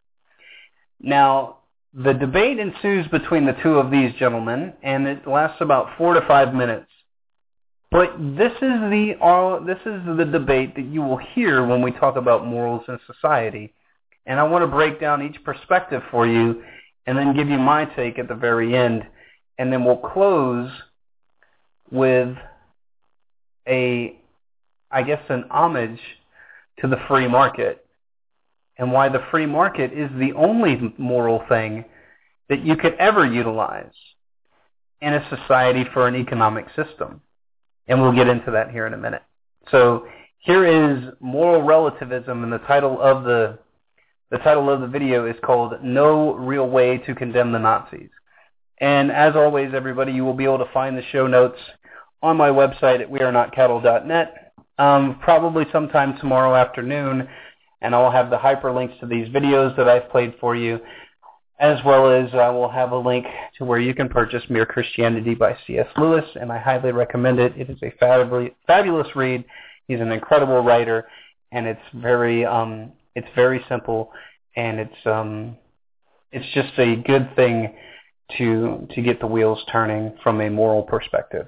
Now, 0.99 1.59
the 1.93 2.15
debate 2.15 2.59
ensues 2.59 3.07
between 3.09 3.45
the 3.45 3.57
two 3.63 3.75
of 3.75 3.91
these 3.91 4.15
gentlemen, 4.15 4.73
and 4.83 5.07
it 5.07 5.29
lasts 5.29 5.61
about 5.61 5.99
four 5.99 6.15
to 6.15 6.27
five 6.27 6.55
minutes. 6.55 6.87
But 7.93 8.15
this 8.19 8.53
is 8.53 8.81
the 8.91 9.17
uh, 9.21 9.63
this 9.67 9.79
is 9.85 10.01
the 10.17 10.25
debate 10.25 10.75
that 10.77 10.87
you 10.87 11.03
will 11.03 11.19
hear 11.19 11.67
when 11.67 11.83
we 11.83 11.93
talk 11.93 12.17
about 12.17 12.47
morals 12.47 12.83
in 12.89 12.99
society, 13.07 13.75
and 14.25 14.41
I 14.41 14.45
want 14.45 14.63
to 14.63 14.67
break 14.67 14.99
down 14.99 15.21
each 15.21 15.45
perspective 15.45 16.03
for 16.11 16.27
you, 16.27 16.63
and 17.07 17.19
then 17.19 17.37
give 17.37 17.51
you 17.51 17.59
my 17.59 17.85
take 17.85 18.19
at 18.19 18.29
the 18.29 18.35
very 18.35 18.75
end, 18.75 19.07
and 19.59 19.71
then 19.71 19.85
we'll 19.85 19.99
close 19.99 20.71
with 21.91 22.35
a, 23.69 24.19
I 24.91 25.03
guess, 25.03 25.23
an 25.29 25.45
homage 25.51 26.01
to 26.79 26.89
the 26.89 26.97
free 27.09 27.29
market, 27.29 27.85
and 28.79 28.91
why 28.91 29.11
the 29.11 29.23
free 29.31 29.45
market 29.45 29.93
is 29.93 30.11
the 30.19 30.33
only 30.33 30.95
moral 30.97 31.45
thing 31.47 31.85
that 32.49 32.65
you 32.65 32.75
could 32.75 32.95
ever 32.95 33.27
utilize 33.27 33.93
in 35.03 35.13
a 35.13 35.29
society 35.29 35.85
for 35.93 36.09
an 36.09 36.17
economic 36.17 36.69
system. 36.75 37.21
And 37.89 38.01
we'll 38.01 38.15
get 38.15 38.29
into 38.29 38.51
that 38.53 38.71
here 38.71 38.87
in 38.87 38.95
a 38.95 38.99
minute. 38.99 39.23
So 39.71 40.07
here 40.39 40.67
is 40.67 41.13
moral 41.21 41.63
relativism, 41.63 42.43
and 42.43 42.53
the 42.53 42.59
title 42.59 43.01
of 43.01 43.25
the 43.25 43.59
the 44.31 44.39
title 44.39 44.71
of 44.71 44.81
the 44.81 44.87
video 44.87 45.27
is 45.27 45.37
called 45.45 45.75
"No 45.83 46.35
Real 46.35 46.69
Way 46.69 46.99
to 46.99 47.15
Condemn 47.15 47.53
the 47.53 47.59
Nazis." 47.59 48.11
And 48.79 49.13
as 49.13 49.37
always, 49.37 49.75
everybody, 49.75 50.13
you 50.13 50.25
will 50.25 50.35
be 50.35 50.45
able 50.45 50.59
to 50.59 50.73
find 50.73 50.97
the 50.97 51.05
show 51.13 51.27
notes 51.27 51.59
on 52.23 52.37
my 52.37 52.49
website 52.49 53.01
at 53.01 53.11
wearenotcattle.net, 53.11 54.53
um, 54.79 55.19
probably 55.21 55.67
sometime 55.71 56.17
tomorrow 56.19 56.55
afternoon, 56.55 57.29
and 57.81 57.95
I'll 57.95 58.11
have 58.11 58.31
the 58.31 58.39
hyperlinks 58.39 58.99
to 59.01 59.07
these 59.07 59.29
videos 59.29 59.77
that 59.77 59.89
I've 59.89 60.11
played 60.11 60.35
for 60.41 60.57
you 60.57 60.81
as 61.63 61.79
well 61.85 62.11
as 62.11 62.29
I 62.35 62.51
will 62.51 62.69
have 62.69 62.91
a 62.91 62.99
link 62.99 63.25
to 63.57 63.65
where 63.65 63.79
you 63.79 63.95
can 63.95 64.09
purchase 64.09 64.43
Mere 64.51 64.67
Christianity 64.67 65.37
by 65.37 65.57
C.S. 65.65 65.87
Lewis, 65.97 66.25
and 66.35 66.51
I 66.51 66.59
highly 66.59 66.91
recommend 66.91 67.39
it. 67.39 67.57
It 67.57 67.71
is 67.71 67.79
a 67.85 67.93
fabulous 68.67 69.07
read. 69.15 69.45
He's 69.87 70.01
an 70.01 70.11
incredible 70.11 70.61
writer, 70.61 71.07
and 71.53 71.69
it's 71.69 71.81
very 71.95 72.45
um, 72.45 72.91
it's 73.15 73.29
very 73.37 73.65
simple, 73.69 74.11
and 74.57 74.81
it's 74.81 75.07
um, 75.07 75.57
it's 76.33 76.53
just 76.53 76.77
a 76.79 76.97
good 76.97 77.35
thing 77.37 77.73
to 78.39 78.89
to 78.97 79.01
get 79.01 79.21
the 79.21 79.27
wheels 79.29 79.63
turning 79.71 80.17
from 80.21 80.41
a 80.41 80.51
moral 80.51 80.83
perspective. 80.83 81.47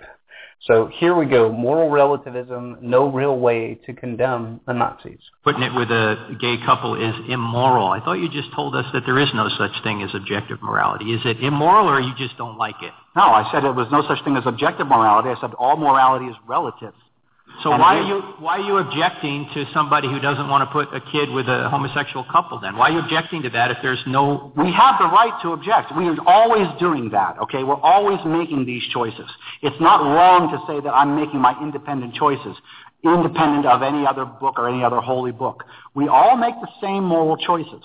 So 0.62 0.88
here 0.98 1.14
we 1.14 1.26
go. 1.26 1.52
Moral 1.52 1.90
relativism, 1.90 2.78
no 2.80 3.11
real 3.11 3.38
way 3.38 3.78
to 3.86 3.92
condemn 3.92 4.61
the 4.66 4.72
Nazis. 4.72 5.18
Putting 5.42 5.62
it 5.62 5.74
with 5.74 5.90
a 5.90 6.36
gay 6.40 6.57
couple 6.64 6.94
is 6.94 7.14
immoral. 7.28 7.88
I 7.88 8.00
thought 8.00 8.14
you 8.14 8.30
just 8.30 8.52
told 8.55 8.74
us 8.74 8.86
that 8.94 9.02
there 9.05 9.18
is 9.18 9.28
no 9.34 9.48
such 9.59 9.72
thing 9.82 10.02
as 10.02 10.14
objective 10.14 10.62
morality. 10.62 11.12
Is 11.12 11.20
it 11.24 11.42
immoral 11.42 11.88
or 11.88 12.00
you 12.00 12.14
just 12.16 12.38
don't 12.38 12.57
like 12.57 12.76
it? 12.82 12.92
No, 13.14 13.22
I 13.22 13.50
said 13.52 13.62
there 13.62 13.72
was 13.72 13.88
no 13.92 14.02
such 14.09 14.24
thing 14.24 14.36
as 14.36 14.44
objective 14.46 14.86
morality. 14.86 15.28
I 15.28 15.40
said 15.40 15.52
all 15.59 15.76
morality 15.76 16.26
is 16.26 16.36
relative. 16.46 16.94
So 17.62 17.70
why 17.70 17.98
are 17.98 18.02
you 18.02 18.20
why 18.38 18.59
are 18.59 18.66
you 18.66 18.78
objecting 18.78 19.48
to 19.55 19.64
somebody 19.72 20.09
who 20.09 20.18
doesn't 20.20 20.48
want 20.48 20.68
to 20.68 20.72
put 20.72 20.94
a 20.94 21.00
kid 21.00 21.30
with 21.30 21.46
a 21.48 21.68
homosexual 21.70 22.24
couple 22.24 22.59
then? 22.61 22.76
Why 22.76 22.90
are 22.90 22.92
you 22.92 22.98
objecting 22.98 23.42
to 23.42 23.50
that 23.50 23.70
if 23.70 23.78
there's 23.82 24.02
no 24.07 24.52
We 24.57 24.72
have 24.72 24.98
the 24.98 25.07
right 25.07 25.32
to 25.42 25.52
object. 25.52 25.92
We 25.96 26.09
are 26.09 26.16
always 26.26 26.66
doing 26.80 27.11
that, 27.11 27.38
okay? 27.38 27.62
We're 27.62 27.80
always 27.80 28.18
making 28.26 28.66
these 28.66 28.82
choices. 28.92 29.30
It's 29.62 29.80
not 29.80 30.02
wrong 30.02 30.50
to 30.50 30.59
say 30.66 30.80
that 30.80 30.90
I'm 30.90 31.16
making 31.16 31.40
my 31.40 31.55
independent 31.62 32.14
choices, 32.14 32.57
independent 33.05 33.66
of 33.66 33.82
any 33.82 34.07
other 34.07 34.24
book 34.24 34.59
or 34.59 34.68
any 34.68 34.82
other 34.82 35.00
holy 35.00 35.32
book. 35.32 35.64
We 35.94 36.09
all 36.09 36.36
make 36.36 36.55
the 36.61 36.68
same 36.82 37.05
moral 37.05 37.36
choices. 37.36 37.82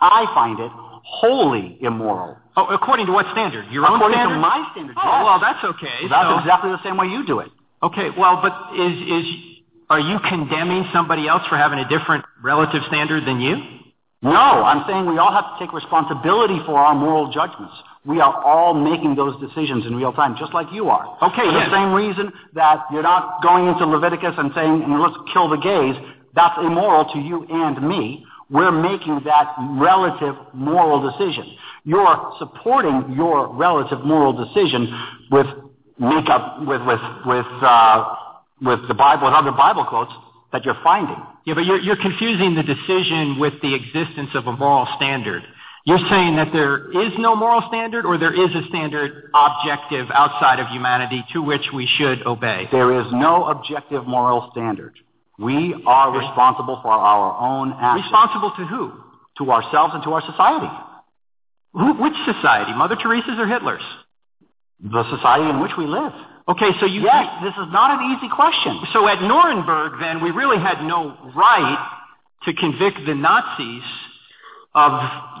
I 0.00 0.24
find 0.34 0.58
it 0.58 0.72
wholly 1.04 1.78
immoral. 1.80 2.36
Oh, 2.56 2.66
according 2.66 3.06
to 3.06 3.12
what 3.12 3.26
standard? 3.32 3.70
Your 3.70 3.84
according 3.84 4.02
own 4.02 4.12
standard? 4.12 4.36
According 4.36 4.42
to 4.42 4.60
my 4.60 4.70
standard. 4.72 4.96
Oh, 4.96 5.04
yes. 5.04 5.24
well, 5.24 5.40
that's 5.40 5.64
okay. 5.76 6.08
That's 6.08 6.28
so... 6.28 6.38
exactly 6.38 6.70
the 6.70 6.82
same 6.82 6.96
way 6.96 7.06
you 7.06 7.26
do 7.26 7.40
it. 7.40 7.50
Okay, 7.82 8.10
well, 8.16 8.40
but 8.42 8.78
is 8.78 8.92
is 9.00 9.26
are 9.88 10.00
you 10.00 10.18
condemning 10.28 10.84
somebody 10.92 11.26
else 11.26 11.42
for 11.48 11.56
having 11.56 11.78
a 11.78 11.88
different 11.88 12.24
relative 12.42 12.82
standard 12.88 13.26
than 13.26 13.40
you? 13.40 13.56
No, 14.22 14.30
I'm 14.30 14.84
saying 14.86 15.06
we 15.06 15.16
all 15.18 15.32
have 15.32 15.58
to 15.58 15.64
take 15.64 15.72
responsibility 15.72 16.60
for 16.66 16.76
our 16.78 16.94
moral 16.94 17.32
judgments. 17.32 17.74
We 18.04 18.20
are 18.20 18.44
all 18.44 18.74
making 18.74 19.14
those 19.16 19.38
decisions 19.40 19.86
in 19.86 19.96
real 19.96 20.12
time, 20.12 20.36
just 20.38 20.52
like 20.52 20.66
you 20.72 20.88
are. 20.90 21.16
Okay, 21.22 21.48
For 21.48 21.52
yes. 21.52 21.70
the 21.70 21.76
same 21.76 21.92
reason 21.92 22.32
that 22.54 22.84
you're 22.92 23.02
not 23.02 23.42
going 23.42 23.66
into 23.66 23.86
Leviticus 23.86 24.34
and 24.36 24.52
saying, 24.54 24.84
let's 25.00 25.16
kill 25.32 25.48
the 25.48 25.56
gays, 25.56 25.96
that's 26.34 26.58
immoral 26.58 27.10
to 27.12 27.18
you 27.18 27.46
and 27.48 27.80
me. 27.88 28.24
We're 28.50 28.72
making 28.72 29.22
that 29.24 29.54
relative 29.58 30.34
moral 30.52 31.10
decision. 31.10 31.56
You're 31.84 32.34
supporting 32.38 33.14
your 33.14 33.48
relative 33.54 34.04
moral 34.04 34.32
decision 34.32 34.92
with 35.30 35.46
make 36.00 36.28
up 36.28 36.60
with 36.66 36.80
with 36.82 37.00
with 37.26 37.46
uh, 37.62 38.16
with 38.62 38.88
the 38.88 38.94
Bible 38.94 39.26
and 39.28 39.36
other 39.36 39.52
Bible 39.52 39.84
quotes 39.84 40.12
that 40.52 40.64
you're 40.64 40.78
finding. 40.82 41.16
Yeah, 41.44 41.54
but 41.54 41.64
you're, 41.64 41.80
you're 41.80 41.96
confusing 41.96 42.54
the 42.54 42.62
decision 42.62 43.38
with 43.38 43.54
the 43.62 43.74
existence 43.74 44.30
of 44.34 44.46
a 44.46 44.52
moral 44.52 44.88
standard. 44.96 45.42
You're 45.84 46.02
saying 46.10 46.36
that 46.36 46.52
there 46.52 46.90
is 46.92 47.12
no 47.18 47.34
moral 47.34 47.62
standard 47.68 48.04
or 48.04 48.18
there 48.18 48.34
is 48.34 48.54
a 48.54 48.68
standard 48.68 49.30
objective 49.32 50.08
outside 50.12 50.60
of 50.60 50.68
humanity 50.68 51.24
to 51.32 51.40
which 51.40 51.62
we 51.72 51.86
should 51.86 52.26
obey? 52.26 52.68
There 52.70 53.00
is 53.00 53.06
no 53.12 53.46
objective 53.46 54.06
moral 54.06 54.50
standard. 54.52 54.98
We 55.38 55.82
are 55.86 56.12
responsible 56.12 56.80
for 56.82 56.92
our 56.92 57.38
own 57.40 57.72
actions. 57.72 58.04
Responsible 58.04 58.52
to 58.58 58.66
who? 58.66 58.92
To 59.38 59.50
ourselves 59.50 59.94
and 59.94 60.02
to 60.04 60.12
our 60.12 60.20
society. 60.20 60.68
Who, 61.72 61.94
which 62.02 62.14
society? 62.26 62.72
Mother 62.74 62.96
Teresa's 62.96 63.38
or 63.38 63.46
Hitler's? 63.46 63.82
The 64.82 65.04
society 65.16 65.50
in 65.50 65.60
which 65.60 65.72
we 65.76 65.86
live. 65.86 66.12
Okay, 66.48 66.70
so 66.80 66.86
you... 66.86 67.02
Yes, 67.02 67.42
this 67.42 67.52
is 67.52 67.70
not 67.70 68.00
an 68.00 68.16
easy 68.16 68.28
question. 68.34 68.80
So 68.92 69.06
at 69.06 69.20
Nuremberg, 69.22 70.00
then, 70.00 70.22
we 70.22 70.30
really 70.30 70.58
had 70.58 70.82
no 70.82 71.16
right 71.36 72.00
to 72.44 72.54
convict 72.54 72.98
the 73.06 73.14
Nazis 73.14 73.82
of 74.74 74.92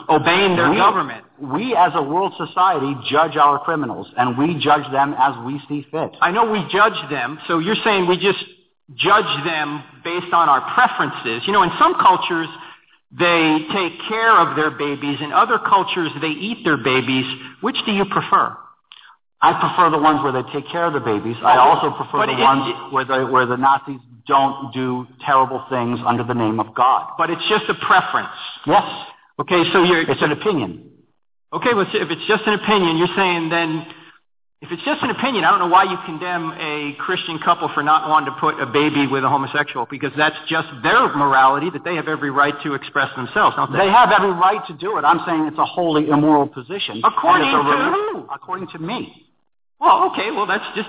obeying 0.08 0.56
their 0.56 0.70
we, 0.70 0.76
government. 0.76 1.24
We, 1.40 1.74
as 1.74 1.92
a 1.94 2.02
world 2.02 2.34
society, 2.36 2.94
judge 3.08 3.36
our 3.36 3.58
criminals, 3.60 4.08
and 4.16 4.36
we 4.36 4.58
judge 4.58 4.90
them 4.92 5.14
as 5.18 5.34
we 5.44 5.60
see 5.68 5.86
fit. 5.90 6.10
I 6.20 6.32
know 6.32 6.50
we 6.50 6.66
judge 6.70 6.98
them, 7.10 7.38
so 7.48 7.58
you're 7.58 7.80
saying 7.82 8.06
we 8.06 8.16
just 8.16 8.44
judge 8.94 9.44
them 9.44 9.82
based 10.04 10.32
on 10.32 10.48
our 10.48 10.74
preferences. 10.74 11.42
You 11.46 11.52
know, 11.52 11.62
in 11.62 11.70
some 11.78 11.94
cultures, 11.94 12.48
they 13.18 13.58
take 13.72 14.00
care 14.08 14.36
of 14.36 14.56
their 14.56 14.70
babies. 14.70 15.18
In 15.20 15.32
other 15.32 15.58
cultures, 15.58 16.10
they 16.20 16.28
eat 16.28 16.64
their 16.64 16.76
babies. 16.76 17.24
Which 17.60 17.76
do 17.86 17.92
you 17.92 18.04
prefer? 18.04 18.56
I 19.42 19.56
prefer 19.58 19.90
the 19.90 20.02
ones 20.02 20.22
where 20.22 20.32
they 20.32 20.44
take 20.52 20.68
care 20.68 20.84
of 20.84 20.92
the 20.92 21.00
babies. 21.00 21.36
I 21.42 21.56
also 21.56 21.96
prefer 21.96 22.26
the 22.26 22.36
ones 22.36 22.92
where 22.92 23.04
the, 23.04 23.26
where 23.26 23.46
the 23.46 23.56
Nazis 23.56 24.00
don't 24.26 24.72
do 24.74 25.06
terrible 25.24 25.64
things 25.70 25.98
under 26.04 26.24
the 26.24 26.34
name 26.34 26.60
of 26.60 26.74
God. 26.74 27.14
But 27.16 27.30
it's 27.30 27.46
just 27.48 27.64
a 27.68 27.74
preference. 27.86 28.28
Yes. 28.66 28.84
Okay, 29.38 29.64
so 29.72 29.82
you're... 29.82 30.02
It's 30.02 30.20
an 30.20 30.32
opinion. 30.32 30.90
Okay, 31.52 31.72
well, 31.72 31.86
if 31.88 32.10
it's 32.10 32.26
just 32.28 32.44
an 32.46 32.54
opinion, 32.54 32.98
you're 32.98 33.16
saying 33.16 33.48
then 33.48 33.86
if 34.60 34.70
it's 34.70 34.84
just 34.84 35.02
an 35.02 35.08
opinion, 35.08 35.44
I 35.44 35.50
don't 35.50 35.58
know 35.58 35.72
why 35.72 35.84
you 35.84 35.96
condemn 36.04 36.52
a 36.52 36.92
Christian 37.00 37.38
couple 37.38 37.70
for 37.72 37.82
not 37.82 38.10
wanting 38.10 38.34
to 38.34 38.38
put 38.38 38.60
a 38.60 38.66
baby 38.66 39.06
with 39.06 39.24
a 39.24 39.28
homosexual, 39.28 39.86
because 39.88 40.12
that's 40.18 40.36
just 40.48 40.68
their 40.82 41.08
morality 41.16 41.70
that 41.70 41.82
they 41.82 41.96
have 41.96 42.08
every 42.08 42.30
right 42.30 42.52
to 42.62 42.74
express 42.74 43.08
themselves, 43.16 43.56
don't 43.56 43.72
they? 43.72 43.78
They 43.78 43.90
have 43.90 44.12
every 44.12 44.32
right 44.32 44.60
to 44.68 44.74
do 44.74 44.98
it. 44.98 45.04
I'm 45.04 45.24
saying 45.24 45.48
it's 45.48 45.56
a 45.56 45.64
wholly 45.64 46.10
immoral 46.10 46.46
position. 46.46 47.00
According 47.02 47.48
And 47.48 47.56
it's 47.56 47.72
a 47.72 47.72
to 47.72 48.20
who? 48.20 48.28
According 48.30 48.68
to 48.68 48.78
me. 48.78 49.29
Well, 49.80 50.12
okay, 50.12 50.30
well, 50.30 50.46
that's 50.46 50.64
just 50.76 50.88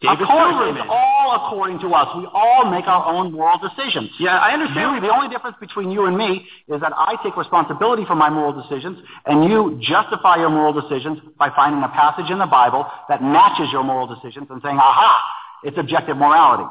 David 0.00 0.22
according, 0.22 0.56
Silverman. 0.56 0.76
it's 0.80 0.88
all 0.88 1.28
according 1.44 1.78
to 1.80 1.88
us. 1.92 2.08
We 2.16 2.26
all 2.32 2.70
make 2.70 2.86
our 2.86 3.12
own 3.12 3.32
moral 3.32 3.58
decisions. 3.58 4.08
Yeah, 4.18 4.38
I 4.38 4.52
understand. 4.54 4.96
You, 4.96 5.00
the 5.02 5.12
only 5.12 5.28
difference 5.28 5.56
between 5.60 5.90
you 5.90 6.06
and 6.06 6.16
me 6.16 6.46
is 6.68 6.80
that 6.80 6.92
I 6.96 7.20
take 7.22 7.36
responsibility 7.36 8.04
for 8.06 8.14
my 8.14 8.30
moral 8.30 8.56
decisions, 8.56 8.96
and 9.26 9.44
you 9.44 9.78
justify 9.82 10.36
your 10.36 10.48
moral 10.48 10.72
decisions 10.72 11.18
by 11.38 11.50
finding 11.54 11.82
a 11.82 11.88
passage 11.88 12.30
in 12.30 12.38
the 12.38 12.46
Bible 12.46 12.86
that 13.10 13.20
matches 13.20 13.68
your 13.72 13.84
moral 13.84 14.06
decisions 14.06 14.46
and 14.48 14.62
saying, 14.62 14.78
aha, 14.78 15.20
it's 15.64 15.76
objective 15.76 16.16
morality. 16.16 16.64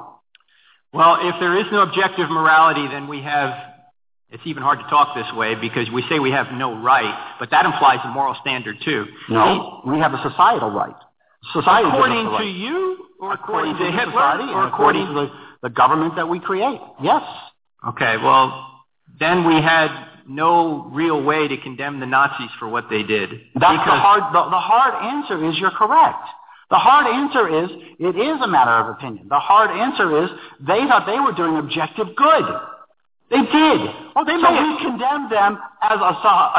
Well, 0.92 1.20
if 1.22 1.36
there 1.40 1.56
is 1.60 1.66
no 1.72 1.84
objective 1.84 2.32
morality, 2.32 2.88
then 2.88 3.08
we 3.08 3.22
have, 3.22 3.54
it's 4.32 4.42
even 4.46 4.64
hard 4.64 4.80
to 4.80 4.90
talk 4.90 5.14
this 5.14 5.30
way 5.36 5.54
because 5.54 5.86
we 5.94 6.04
say 6.10 6.18
we 6.18 6.32
have 6.32 6.48
no 6.52 6.82
right, 6.82 7.36
but 7.38 7.52
that 7.52 7.66
implies 7.66 8.00
a 8.06 8.08
moral 8.08 8.36
standard 8.42 8.78
too. 8.84 9.06
No, 9.30 9.84
we 9.86 10.00
have 10.00 10.16
a 10.16 10.22
societal 10.28 10.72
right. 10.72 10.96
Society 11.54 11.88
According 11.88 12.38
to 12.38 12.44
you, 12.46 13.06
or 13.20 13.34
according, 13.34 13.74
according 13.74 13.92
to 13.92 13.98
Hitler, 13.98 14.12
society 14.12 14.52
or 14.52 14.68
according 14.68 15.02
according 15.04 15.30
to 15.30 15.34
the, 15.62 15.70
the 15.70 15.74
government 15.74 16.16
that 16.16 16.28
we 16.28 16.40
create. 16.40 16.80
Yes. 17.02 17.24
Okay, 17.88 18.18
well, 18.18 18.84
then 19.20 19.48
we 19.48 19.56
had 19.56 19.88
no 20.28 20.90
real 20.92 21.24
way 21.24 21.48
to 21.48 21.58
condemn 21.58 22.00
the 22.00 22.06
Nazis 22.06 22.50
for 22.60 22.68
what 22.68 22.86
they 22.90 23.04
did. 23.04 23.30
That's 23.56 23.84
the 23.84 23.98
hard, 23.98 24.24
the, 24.34 24.50
the 24.50 24.62
hard 24.62 24.94
answer 25.04 25.50
is 25.50 25.58
you're 25.58 25.72
correct. 25.72 26.28
The 26.70 26.78
hard 26.78 27.08
answer 27.08 27.50
is 27.64 27.70
it 27.98 28.16
is 28.16 28.38
a 28.42 28.48
matter 28.48 28.72
of 28.72 28.96
opinion. 28.96 29.28
The 29.28 29.40
hard 29.40 29.72
answer 29.72 30.24
is 30.24 30.30
they 30.62 30.86
thought 30.86 31.10
they 31.10 31.20
were 31.20 31.34
doing 31.34 31.58
objective 31.58 32.16
good. 32.16 32.46
They 33.32 33.42
did. 33.42 33.80
Well, 34.14 34.26
they 34.26 34.38
so 34.38 34.54
may 34.54 34.62
we 34.62 34.78
condemn 34.86 35.30
them 35.30 35.58
as 35.82 35.98
a, 35.98 36.12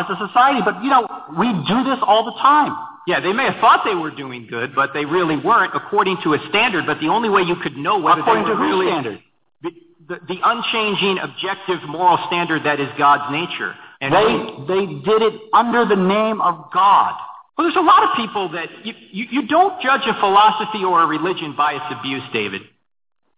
as 0.02 0.06
a 0.10 0.16
society, 0.26 0.62
but 0.64 0.82
you 0.82 0.90
know, 0.90 1.06
we 1.38 1.46
do 1.46 1.78
this 1.86 1.98
all 2.02 2.24
the 2.24 2.34
time. 2.42 2.74
Yeah, 3.10 3.18
they 3.18 3.32
may 3.32 3.46
have 3.50 3.58
thought 3.60 3.82
they 3.84 3.96
were 3.96 4.12
doing 4.12 4.46
good, 4.46 4.72
but 4.72 4.94
they 4.94 5.04
really 5.04 5.36
weren't 5.36 5.74
according 5.74 6.18
to 6.22 6.34
a 6.34 6.38
standard. 6.48 6.86
But 6.86 7.00
the 7.00 7.08
only 7.08 7.28
way 7.28 7.42
you 7.42 7.56
could 7.56 7.76
know 7.76 7.98
whether 7.98 8.20
According 8.20 8.44
they 8.44 8.50
to 8.50 8.54
were 8.54 8.62
whose 8.62 8.70
really 8.70 8.86
standard? 8.86 9.20
The, 9.62 9.70
the, 10.06 10.20
the 10.28 10.38
unchanging, 10.44 11.18
objective, 11.18 11.82
moral 11.88 12.18
standard 12.28 12.62
that 12.64 12.78
is 12.78 12.88
God's 12.96 13.32
nature. 13.32 13.74
And 14.00 14.14
They, 14.14 14.74
they 14.74 14.86
did 15.02 15.22
it 15.22 15.34
under 15.52 15.84
the 15.84 15.96
name 15.96 16.40
of 16.40 16.70
God. 16.72 17.14
well, 17.58 17.66
there's 17.66 17.74
a 17.76 17.80
lot 17.82 18.04
of 18.04 18.14
people 18.14 18.50
that 18.50 18.86
you, 18.86 18.94
you, 19.10 19.26
you 19.42 19.48
don't 19.48 19.82
judge 19.82 20.06
a 20.06 20.14
philosophy 20.20 20.84
or 20.84 21.02
a 21.02 21.06
religion 21.06 21.54
by 21.56 21.72
its 21.74 21.84
abuse, 21.98 22.22
David. 22.32 22.62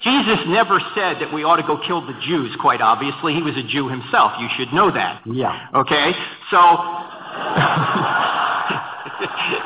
Jesus 0.03 0.39
never 0.49 0.81
said 0.95 1.21
that 1.23 1.33
we 1.33 1.45
ought 1.45 1.57
to 1.57 1.63
go 1.67 1.79
kill 1.87 2.03
the 2.05 2.13
Jews, 2.27 2.55
quite 2.61 2.83
obviously. 2.83 3.33
He 3.35 3.43
was 3.43 3.57
a 3.57 3.63
Jew 3.63 3.89
himself. 3.89 4.33
You 4.39 4.49
should 4.59 4.71
know 4.75 4.91
that. 4.91 5.23
Yeah. 5.25 5.69
Okay? 5.75 6.13
So, 6.51 6.59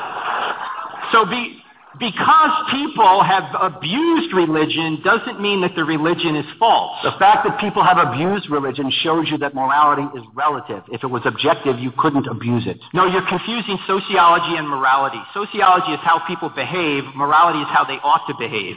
so 1.13 1.25
be, 1.25 1.63
because 1.99 2.53
people 2.71 3.23
have 3.23 3.45
abused 3.59 4.33
religion 4.35 5.01
doesn't 5.03 5.41
mean 5.41 5.63
that 5.63 5.75
the 5.75 5.85
religion 5.85 6.37
is 6.37 6.45
false. 6.59 7.01
The 7.03 7.17
fact 7.19 7.49
that 7.49 7.59
people 7.59 7.83
have 7.83 7.97
abused 7.97 8.51
religion 8.51 8.91
shows 9.03 9.29
you 9.31 9.39
that 9.39 9.55
morality 9.55 10.05
is 10.19 10.25
relative. 10.35 10.83
If 10.93 11.05
it 11.05 11.07
was 11.07 11.23
objective, 11.25 11.79
you 11.79 11.93
couldn't 11.97 12.27
abuse 12.27 12.67
it. 12.67 12.79
No, 12.93 13.07
you're 13.07 13.27
confusing 13.27 13.79
sociology 13.87 14.57
and 14.57 14.69
morality. 14.69 15.21
Sociology 15.33 15.93
is 15.93 16.01
how 16.03 16.21
people 16.27 16.51
behave. 16.51 17.05
Morality 17.15 17.61
is 17.61 17.69
how 17.71 17.85
they 17.85 17.99
ought 18.03 18.27
to 18.29 18.35
behave. 18.39 18.77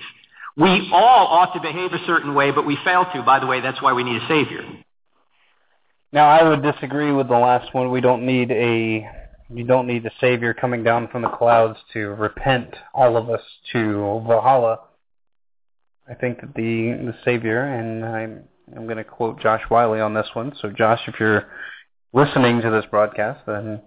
We 0.55 0.89
all 0.93 1.27
ought 1.27 1.53
to 1.53 1.61
behave 1.61 1.93
a 1.93 2.05
certain 2.05 2.33
way, 2.33 2.51
but 2.51 2.65
we 2.65 2.77
fail 2.83 3.05
to. 3.13 3.23
By 3.23 3.39
the 3.39 3.47
way, 3.47 3.61
that's 3.61 3.81
why 3.81 3.93
we 3.93 4.03
need 4.03 4.21
a 4.21 4.27
savior. 4.27 4.63
Now, 6.11 6.27
I 6.27 6.47
would 6.47 6.63
disagree 6.63 7.11
with 7.11 7.27
the 7.27 7.37
last 7.37 7.73
one. 7.73 7.91
We 7.91 8.01
don't 8.01 8.25
need 8.25 8.51
a 8.51 9.07
you 9.53 9.63
don't 9.63 9.87
need 9.87 10.05
a 10.05 10.11
savior 10.21 10.53
coming 10.53 10.83
down 10.83 11.07
from 11.07 11.23
the 11.23 11.29
clouds 11.29 11.77
to 11.93 12.09
repent 12.09 12.75
all 12.93 13.17
of 13.17 13.29
us 13.29 13.41
to 13.71 14.23
Valhalla. 14.27 14.79
I 16.07 16.13
think 16.13 16.41
that 16.41 16.53
the 16.55 16.93
the 16.93 17.15
savior, 17.25 17.61
and 17.61 18.05
I'm 18.05 18.43
I'm 18.75 18.85
going 18.85 18.97
to 18.97 19.03
quote 19.03 19.39
Josh 19.39 19.63
Wiley 19.69 19.99
on 19.99 20.13
this 20.13 20.27
one. 20.33 20.53
So, 20.61 20.69
Josh, 20.69 21.01
if 21.07 21.19
you're 21.19 21.47
listening 22.13 22.61
to 22.61 22.69
this 22.69 22.85
broadcast, 22.91 23.41
then 23.47 23.81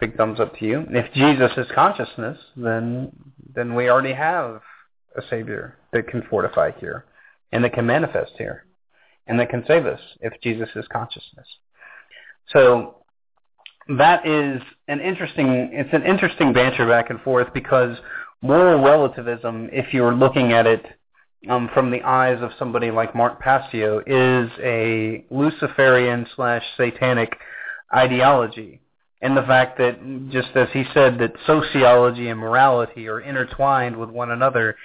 big 0.00 0.16
thumbs 0.16 0.40
up 0.40 0.56
to 0.58 0.64
you. 0.64 0.84
If 0.90 1.12
Jesus 1.12 1.50
is 1.56 1.66
consciousness, 1.74 2.38
then 2.56 3.12
then 3.54 3.74
we 3.74 3.90
already 3.90 4.14
have 4.14 4.60
a 5.16 5.22
savior 5.28 5.78
that 5.92 6.08
can 6.08 6.22
fortify 6.30 6.70
here, 6.78 7.04
and 7.52 7.62
that 7.64 7.74
can 7.74 7.86
manifest 7.86 8.32
here, 8.38 8.64
and 9.26 9.38
that 9.38 9.50
can 9.50 9.64
save 9.66 9.84
us 9.84 10.00
if 10.20 10.32
Jesus 10.42 10.70
is 10.74 10.86
consciousness. 10.90 11.46
So 12.48 13.01
that 13.88 14.26
is 14.26 14.62
an 14.88 15.00
interesting 15.00 15.70
it's 15.72 15.92
an 15.92 16.04
interesting 16.04 16.52
banter 16.52 16.86
back 16.86 17.10
and 17.10 17.20
forth 17.20 17.52
because 17.52 17.96
moral 18.42 18.82
relativism, 18.82 19.70
if 19.72 19.94
you're 19.94 20.14
looking 20.14 20.52
at 20.52 20.66
it 20.66 20.84
um, 21.48 21.70
from 21.72 21.90
the 21.90 22.02
eyes 22.02 22.42
of 22.42 22.50
somebody 22.58 22.90
like 22.90 23.14
Mark 23.14 23.40
Passio, 23.40 24.02
is 24.06 24.50
a 24.60 25.24
Luciferian 25.30 26.26
slash 26.36 26.62
satanic 26.76 27.36
ideology. 27.94 28.80
And 29.22 29.36
the 29.36 29.42
fact 29.42 29.78
that, 29.78 30.00
just 30.30 30.50
as 30.56 30.68
he 30.72 30.84
said, 30.92 31.18
that 31.20 31.32
sociology 31.46 32.28
and 32.28 32.40
morality 32.40 33.06
are 33.08 33.20
intertwined 33.20 33.96
with 33.96 34.10
one 34.10 34.32
another, 34.32 34.76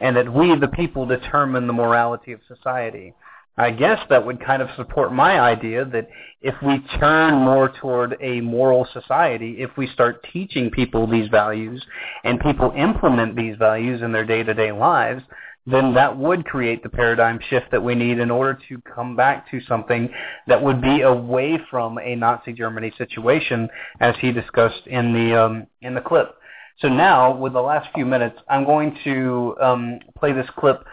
and 0.00 0.14
that 0.16 0.30
we, 0.30 0.54
the 0.58 0.68
people, 0.68 1.06
determine 1.06 1.66
the 1.66 1.72
morality 1.72 2.32
of 2.32 2.40
society. 2.46 3.14
I 3.58 3.70
guess 3.70 3.98
that 4.10 4.24
would 4.24 4.44
kind 4.44 4.60
of 4.60 4.68
support 4.76 5.12
my 5.12 5.40
idea 5.40 5.84
that 5.86 6.08
if 6.42 6.54
we 6.62 6.78
turn 6.98 7.34
more 7.34 7.70
toward 7.80 8.16
a 8.20 8.40
moral 8.42 8.86
society, 8.92 9.56
if 9.58 9.70
we 9.78 9.86
start 9.88 10.26
teaching 10.32 10.70
people 10.70 11.06
these 11.06 11.28
values 11.30 11.82
and 12.24 12.38
people 12.40 12.72
implement 12.76 13.34
these 13.34 13.56
values 13.56 14.02
in 14.02 14.12
their 14.12 14.26
day-to-day 14.26 14.72
lives, 14.72 15.22
then 15.66 15.94
that 15.94 16.16
would 16.16 16.44
create 16.44 16.82
the 16.82 16.88
paradigm 16.88 17.40
shift 17.48 17.70
that 17.72 17.82
we 17.82 17.94
need 17.94 18.18
in 18.18 18.30
order 18.30 18.58
to 18.68 18.80
come 18.82 19.16
back 19.16 19.50
to 19.50 19.60
something 19.62 20.08
that 20.46 20.62
would 20.62 20.80
be 20.80 21.00
away 21.00 21.58
from 21.70 21.98
a 21.98 22.14
Nazi 22.14 22.52
Germany 22.52 22.92
situation, 22.96 23.68
as 24.00 24.14
he 24.20 24.32
discussed 24.32 24.86
in 24.86 25.12
the 25.12 25.34
um, 25.34 25.66
in 25.82 25.94
the 25.94 26.00
clip. 26.00 26.36
So 26.80 26.88
now, 26.88 27.34
with 27.34 27.54
the 27.54 27.60
last 27.60 27.88
few 27.94 28.04
minutes, 28.04 28.38
I'm 28.48 28.64
going 28.64 28.96
to 29.04 29.56
um, 29.62 29.98
play 30.18 30.32
this 30.32 30.46
clip 30.58 30.84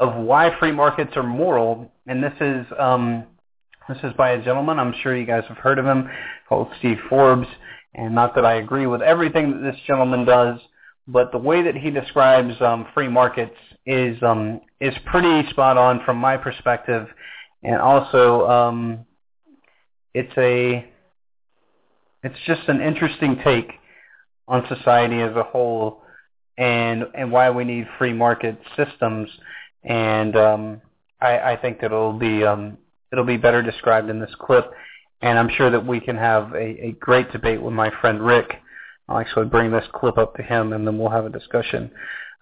of 0.00 0.16
why 0.16 0.50
free 0.58 0.72
markets 0.72 1.12
are 1.16 1.22
moral, 1.22 1.92
and 2.06 2.24
this 2.24 2.32
is 2.40 2.66
um, 2.78 3.24
this 3.88 3.98
is 4.02 4.12
by 4.16 4.30
a 4.30 4.42
gentleman. 4.42 4.78
I'm 4.78 4.94
sure 5.02 5.16
you 5.16 5.26
guys 5.26 5.44
have 5.48 5.58
heard 5.58 5.78
of 5.78 5.84
him, 5.84 6.08
called 6.48 6.68
Steve 6.78 6.98
Forbes. 7.08 7.46
And 7.94 8.14
not 8.14 8.34
that 8.36 8.44
I 8.44 8.54
agree 8.54 8.86
with 8.86 9.02
everything 9.02 9.50
that 9.50 9.70
this 9.70 9.80
gentleman 9.86 10.24
does, 10.24 10.60
but 11.08 11.32
the 11.32 11.38
way 11.38 11.62
that 11.62 11.76
he 11.76 11.90
describes 11.90 12.54
um, 12.60 12.86
free 12.94 13.08
markets 13.08 13.56
is 13.84 14.20
um, 14.22 14.60
is 14.80 14.94
pretty 15.06 15.48
spot 15.50 15.76
on 15.76 16.00
from 16.04 16.16
my 16.16 16.36
perspective, 16.36 17.08
and 17.62 17.76
also 17.76 18.48
um, 18.48 19.06
it's 20.14 20.32
a 20.38 20.88
it's 22.22 22.38
just 22.46 22.68
an 22.68 22.80
interesting 22.80 23.40
take 23.44 23.72
on 24.46 24.64
society 24.68 25.20
as 25.20 25.34
a 25.36 25.42
whole 25.42 26.02
and 26.56 27.04
and 27.14 27.32
why 27.32 27.50
we 27.50 27.64
need 27.64 27.86
free 27.98 28.12
market 28.12 28.56
systems 28.76 29.28
and 29.84 30.36
um, 30.36 30.80
I, 31.20 31.52
I 31.52 31.56
think 31.56 31.80
that 31.80 31.86
it'll 31.86 32.12
be 32.12 32.44
um, 32.44 32.78
it'll 33.12 33.24
be 33.24 33.36
better 33.36 33.62
described 33.62 34.10
in 34.10 34.20
this 34.20 34.34
clip 34.38 34.72
and 35.22 35.38
I'm 35.38 35.50
sure 35.50 35.70
that 35.70 35.86
we 35.86 36.00
can 36.00 36.16
have 36.16 36.52
a, 36.54 36.86
a 36.86 36.96
great 36.98 37.30
debate 37.32 37.60
with 37.60 37.74
my 37.74 37.90
friend 38.00 38.24
Rick. 38.24 38.54
I'll 39.08 39.18
actually 39.18 39.46
bring 39.46 39.70
this 39.70 39.84
clip 39.92 40.18
up 40.18 40.34
to 40.36 40.42
him 40.42 40.72
and 40.72 40.86
then 40.86 40.98
we'll 40.98 41.10
have 41.10 41.26
a 41.26 41.30
discussion 41.30 41.90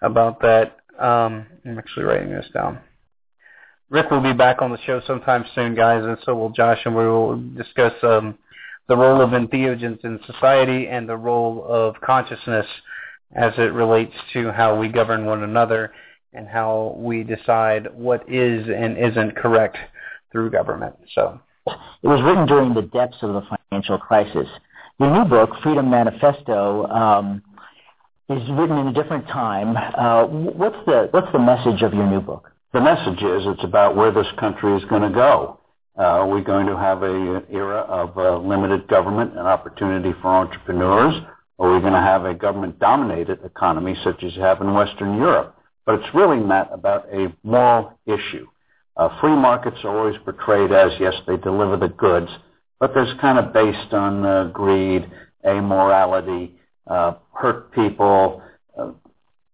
about 0.01 0.41
that. 0.41 0.77
Um, 0.97 1.45
I'm 1.65 1.77
actually 1.77 2.05
writing 2.05 2.29
this 2.29 2.47
down. 2.53 2.79
Rick 3.89 4.11
will 4.11 4.21
be 4.21 4.33
back 4.33 4.61
on 4.61 4.71
the 4.71 4.77
show 4.85 5.01
sometime 5.07 5.45
soon, 5.55 5.73
guys, 5.73 6.03
and 6.03 6.17
so 6.23 6.35
will 6.35 6.51
Josh, 6.51 6.77
and 6.85 6.95
we 6.95 7.07
will 7.07 7.37
discuss 7.55 7.93
um, 8.03 8.37
the 8.87 8.95
role 8.95 9.19
of 9.19 9.31
entheogens 9.31 10.03
in 10.03 10.19
society 10.27 10.87
and 10.87 11.09
the 11.09 11.17
role 11.17 11.65
of 11.67 11.95
consciousness 12.01 12.67
as 13.35 13.51
it 13.57 13.73
relates 13.73 14.13
to 14.33 14.51
how 14.51 14.79
we 14.79 14.89
govern 14.89 15.25
one 15.25 15.43
another 15.43 15.91
and 16.33 16.47
how 16.47 16.95
we 16.97 17.23
decide 17.23 17.87
what 17.93 18.21
is 18.29 18.67
and 18.67 18.97
isn't 18.97 19.35
correct 19.35 19.77
through 20.31 20.51
government. 20.51 20.95
So 21.15 21.39
it 21.67 22.07
was 22.07 22.21
written 22.23 22.45
during 22.45 22.73
the 22.73 22.83
depths 22.83 23.17
of 23.21 23.33
the 23.33 23.41
financial 23.71 23.97
crisis. 23.97 24.47
Your 24.99 25.11
new 25.11 25.29
book, 25.29 25.51
Freedom 25.63 25.89
Manifesto, 25.89 26.85
um, 26.87 27.41
is 28.29 28.47
written 28.51 28.77
in 28.77 28.87
a 28.87 28.93
different 28.93 29.27
time. 29.27 29.75
Uh, 29.75 30.25
what's 30.25 30.77
the 30.85 31.07
what's 31.11 31.31
the 31.31 31.39
message 31.39 31.81
of 31.81 31.93
your 31.93 32.05
new 32.05 32.21
book? 32.21 32.51
The 32.73 32.81
message 32.81 33.23
is 33.23 33.43
it's 33.47 33.63
about 33.63 33.95
where 33.95 34.11
this 34.11 34.27
country 34.39 34.77
is 34.77 34.85
going 34.85 35.01
to 35.01 35.09
go. 35.09 35.59
Uh, 35.97 36.25
we're 36.29 36.43
going 36.43 36.67
to 36.67 36.77
have 36.77 37.01
an 37.03 37.43
era 37.51 37.79
of 37.81 38.17
uh, 38.17 38.37
limited 38.37 38.87
government 38.87 39.31
and 39.31 39.47
opportunity 39.47 40.13
for 40.21 40.27
entrepreneurs, 40.27 41.15
or 41.57 41.69
are 41.69 41.73
we're 41.73 41.81
going 41.81 41.93
to 41.93 41.99
have 41.99 42.25
a 42.25 42.33
government-dominated 42.33 43.39
economy 43.43 43.95
such 44.03 44.23
as 44.23 44.35
you 44.35 44.41
have 44.41 44.61
in 44.61 44.73
Western 44.73 45.17
Europe. 45.17 45.58
But 45.89 46.01
it's 46.01 46.13
really, 46.13 46.37
Matt, 46.37 46.69
about 46.71 47.11
a 47.11 47.33
moral 47.41 47.97
issue. 48.05 48.45
Uh, 48.95 49.09
free 49.19 49.35
markets 49.35 49.77
are 49.83 49.97
always 49.97 50.21
portrayed 50.23 50.71
as, 50.71 50.91
yes, 50.99 51.15
they 51.25 51.35
deliver 51.37 51.77
the 51.77 51.87
goods, 51.87 52.29
but 52.79 52.93
there's 52.93 53.11
kind 53.19 53.39
of 53.39 53.51
based 53.53 53.91
on 53.91 54.23
uh, 54.23 54.51
greed, 54.53 55.09
amorality, 55.43 56.51
uh, 56.85 57.13
hurt 57.33 57.71
people, 57.71 58.43
uh, 58.77 58.91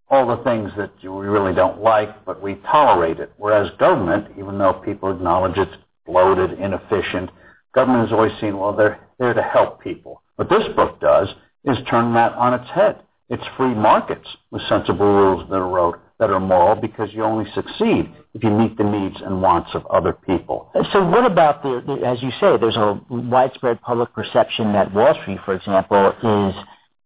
all 0.09 0.27
the 0.27 0.43
things 0.43 0.71
that 0.75 0.91
we 1.01 1.25
really 1.25 1.55
don't 1.55 1.81
like, 1.81 2.25
but 2.25 2.41
we 2.41 2.55
tolerate 2.69 3.21
it. 3.21 3.31
Whereas 3.37 3.71
government, 3.79 4.27
even 4.37 4.57
though 4.57 4.73
people 4.73 5.13
acknowledge 5.13 5.57
it's 5.57 5.71
bloated, 6.05 6.59
inefficient. 6.59 7.29
Government 7.73 8.09
has 8.09 8.11
always 8.11 8.37
seen, 8.41 8.57
well, 8.57 8.75
they're 8.75 8.99
there 9.19 9.33
to 9.33 9.41
help 9.41 9.79
people. 9.79 10.21
What 10.35 10.49
this 10.49 10.67
book 10.75 10.99
does 10.99 11.29
is 11.63 11.77
turn 11.89 12.13
that 12.15 12.33
on 12.33 12.53
its 12.55 12.69
head. 12.71 12.97
It's 13.29 13.45
free 13.55 13.73
markets 13.73 14.27
with 14.51 14.63
sensible 14.67 15.05
rules 15.05 15.49
that 15.49 15.55
are 15.55 15.69
wrote 15.69 16.01
that 16.19 16.29
are 16.29 16.39
moral 16.39 16.75
because 16.75 17.09
you 17.13 17.23
only 17.23 17.49
succeed 17.53 18.09
if 18.33 18.43
you 18.43 18.49
meet 18.49 18.77
the 18.77 18.83
needs 18.83 19.15
and 19.21 19.41
wants 19.41 19.69
of 19.73 19.85
other 19.87 20.13
people. 20.13 20.71
So 20.93 21.05
what 21.05 21.25
about 21.25 21.61
the, 21.61 21.83
the 21.85 22.05
as 22.05 22.21
you 22.23 22.31
say, 22.39 22.57
there's 22.57 22.77
a 22.77 22.99
widespread 23.09 23.81
public 23.81 24.13
perception 24.13 24.73
that 24.73 24.93
Wall 24.93 25.13
Street, 25.21 25.39
for 25.45 25.53
example, 25.53 26.13
is 26.23 26.55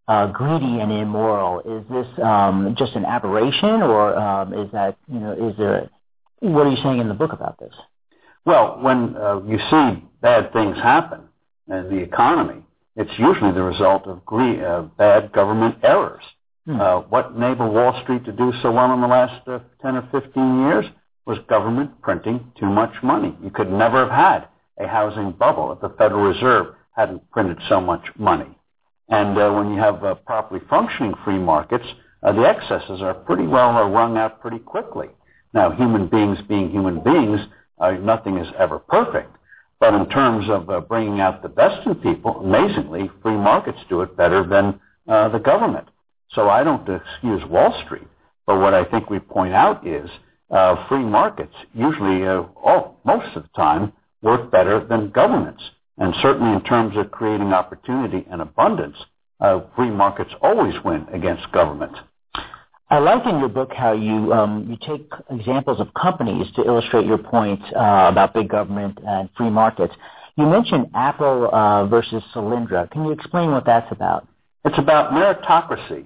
uh, 0.07 0.27
greedy 0.27 0.79
and 0.79 0.91
immoral. 0.91 1.59
Is 1.61 1.87
this 1.89 2.07
um, 2.23 2.75
just 2.77 2.95
an 2.95 3.05
aberration, 3.05 3.81
or 3.81 4.17
um, 4.17 4.53
is 4.53 4.71
that 4.71 4.97
you 5.07 5.19
know 5.19 5.33
is 5.33 5.57
there? 5.57 5.89
What 6.39 6.67
are 6.67 6.71
you 6.71 6.81
saying 6.83 6.99
in 6.99 7.07
the 7.07 7.13
book 7.13 7.33
about 7.33 7.59
this? 7.59 7.73
Well, 8.45 8.79
when 8.81 9.15
uh, 9.15 9.41
you 9.45 9.59
see 9.69 10.03
bad 10.21 10.51
things 10.53 10.77
happen 10.77 11.21
in 11.67 11.89
the 11.89 11.97
economy, 11.97 12.63
it's 12.95 13.11
usually 13.19 13.51
the 13.51 13.61
result 13.61 14.07
of 14.07 14.25
gre- 14.25 14.63
uh, 14.63 14.81
bad 14.97 15.31
government 15.31 15.77
errors. 15.83 16.23
Hmm. 16.69 16.79
Uh, 16.79 16.99
what 17.09 17.31
enabled 17.35 17.73
Wall 17.73 17.99
Street 18.03 18.23
to 18.25 18.31
do 18.31 18.53
so 18.61 18.71
well 18.71 18.93
in 18.93 19.01
the 19.01 19.07
last 19.07 19.41
uh, 19.47 19.57
10 19.81 19.95
or 19.95 20.07
15 20.11 20.59
years 20.59 20.85
was 21.25 21.39
government 21.49 21.99
printing 22.03 22.51
too 22.59 22.67
much 22.67 22.93
money. 23.01 23.35
You 23.41 23.49
could 23.49 23.71
never 23.71 24.07
have 24.07 24.11
had 24.11 24.47
a 24.77 24.87
housing 24.87 25.31
bubble 25.31 25.71
if 25.71 25.81
the 25.81 25.89
Federal 25.97 26.21
Reserve 26.21 26.75
hadn't 26.95 27.27
printed 27.31 27.57
so 27.67 27.81
much 27.81 28.05
money. 28.19 28.55
And 29.07 29.35
uh, 29.35 29.51
when 29.51 29.73
you 29.73 29.79
have 29.79 30.03
uh, 30.03 30.13
properly 30.13 30.61
functioning 30.69 31.15
free 31.25 31.39
markets, 31.39 31.87
uh, 32.21 32.33
the 32.33 32.47
excesses 32.47 33.01
are 33.01 33.15
pretty 33.15 33.47
well 33.47 33.75
uh, 33.75 33.89
wrung 33.89 34.17
out 34.17 34.39
pretty 34.39 34.59
quickly. 34.59 35.07
Now, 35.55 35.71
human 35.71 36.05
beings 36.05 36.37
being 36.47 36.69
human 36.69 37.03
beings, 37.03 37.39
uh, 37.79 37.93
nothing 37.93 38.37
is 38.37 38.47
ever 38.59 38.77
perfect. 38.77 39.35
But 39.79 39.95
in 39.95 40.07
terms 40.09 40.47
of 40.51 40.69
uh, 40.69 40.81
bringing 40.81 41.19
out 41.19 41.41
the 41.41 41.49
best 41.49 41.87
in 41.87 41.95
people, 41.95 42.41
amazingly, 42.41 43.09
free 43.23 43.37
markets 43.37 43.79
do 43.89 44.01
it 44.01 44.15
better 44.15 44.45
than 44.45 44.79
uh, 45.07 45.29
the 45.29 45.39
government. 45.39 45.87
So 46.33 46.49
I 46.49 46.63
don't 46.63 46.87
excuse 46.87 47.43
Wall 47.45 47.73
Street, 47.85 48.07
but 48.45 48.59
what 48.59 48.73
I 48.73 48.85
think 48.85 49.09
we 49.09 49.19
point 49.19 49.53
out 49.53 49.85
is 49.85 50.09
uh, 50.51 50.87
free 50.87 51.03
markets 51.03 51.53
usually, 51.73 52.25
uh, 52.27 52.43
all, 52.63 52.99
most 53.03 53.35
of 53.35 53.43
the 53.43 53.49
time, 53.55 53.93
work 54.21 54.51
better 54.51 54.85
than 54.85 55.09
governments. 55.09 55.63
And 55.97 56.13
certainly 56.21 56.53
in 56.53 56.63
terms 56.63 56.95
of 56.97 57.11
creating 57.11 57.53
opportunity 57.53 58.25
and 58.31 58.41
abundance, 58.41 58.95
uh, 59.41 59.61
free 59.75 59.89
markets 59.89 60.31
always 60.41 60.73
win 60.83 61.05
against 61.13 61.51
government. 61.51 61.95
I 62.91 62.97
like 62.97 63.25
in 63.27 63.39
your 63.39 63.49
book 63.49 63.71
how 63.71 63.91
you 63.93 64.33
um, 64.33 64.65
you 64.67 64.77
take 64.87 65.11
examples 65.29 65.79
of 65.79 65.93
companies 65.93 66.47
to 66.55 66.63
illustrate 66.63 67.05
your 67.05 67.19
point 67.19 67.61
uh, 67.75 68.07
about 68.09 68.33
big 68.33 68.49
government 68.49 68.97
and 69.05 69.29
free 69.37 69.49
markets. 69.49 69.93
You 70.35 70.47
mentioned 70.47 70.89
Apple 70.95 71.49
uh, 71.53 71.85
versus 71.85 72.23
Solyndra. 72.33 72.89
Can 72.89 73.05
you 73.05 73.11
explain 73.11 73.51
what 73.51 73.65
that's 73.65 73.91
about? 73.91 74.27
It's 74.65 74.77
about 74.77 75.11
meritocracy 75.11 76.05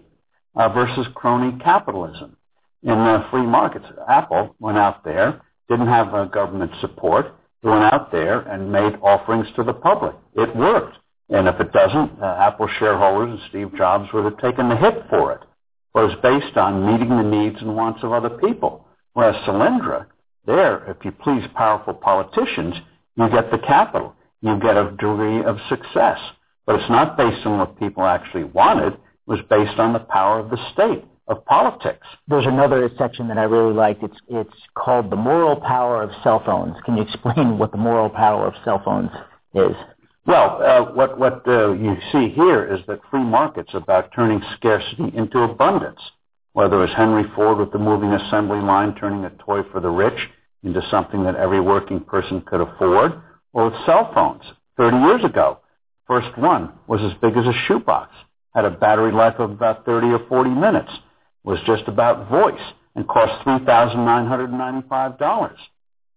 uh, 0.55 0.69
versus 0.69 1.07
crony 1.15 1.57
capitalism. 1.63 2.35
In 2.83 2.91
uh, 2.91 3.29
free 3.31 3.45
markets, 3.45 3.85
Apple 4.09 4.55
went 4.59 4.77
out 4.77 5.03
there, 5.03 5.41
didn't 5.69 5.87
have 5.87 6.13
uh, 6.13 6.25
government 6.25 6.71
support. 6.81 7.35
They 7.61 7.69
went 7.69 7.93
out 7.93 8.11
there 8.11 8.41
and 8.41 8.71
made 8.71 8.95
offerings 9.01 9.47
to 9.55 9.63
the 9.63 9.73
public. 9.73 10.15
It 10.35 10.55
worked. 10.55 10.97
And 11.29 11.47
if 11.47 11.59
it 11.59 11.71
doesn't, 11.71 12.21
uh, 12.21 12.37
Apple 12.39 12.67
shareholders 12.79 13.31
and 13.31 13.49
Steve 13.49 13.77
Jobs 13.77 14.09
would 14.13 14.25
have 14.25 14.37
taken 14.39 14.67
the 14.67 14.75
hit 14.75 15.05
for 15.09 15.31
it. 15.31 15.41
it 15.95 15.99
was 15.99 16.15
based 16.21 16.57
on 16.57 16.85
meeting 16.85 17.09
the 17.09 17.23
needs 17.23 17.55
and 17.61 17.75
wants 17.75 18.03
of 18.03 18.11
other 18.11 18.29
people. 18.29 18.85
Whereas 19.13 19.35
Solyndra, 19.45 20.07
there, 20.45 20.83
if 20.89 20.97
you 21.05 21.11
please 21.11 21.43
powerful 21.55 21.93
politicians, 21.93 22.75
you 23.15 23.29
get 23.29 23.49
the 23.49 23.59
capital. 23.59 24.13
You 24.41 24.59
get 24.59 24.75
a 24.75 24.91
degree 24.91 25.43
of 25.43 25.57
success. 25.69 26.19
But 26.65 26.75
it's 26.75 26.89
not 26.89 27.15
based 27.15 27.45
on 27.45 27.59
what 27.59 27.79
people 27.79 28.03
actually 28.03 28.43
wanted. 28.43 28.97
Was 29.25 29.39
based 29.49 29.79
on 29.79 29.93
the 29.93 29.99
power 29.99 30.39
of 30.39 30.49
the 30.49 30.57
state, 30.73 31.05
of 31.27 31.45
politics. 31.45 32.05
There's 32.27 32.45
another 32.45 32.89
section 32.97 33.27
that 33.29 33.37
I 33.37 33.43
really 33.43 33.73
liked. 33.73 34.03
It's, 34.03 34.17
it's 34.27 34.53
called 34.75 35.09
The 35.09 35.15
Moral 35.15 35.55
Power 35.55 36.03
of 36.03 36.11
Cell 36.23 36.41
Phones. 36.45 36.75
Can 36.85 36.97
you 36.97 37.03
explain 37.03 37.57
what 37.57 37.71
the 37.71 37.77
moral 37.77 38.09
power 38.09 38.47
of 38.47 38.53
cell 38.65 38.81
phones 38.83 39.11
is? 39.53 39.75
Well, 40.25 40.61
uh, 40.61 40.93
what, 40.93 41.17
what 41.17 41.47
uh, 41.47 41.73
you 41.73 41.95
see 42.11 42.29
here 42.29 42.65
is 42.65 42.79
that 42.87 43.01
free 43.11 43.23
markets 43.23 43.71
about 43.73 44.11
turning 44.15 44.41
scarcity 44.55 45.11
into 45.15 45.39
abundance. 45.39 45.99
Whether 46.53 46.77
it 46.77 46.87
was 46.87 46.95
Henry 46.95 47.23
Ford 47.35 47.57
with 47.57 47.71
the 47.71 47.79
moving 47.79 48.13
assembly 48.13 48.59
line 48.59 48.95
turning 48.95 49.25
a 49.25 49.31
toy 49.31 49.63
for 49.71 49.79
the 49.81 49.89
rich 49.89 50.29
into 50.63 50.81
something 50.89 51.23
that 51.23 51.35
every 51.35 51.59
working 51.59 51.99
person 51.99 52.41
could 52.41 52.61
afford, 52.61 53.21
or 53.51 53.69
with 53.69 53.85
cell 53.85 54.11
phones. 54.13 54.43
30 54.77 54.97
years 54.97 55.23
ago, 55.25 55.59
first 56.07 56.37
one 56.37 56.71
was 56.87 57.01
as 57.01 57.19
big 57.21 57.35
as 57.35 57.45
a 57.45 57.53
shoebox, 57.67 58.09
had 58.53 58.65
a 58.65 58.71
battery 58.71 59.11
life 59.11 59.35
of 59.39 59.51
about 59.51 59.85
30 59.85 60.07
or 60.07 60.19
40 60.27 60.49
minutes, 60.51 60.91
was 61.43 61.59
just 61.65 61.83
about 61.87 62.29
voice, 62.29 62.61
and 62.95 63.07
cost 63.07 63.43
$3,995. 63.45 65.55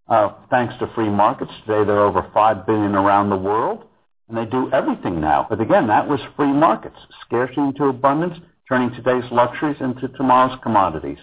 Uh, 0.09 0.29
thanks 0.51 0.75
to 0.79 0.87
free 0.95 1.09
markets, 1.09 1.51
today 1.67 1.85
there 1.85 1.97
are 1.97 2.07
over 2.07 2.31
5 2.33 2.67
billion 2.67 2.95
around 2.95 3.31
the 3.31 3.37
world 3.37 3.85
and 4.29 4.37
they 4.37 4.45
do 4.45 4.71
everything 4.73 5.21
now. 5.21 5.47
But 5.49 5.61
again, 5.61 5.87
that 5.89 6.09
was 6.09 6.21
free 6.37 6.53
markets, 6.53 6.97
scarcity 7.25 7.61
into 7.61 7.85
abundance, 7.85 8.39
turning 8.69 8.91
today's 8.91 9.31
luxuries 9.31 9.77
into 9.81 10.09
tomorrow's 10.09 10.59
commodities. 10.63 11.19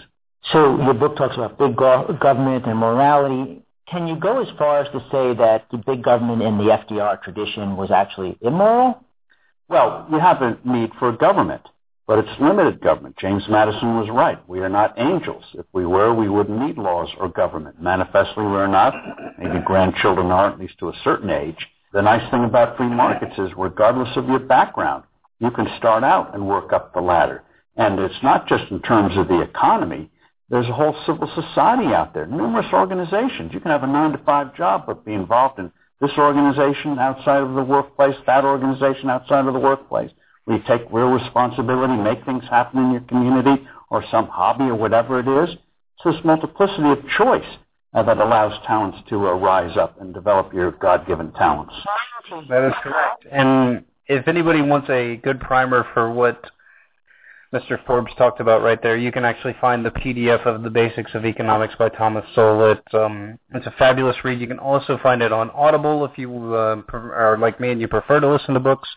So 0.51 0.81
your 0.81 0.93
book 0.93 1.17
talks 1.17 1.35
about 1.35 1.57
big 1.57 1.75
go- 1.75 2.17
government 2.21 2.65
and 2.65 2.77
morality. 2.77 3.61
Can 3.89 4.07
you 4.07 4.15
go 4.15 4.41
as 4.41 4.47
far 4.57 4.79
as 4.79 4.91
to 4.91 4.99
say 5.11 5.33
that 5.35 5.65
the 5.71 5.77
big 5.77 6.03
government 6.03 6.41
in 6.41 6.57
the 6.57 6.65
FDR 6.65 7.21
tradition 7.21 7.75
was 7.75 7.91
actually 7.91 8.37
immoral? 8.41 9.02
Well, 9.73 10.05
we 10.11 10.19
have 10.19 10.43
a 10.43 10.55
need 10.63 10.91
for 10.99 11.09
a 11.09 11.17
government, 11.17 11.63
but 12.05 12.19
it's 12.19 12.39
limited 12.39 12.79
government. 12.79 13.17
James 13.17 13.41
Madison 13.49 13.95
was 13.95 14.07
right. 14.07 14.37
We 14.47 14.59
are 14.59 14.69
not 14.69 14.93
angels. 14.99 15.43
If 15.55 15.65
we 15.73 15.87
were, 15.87 16.13
we 16.13 16.29
wouldn't 16.29 16.59
need 16.59 16.77
laws 16.77 17.09
or 17.19 17.27
government. 17.27 17.81
Manifestly, 17.81 18.43
we're 18.43 18.67
not. 18.67 18.93
Maybe 19.39 19.65
grandchildren 19.65 20.27
are, 20.27 20.51
at 20.51 20.59
least 20.59 20.77
to 20.77 20.89
a 20.89 20.99
certain 21.03 21.31
age. 21.31 21.57
The 21.91 22.03
nice 22.03 22.21
thing 22.29 22.43
about 22.43 22.77
free 22.77 22.87
markets 22.87 23.33
is 23.39 23.49
regardless 23.57 24.15
of 24.15 24.27
your 24.27 24.37
background, 24.37 25.05
you 25.39 25.49
can 25.49 25.67
start 25.79 26.03
out 26.03 26.35
and 26.35 26.47
work 26.47 26.71
up 26.71 26.93
the 26.93 27.01
ladder. 27.01 27.41
And 27.75 27.97
it's 27.97 28.21
not 28.21 28.47
just 28.47 28.69
in 28.69 28.79
terms 28.83 29.17
of 29.17 29.27
the 29.27 29.41
economy. 29.41 30.11
There's 30.51 30.69
a 30.69 30.73
whole 30.73 30.95
civil 31.07 31.27
society 31.33 31.95
out 31.95 32.13
there, 32.13 32.27
numerous 32.27 32.71
organizations. 32.71 33.51
You 33.51 33.59
can 33.59 33.71
have 33.71 33.81
a 33.81 33.87
nine 33.87 34.11
to 34.11 34.19
five 34.19 34.55
job, 34.55 34.83
but 34.85 35.03
be 35.03 35.13
involved 35.13 35.57
in 35.57 35.71
this 36.03 36.17
organization 36.17 36.99
outside 36.99 37.41
of 37.41 37.55
the 37.55 37.63
workplace, 37.63 38.15
that 38.27 38.43
organization 38.43 39.09
outside 39.09 39.47
of 39.47 39.53
the 39.53 39.59
workplace. 39.59 40.11
We 40.45 40.59
take 40.67 40.81
real 40.91 41.07
responsibility, 41.07 41.93
make 41.93 42.25
things 42.25 42.43
happen 42.49 42.83
in 42.83 42.91
your 42.91 43.01
community 43.01 43.65
or 43.89 44.03
some 44.11 44.27
hobby 44.27 44.65
or 44.65 44.75
whatever 44.75 45.19
it 45.19 45.27
is. 45.27 45.55
It's 45.95 46.17
this 46.17 46.25
multiplicity 46.25 46.89
of 46.89 46.99
choice 47.17 47.47
uh, 47.93 48.03
that 48.03 48.17
allows 48.17 48.51
talents 48.67 48.97
to 49.09 49.27
uh, 49.27 49.33
rise 49.33 49.77
up 49.77 50.01
and 50.01 50.13
develop 50.13 50.53
your 50.53 50.71
God-given 50.71 51.31
talents. 51.33 51.73
That 52.49 52.67
is 52.67 52.73
correct. 52.83 53.25
And 53.31 53.85
if 54.07 54.27
anybody 54.27 54.61
wants 54.61 54.89
a 54.89 55.15
good 55.17 55.39
primer 55.39 55.85
for 55.93 56.11
what 56.11 56.43
Mr. 57.53 57.77
Forbes 57.85 58.11
talked 58.17 58.39
about 58.39 58.63
right 58.63 58.81
there. 58.81 58.97
You 58.97 59.11
can 59.11 59.23
actually 59.23 59.55
find 59.61 59.85
the 59.85 59.91
PDF 59.91 60.43
of 60.47 60.63
the 60.63 60.71
Basics 60.71 61.11
of 61.13 61.23
Economics 61.23 61.75
by 61.77 61.87
Thomas 61.87 62.25
Sowell. 62.33 62.71
It's, 62.71 62.93
um, 62.95 63.37
it's 63.53 63.67
a 63.67 63.73
fabulous 63.77 64.15
read. 64.23 64.41
You 64.41 64.47
can 64.47 64.57
also 64.57 64.97
find 65.03 65.21
it 65.21 65.31
on 65.31 65.51
Audible 65.51 66.03
if 66.03 66.17
you 66.17 66.55
uh, 66.55 66.81
are 66.91 67.37
like 67.37 67.59
me 67.59 67.69
and 67.69 67.79
you 67.79 67.87
prefer 67.87 68.19
to 68.19 68.27
listen 68.27 68.55
to 68.55 68.59
books. 68.59 68.89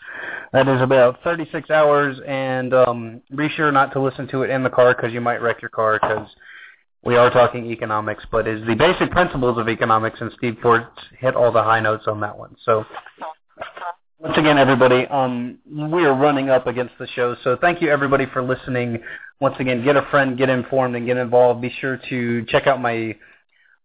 That 0.55 0.69
is 0.69 0.81
about 0.81 1.23
36 1.23 1.69
hours, 1.69 2.19
and 2.27 2.73
um, 2.73 3.21
be 3.37 3.51
sure 3.51 3.71
not 3.71 3.93
to 3.93 4.01
listen 4.01 4.27
to 4.29 4.43
it 4.43 4.49
in 4.49 4.63
the 4.63 4.71
car 4.71 4.95
because 4.95 5.13
you 5.13 5.21
might 5.21 5.43
wreck 5.43 5.61
your 5.61 5.69
car 5.69 5.99
because 6.01 6.27
we 7.05 7.17
are 7.17 7.29
talking 7.29 7.67
economics, 7.71 8.25
but 8.33 8.49
is 8.49 8.67
the 8.67 8.75
basic 8.75 9.11
principles 9.11 9.59
of 9.59 9.69
economics, 9.69 10.21
and 10.23 10.33
Steve 10.39 10.57
Forbes 10.63 10.87
hit 11.19 11.37
all 11.37 11.53
the 11.53 11.63
high 11.63 11.81
notes 11.81 12.05
on 12.07 12.21
that 12.21 12.39
one. 12.39 12.57
So 12.65 12.87
once 14.19 14.39
again, 14.39 14.57
everybody, 14.57 15.07
um, 15.09 15.59
we 15.71 16.05
are 16.05 16.15
running 16.15 16.49
up 16.49 16.67
against 16.67 16.95
the 16.99 17.07
show, 17.09 17.37
so 17.45 17.57
thank 17.61 17.83
you 17.83 17.91
everybody 17.91 18.25
for 18.33 18.43
listening. 18.43 19.03
Once 19.41 19.57
again, 19.59 19.85
get 19.85 19.97
a 19.97 20.03
friend, 20.11 20.39
get 20.39 20.49
informed, 20.49 20.97
and 20.97 21.07
get 21.07 21.19
involved. 21.19 21.61
Be 21.61 21.71
sure 21.81 22.01
to 22.09 22.45
check 22.47 22.67
out 22.67 22.81
my 22.81 23.15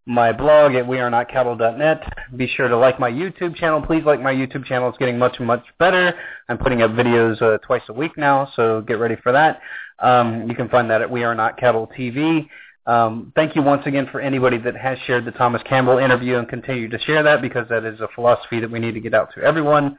my 0.07 0.31
blog 0.31 0.73
at 0.73 0.85
wearenotcattle.net. 0.85 2.01
Be 2.35 2.47
sure 2.47 2.67
to 2.67 2.75
like 2.77 2.99
my 2.99 3.11
YouTube 3.11 3.55
channel. 3.55 3.81
Please 3.81 4.03
like 4.03 4.19
my 4.21 4.33
YouTube 4.33 4.65
channel. 4.65 4.89
It's 4.89 4.97
getting 4.97 5.19
much, 5.19 5.39
much 5.39 5.63
better. 5.77 6.13
I'm 6.49 6.57
putting 6.57 6.81
up 6.81 6.91
videos 6.91 7.39
uh, 7.41 7.59
twice 7.59 7.83
a 7.87 7.93
week 7.93 8.17
now, 8.17 8.49
so 8.55 8.81
get 8.81 8.99
ready 8.99 9.15
for 9.21 9.31
that. 9.31 9.59
Um, 9.99 10.49
you 10.49 10.55
can 10.55 10.69
find 10.69 10.89
that 10.89 11.01
at 11.01 11.11
We 11.11 11.23
Are 11.23 11.35
Not 11.35 11.57
Cattle 11.57 11.91
TV. 11.95 12.47
Um, 12.87 13.31
thank 13.35 13.55
you 13.55 13.61
once 13.61 13.83
again 13.85 14.07
for 14.11 14.19
anybody 14.19 14.57
that 14.59 14.75
has 14.75 14.97
shared 15.05 15.25
the 15.25 15.31
Thomas 15.31 15.61
Campbell 15.69 15.99
interview 15.99 16.37
and 16.37 16.49
continue 16.49 16.89
to 16.89 16.99
share 16.99 17.21
that 17.21 17.41
because 17.41 17.67
that 17.69 17.85
is 17.85 17.99
a 17.99 18.07
philosophy 18.15 18.59
that 18.59 18.71
we 18.71 18.79
need 18.79 18.93
to 18.93 19.01
get 19.01 19.13
out 19.13 19.29
to 19.35 19.41
everyone. 19.43 19.97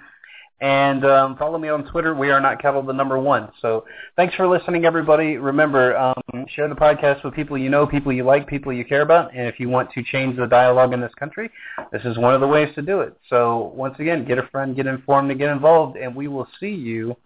And 0.62 1.04
um, 1.04 1.36
follow 1.36 1.58
me 1.58 1.68
on 1.70 1.84
Twitter. 1.86 2.14
We 2.14 2.30
are 2.30 2.40
not 2.40 2.62
cattle 2.62 2.82
the 2.82 2.92
number 2.92 3.18
one. 3.18 3.50
So 3.60 3.84
thanks 4.14 4.32
for 4.36 4.46
listening, 4.46 4.84
everybody. 4.84 5.36
Remember, 5.36 5.96
um, 5.96 6.46
share 6.54 6.68
the 6.68 6.76
podcast 6.76 7.24
with 7.24 7.34
people 7.34 7.58
you 7.58 7.68
know, 7.68 7.84
people 7.84 8.12
you 8.12 8.22
like, 8.22 8.46
people 8.46 8.72
you 8.72 8.84
care 8.84 9.02
about. 9.02 9.34
And 9.34 9.48
if 9.48 9.58
you 9.58 9.68
want 9.68 9.90
to 9.90 10.04
change 10.04 10.36
the 10.36 10.46
dialogue 10.46 10.92
in 10.92 11.00
this 11.00 11.12
country, 11.18 11.50
this 11.90 12.02
is 12.04 12.16
one 12.16 12.32
of 12.32 12.40
the 12.40 12.46
ways 12.46 12.72
to 12.76 12.82
do 12.82 13.00
it. 13.00 13.18
So 13.28 13.72
once 13.74 13.96
again, 13.98 14.24
get 14.24 14.38
a 14.38 14.46
friend, 14.52 14.76
get 14.76 14.86
informed, 14.86 15.32
and 15.32 15.40
get 15.40 15.50
involved. 15.50 15.96
And 15.96 16.14
we 16.14 16.28
will 16.28 16.46
see 16.60 16.70
you 16.70 17.16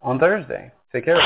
on 0.00 0.18
Thursday. 0.18 0.72
Take 0.90 1.04
care. 1.04 1.16